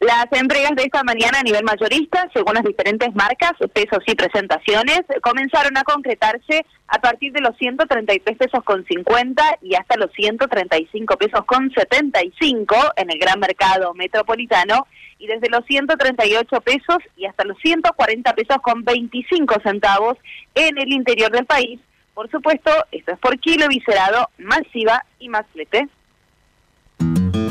Las 0.00 0.32
entregas 0.32 0.74
de 0.76 0.84
esta 0.84 1.04
mañana 1.04 1.40
a 1.40 1.42
nivel 1.42 1.62
mayorista, 1.62 2.26
según 2.32 2.54
las 2.54 2.64
diferentes 2.64 3.14
marcas, 3.14 3.52
pesos 3.74 3.98
y 4.06 4.14
presentaciones, 4.14 5.02
comenzaron 5.20 5.76
a 5.76 5.84
concretarse 5.84 6.64
a 6.88 7.02
partir 7.02 7.34
de 7.34 7.42
los 7.42 7.54
133 7.58 8.38
pesos 8.38 8.64
con 8.64 8.82
50 8.86 9.58
y 9.60 9.74
hasta 9.74 9.98
los 9.98 10.10
135 10.12 11.18
pesos 11.18 11.44
con 11.44 11.70
75 11.70 12.76
en 12.96 13.10
el 13.10 13.18
gran 13.18 13.40
mercado 13.40 13.92
metropolitano 13.92 14.86
y 15.18 15.26
desde 15.26 15.50
los 15.50 15.66
138 15.66 16.60
pesos 16.62 16.96
y 17.18 17.26
hasta 17.26 17.44
los 17.44 17.58
140 17.58 18.32
pesos 18.32 18.56
con 18.62 18.82
25 18.82 19.56
centavos 19.62 20.16
en 20.54 20.78
el 20.78 20.90
interior 20.94 21.30
del 21.30 21.44
país. 21.44 21.78
Por 22.14 22.30
supuesto, 22.30 22.70
esto 22.90 23.12
es 23.12 23.18
por 23.18 23.38
kilo 23.38 23.68
viscerado, 23.68 24.30
masiva 24.38 25.04
y 25.18 25.28
más 25.28 25.44
flete. 25.52 25.90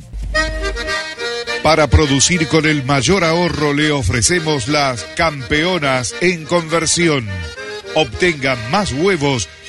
Para 1.64 1.88
producir 1.88 2.48
con 2.50 2.66
el 2.66 2.84
mayor 2.84 3.24
ahorro 3.24 3.74
le 3.74 3.92
ofrecemos 3.92 4.68
las 4.68 5.04
campeonas 5.16 6.14
en 6.20 6.44
conversión. 6.44 7.28
Obtenga 7.96 8.58
más 8.70 8.92
huevos 8.92 9.48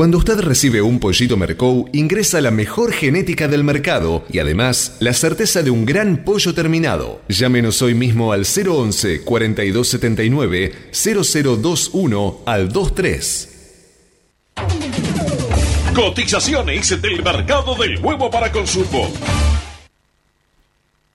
Cuando 0.00 0.16
usted 0.16 0.40
recibe 0.40 0.80
un 0.80 0.98
pollito 0.98 1.36
Mercou, 1.36 1.86
ingresa 1.92 2.40
la 2.40 2.50
mejor 2.50 2.90
genética 2.90 3.48
del 3.48 3.64
mercado 3.64 4.24
y 4.32 4.38
además 4.38 4.96
la 4.98 5.12
certeza 5.12 5.62
de 5.62 5.70
un 5.70 5.84
gran 5.84 6.24
pollo 6.24 6.54
terminado. 6.54 7.20
Llámenos 7.28 7.82
hoy 7.82 7.92
mismo 7.92 8.32
al 8.32 8.46
011 8.46 9.24
4279 9.24 10.72
0021 10.90 12.40
al 12.46 12.68
23. 12.70 13.48
Cotizaciones 15.94 17.02
del 17.02 17.22
mercado 17.22 17.74
del 17.74 17.98
huevo 18.02 18.30
para 18.30 18.50
consumo. 18.50 19.12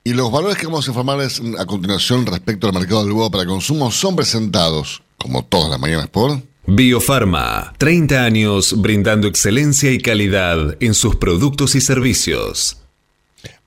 Y 0.03 0.13
los 0.13 0.31
valores 0.31 0.57
que 0.59 0.67
vamos 0.67 0.87
a 0.87 0.91
informarles 0.91 1.41
a 1.57 1.65
continuación 1.65 2.27
respecto 2.27 2.67
al 2.67 2.73
mercado 2.73 3.03
del 3.03 3.13
huevo 3.13 3.31
para 3.31 3.47
consumo 3.47 3.89
son 3.89 4.15
presentados, 4.15 5.01
como 5.17 5.43
todas 5.43 5.71
las 5.71 5.79
mañanas, 5.79 6.07
por... 6.07 6.39
Biofarma, 6.67 7.73
30 7.77 8.23
años 8.23 8.81
brindando 8.81 9.27
excelencia 9.27 9.91
y 9.91 9.99
calidad 9.99 10.75
en 10.79 10.95
sus 10.95 11.15
productos 11.15 11.75
y 11.75 11.81
servicios. 11.81 12.81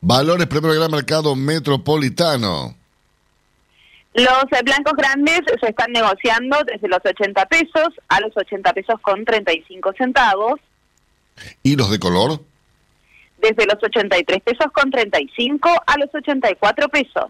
Valores 0.01 0.49
primero 0.49 0.75
gran 0.75 0.91
mercado 0.91 1.37
metropolitano. 1.37 2.75
Los 4.15 4.27
eh, 4.27 4.63
blancos 4.65 4.95
grandes 4.97 5.43
se 5.61 5.69
están 5.69 5.93
negociando 5.93 6.57
desde 6.65 6.89
los 6.89 6.99
80 7.05 7.47
pesos 7.47 7.89
a 8.09 8.21
los 8.21 8.37
80 8.37 8.73
pesos 8.73 8.97
con 9.01 9.25
35 9.25 9.93
centavos. 9.97 10.59
¿Y 11.63 11.77
los 11.77 11.93
de 11.93 12.01
color? 12.01 12.43
Desde 13.41 13.65
los 13.67 13.81
83 13.81 14.43
pesos 14.43 14.73
con 14.73 14.91
35 14.91 15.69
a 15.87 15.99
los 15.99 16.13
84 16.13 16.89
pesos. 16.89 17.27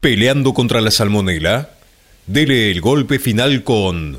Peleando 0.00 0.54
contra 0.54 0.80
la 0.80 0.90
salmonela, 0.90 1.68
dele 2.26 2.70
el 2.70 2.80
golpe 2.80 3.18
final 3.18 3.62
con 3.64 4.18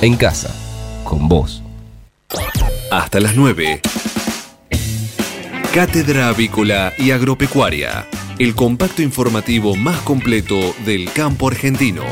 en 0.00 0.16
casa, 0.16 0.54
con 1.04 1.28
vos. 1.28 1.62
Hasta 2.90 3.20
las 3.20 3.34
9. 3.34 3.80
Cátedra 5.74 6.28
Avícola 6.28 6.92
y 6.98 7.10
Agropecuaria, 7.10 8.06
el 8.38 8.54
compacto 8.54 9.02
informativo 9.02 9.74
más 9.74 10.00
completo 10.02 10.74
del 10.84 11.12
campo 11.12 11.48
argentino. 11.48 12.02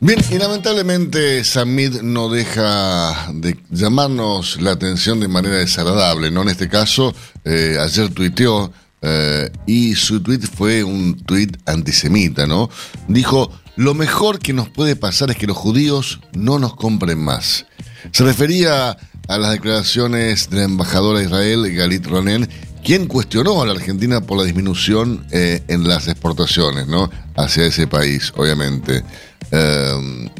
Bien, 0.00 0.18
y 0.30 0.38
lamentablemente 0.38 1.42
Samid 1.44 2.02
no 2.02 2.28
deja 2.28 3.32
de 3.34 3.58
llamarnos 3.68 4.60
la 4.62 4.70
atención 4.70 5.18
de 5.20 5.28
manera 5.28 5.56
desagradable, 5.56 6.30
¿no? 6.30 6.42
En 6.42 6.50
este 6.50 6.68
caso, 6.68 7.14
eh, 7.44 7.76
ayer 7.80 8.08
tuiteó 8.14 8.72
eh, 9.02 9.50
y 9.66 9.94
su 9.94 10.20
tweet 10.22 10.40
fue 10.40 10.82
un 10.82 11.16
tweet 11.16 11.52
antisemita, 11.66 12.46
¿no? 12.46 12.68
Dijo, 13.06 13.50
lo 13.76 13.94
mejor 13.94 14.40
que 14.40 14.52
nos 14.52 14.68
puede 14.68 14.96
pasar 14.96 15.30
es 15.30 15.36
que 15.36 15.46
los 15.46 15.56
judíos 15.56 16.20
no 16.32 16.58
nos 16.58 16.74
compren 16.74 17.18
más. 17.18 17.66
Se 18.12 18.24
refería 18.24 18.96
a 19.28 19.38
las 19.38 19.52
declaraciones 19.52 20.50
de 20.50 20.56
la 20.56 20.62
embajadora 20.64 21.20
de 21.20 21.26
Israel, 21.26 21.74
Galit 21.74 22.06
Ronen, 22.06 22.48
quien 22.82 23.06
cuestionó 23.06 23.62
a 23.62 23.66
la 23.66 23.72
Argentina 23.72 24.20
por 24.20 24.38
la 24.38 24.44
disminución 24.44 25.26
eh, 25.30 25.62
en 25.68 25.86
las 25.86 26.08
exportaciones, 26.08 26.86
¿no? 26.86 27.10
Hacia 27.36 27.66
ese 27.66 27.86
país, 27.86 28.32
obviamente. 28.36 29.04
Eh, 29.50 30.30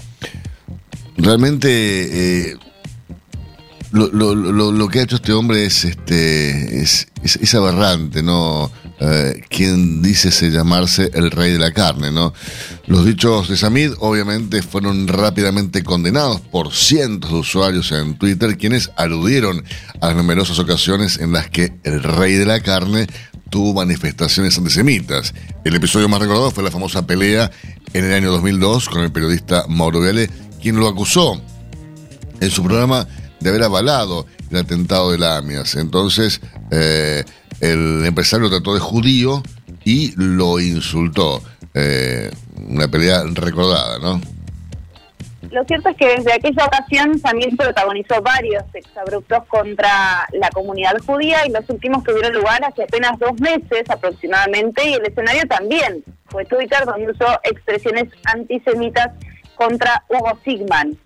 realmente 1.16 2.50
eh, 2.50 2.56
lo, 3.92 4.08
lo- 4.12 4.34
lo- 4.34 4.72
lo 4.72 4.88
que 4.88 5.00
ha 5.00 5.02
hecho 5.02 5.16
este 5.16 5.32
hombre 5.32 5.64
es 5.66 5.84
este 5.84 6.80
es, 6.80 7.08
es- 7.22 7.54
aberrante, 7.54 8.22
¿no? 8.22 8.70
Eh, 9.00 9.42
quien 9.48 10.02
dice 10.02 10.30
se 10.32 10.50
llamarse 10.50 11.10
el 11.14 11.30
rey 11.30 11.52
de 11.52 11.58
la 11.58 11.70
carne, 11.72 12.10
¿no? 12.10 12.32
Los 12.86 13.04
dichos 13.06 13.48
de 13.48 13.56
Samid 13.56 13.92
obviamente 14.00 14.60
fueron 14.62 15.06
rápidamente 15.06 15.84
condenados 15.84 16.40
por 16.40 16.72
cientos 16.74 17.30
de 17.30 17.36
usuarios 17.36 17.92
en 17.92 18.18
Twitter, 18.18 18.58
quienes 18.58 18.90
aludieron 18.96 19.62
a 20.00 20.12
numerosas 20.14 20.58
ocasiones 20.58 21.18
en 21.18 21.32
las 21.32 21.48
que 21.48 21.72
el 21.84 22.02
rey 22.02 22.34
de 22.34 22.44
la 22.46 22.60
carne 22.60 23.06
tuvo 23.50 23.72
manifestaciones 23.72 24.58
antisemitas. 24.58 25.32
El 25.64 25.76
episodio 25.76 26.08
más 26.08 26.20
recordado 26.20 26.50
fue 26.50 26.64
la 26.64 26.70
famosa 26.72 27.06
pelea 27.06 27.50
en 27.94 28.04
el 28.04 28.12
año 28.12 28.30
2002 28.32 28.88
con 28.88 29.02
el 29.02 29.12
periodista 29.12 29.64
Mauro 29.68 30.00
Viale, 30.00 30.28
quien 30.60 30.76
lo 30.76 30.88
acusó 30.88 31.40
en 32.40 32.50
su 32.50 32.62
programa 32.64 33.06
de 33.40 33.50
haber 33.50 33.62
avalado 33.62 34.26
el 34.50 34.56
atentado 34.58 35.12
de 35.12 35.18
la 35.18 35.36
AMIAS. 35.36 35.76
Entonces, 35.76 36.40
eh, 36.70 37.24
el 37.60 38.04
empresario 38.04 38.48
trató 38.48 38.74
de 38.74 38.80
judío 38.80 39.42
y 39.84 40.12
lo 40.16 40.60
insultó. 40.60 41.42
Eh, 41.74 42.30
una 42.68 42.88
pelea 42.88 43.22
recordada, 43.34 43.98
¿no? 43.98 44.20
Lo 45.50 45.64
cierto 45.64 45.88
es 45.88 45.96
que 45.96 46.16
desde 46.16 46.32
aquella 46.34 46.66
ocasión 46.66 47.20
también 47.20 47.56
protagonizó 47.56 48.20
varios 48.20 48.64
exabruptos 48.74 49.44
contra 49.46 50.28
la 50.32 50.50
comunidad 50.50 50.98
judía 51.06 51.46
y 51.46 51.50
los 51.50 51.68
últimos 51.70 52.04
tuvieron 52.04 52.34
lugar 52.34 52.62
hace 52.64 52.82
apenas 52.82 53.18
dos 53.18 53.40
meses 53.40 53.88
aproximadamente 53.88 54.86
y 54.90 54.94
el 54.94 55.06
escenario 55.06 55.46
también 55.48 56.04
fue 56.26 56.44
Twitter 56.44 56.84
donde 56.84 57.12
usó 57.12 57.26
expresiones 57.44 58.04
antisemitas 58.24 59.12
contra 59.54 60.04
Hugo 60.08 60.38
Sigman. 60.44 60.98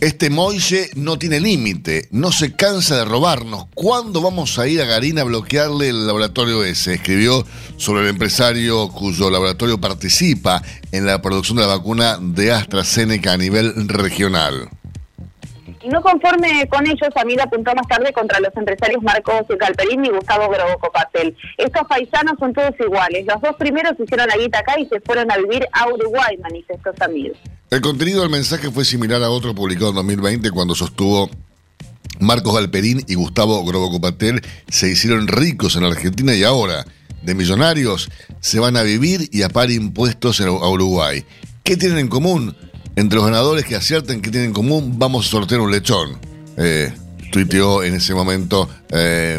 Este 0.00 0.30
Moise 0.30 0.92
no 0.96 1.18
tiene 1.18 1.40
límite, 1.40 2.08
no 2.10 2.32
se 2.32 2.56
cansa 2.56 2.96
de 2.96 3.04
robarnos. 3.04 3.66
¿Cuándo 3.74 4.22
vamos 4.22 4.58
a 4.58 4.66
ir 4.66 4.80
a 4.80 4.86
Garín 4.86 5.18
a 5.18 5.24
bloquearle 5.24 5.90
el 5.90 6.06
laboratorio 6.06 6.64
ese? 6.64 6.94
Escribió 6.94 7.44
sobre 7.76 8.04
el 8.04 8.08
empresario 8.08 8.88
cuyo 8.88 9.28
laboratorio 9.28 9.78
participa 9.78 10.62
en 10.90 11.04
la 11.04 11.20
producción 11.20 11.58
de 11.58 11.66
la 11.66 11.76
vacuna 11.76 12.16
de 12.18 12.50
AstraZeneca 12.50 13.34
a 13.34 13.36
nivel 13.36 13.88
regional. 13.88 14.70
No 15.84 16.00
conforme 16.00 16.66
con 16.70 16.86
ello, 16.86 17.06
Samir 17.14 17.42
apuntó 17.42 17.74
más 17.74 17.86
tarde 17.86 18.10
contra 18.14 18.40
los 18.40 18.56
empresarios 18.56 19.02
Marcos 19.02 19.44
Galperín 19.48 20.02
y 20.06 20.08
Gustavo 20.08 20.48
Grobocopatel. 20.48 21.36
Estos 21.58 21.86
paisanos 21.86 22.38
son 22.38 22.54
todos 22.54 22.72
iguales. 22.80 23.26
Los 23.26 23.40
dos 23.42 23.54
primeros 23.56 23.92
hicieron 24.00 24.28
la 24.28 24.36
guita 24.38 24.60
acá 24.60 24.80
y 24.80 24.86
se 24.86 24.98
fueron 25.00 25.30
a 25.30 25.36
vivir 25.36 25.66
a 25.72 25.88
Uruguay, 25.88 26.38
manifestó 26.38 26.90
Samir. 26.96 27.36
El 27.70 27.80
contenido 27.82 28.22
del 28.22 28.30
mensaje 28.30 28.68
fue 28.72 28.84
similar 28.84 29.22
a 29.22 29.30
otro 29.30 29.54
publicado 29.54 29.90
en 29.90 29.94
2020 29.94 30.50
cuando 30.50 30.74
sostuvo 30.74 31.30
Marcos 32.18 32.52
Galperín 32.52 33.04
y 33.06 33.14
Gustavo 33.14 33.64
Grobocopatel 33.64 34.42
se 34.68 34.90
hicieron 34.90 35.28
ricos 35.28 35.76
en 35.76 35.84
Argentina 35.84 36.34
y 36.34 36.42
ahora, 36.42 36.84
de 37.22 37.34
millonarios, 37.36 38.10
se 38.40 38.58
van 38.58 38.76
a 38.76 38.82
vivir 38.82 39.28
y 39.30 39.42
a 39.42 39.50
pagar 39.50 39.70
impuestos 39.70 40.40
a 40.40 40.50
Uruguay. 40.50 41.24
¿Qué 41.62 41.76
tienen 41.76 41.98
en 41.98 42.08
común? 42.08 42.56
Entre 42.96 43.14
los 43.14 43.24
ganadores 43.24 43.64
que 43.64 43.76
acierten 43.76 44.20
qué 44.20 44.30
tienen 44.30 44.48
en 44.48 44.54
común, 44.54 44.98
vamos 44.98 45.28
a 45.28 45.30
sortear 45.30 45.60
un 45.60 45.70
lechón. 45.70 46.18
Eh, 46.56 46.92
tuiteó 47.30 47.84
en 47.84 47.94
ese 47.94 48.14
momento 48.14 48.68
eh, 48.88 49.38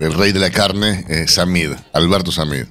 el 0.00 0.14
rey 0.14 0.32
de 0.32 0.40
la 0.40 0.50
carne, 0.50 1.04
eh, 1.08 1.28
Samid, 1.28 1.70
Alberto 1.92 2.32
Samid. 2.32 2.64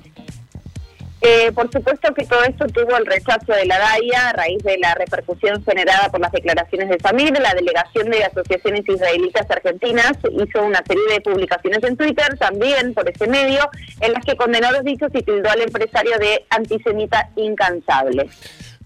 Eh, 1.22 1.52
por 1.52 1.70
supuesto 1.72 2.14
que 2.14 2.26
todo 2.26 2.44
esto 2.44 2.66
tuvo 2.68 2.96
el 2.98 3.06
rechazo 3.06 3.52
de 3.52 3.66
la 3.66 3.78
DAIA 3.78 4.30
a 4.30 4.34
raíz 4.34 4.64
de 4.64 4.78
la 4.78 4.96
repercusión 4.96 5.64
generada 5.66 6.10
por 6.10 6.22
las 6.22 6.32
declaraciones 6.32 6.90
de 6.90 7.00
Samir. 7.00 7.38
La 7.40 7.54
delegación 7.54 8.10
de 8.10 8.24
asociaciones 8.24 8.88
israelitas 8.88 9.50
argentinas 9.50 10.14
hizo 10.32 10.64
una 10.64 10.82
serie 10.88 11.04
de 11.14 11.22
publicaciones 11.22 11.84
en 11.84 11.98
Twitter, 11.98 12.38
también 12.38 12.94
por 12.94 13.10
ese 13.10 13.28
medio, 13.28 13.70
en 14.00 14.14
las 14.14 14.24
que 14.24 14.38
condenó 14.38 14.72
los 14.72 14.84
dichos 14.84 15.10
y 15.14 15.22
tildó 15.22 15.50
al 15.50 15.62
empresario 15.62 16.18
de 16.20 16.46
antisemita 16.50 17.30
incansable. 17.36 18.30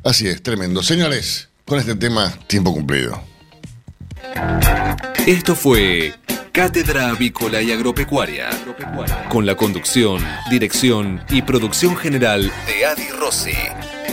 Así 0.04 0.28
es, 0.28 0.42
tremendo. 0.42 0.82
Señores, 0.82 1.50
con 1.66 1.80
este 1.80 1.96
tema, 1.96 2.34
tiempo 2.48 2.74
cumplido. 2.74 3.22
Esto 5.28 5.56
fue 5.56 6.14
Cátedra 6.54 7.10
Avícola 7.10 7.64
y 7.64 7.72
Agropecuaria, 7.72 8.48
con 9.30 9.44
la 9.44 9.56
conducción, 9.56 10.24
dirección 10.52 11.26
y 11.32 11.42
producción 11.42 11.98
general 11.98 12.52
de 12.68 12.86
Adi 12.86 13.10
Rossi 13.10 13.58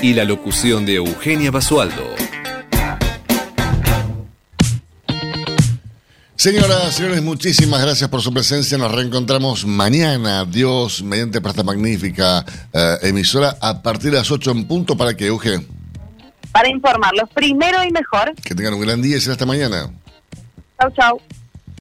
y 0.01 0.15
la 0.15 0.25
locución 0.25 0.87
de 0.87 0.95
Eugenia 0.95 1.51
Basualdo. 1.51 2.03
Señoras, 6.35 6.95
señores, 6.95 7.23
muchísimas 7.23 7.83
gracias 7.83 8.09
por 8.09 8.23
su 8.23 8.33
presencia. 8.33 8.79
Nos 8.79 8.91
reencontramos 8.91 9.67
mañana. 9.67 10.47
Dios, 10.47 11.03
mediante 11.03 11.43
para 11.43 11.51
esta 11.51 11.63
magnífica 11.63 12.47
eh, 12.73 12.97
emisora, 13.03 13.59
a 13.61 13.83
partir 13.83 14.13
de 14.13 14.17
las 14.17 14.31
8 14.31 14.51
en 14.53 14.67
punto 14.67 14.97
para 14.97 15.15
que 15.15 15.27
Euge, 15.27 15.61
Para 16.53 16.71
informarlos 16.71 17.29
primero 17.35 17.85
y 17.85 17.91
mejor, 17.91 18.35
que 18.43 18.55
tengan 18.55 18.73
un 18.73 18.81
gran 18.81 19.03
día 19.03 19.19
y 19.19 19.21
será 19.21 19.35
hasta 19.35 19.45
mañana. 19.45 19.91
chau 20.79 20.91
chau. 20.93 21.21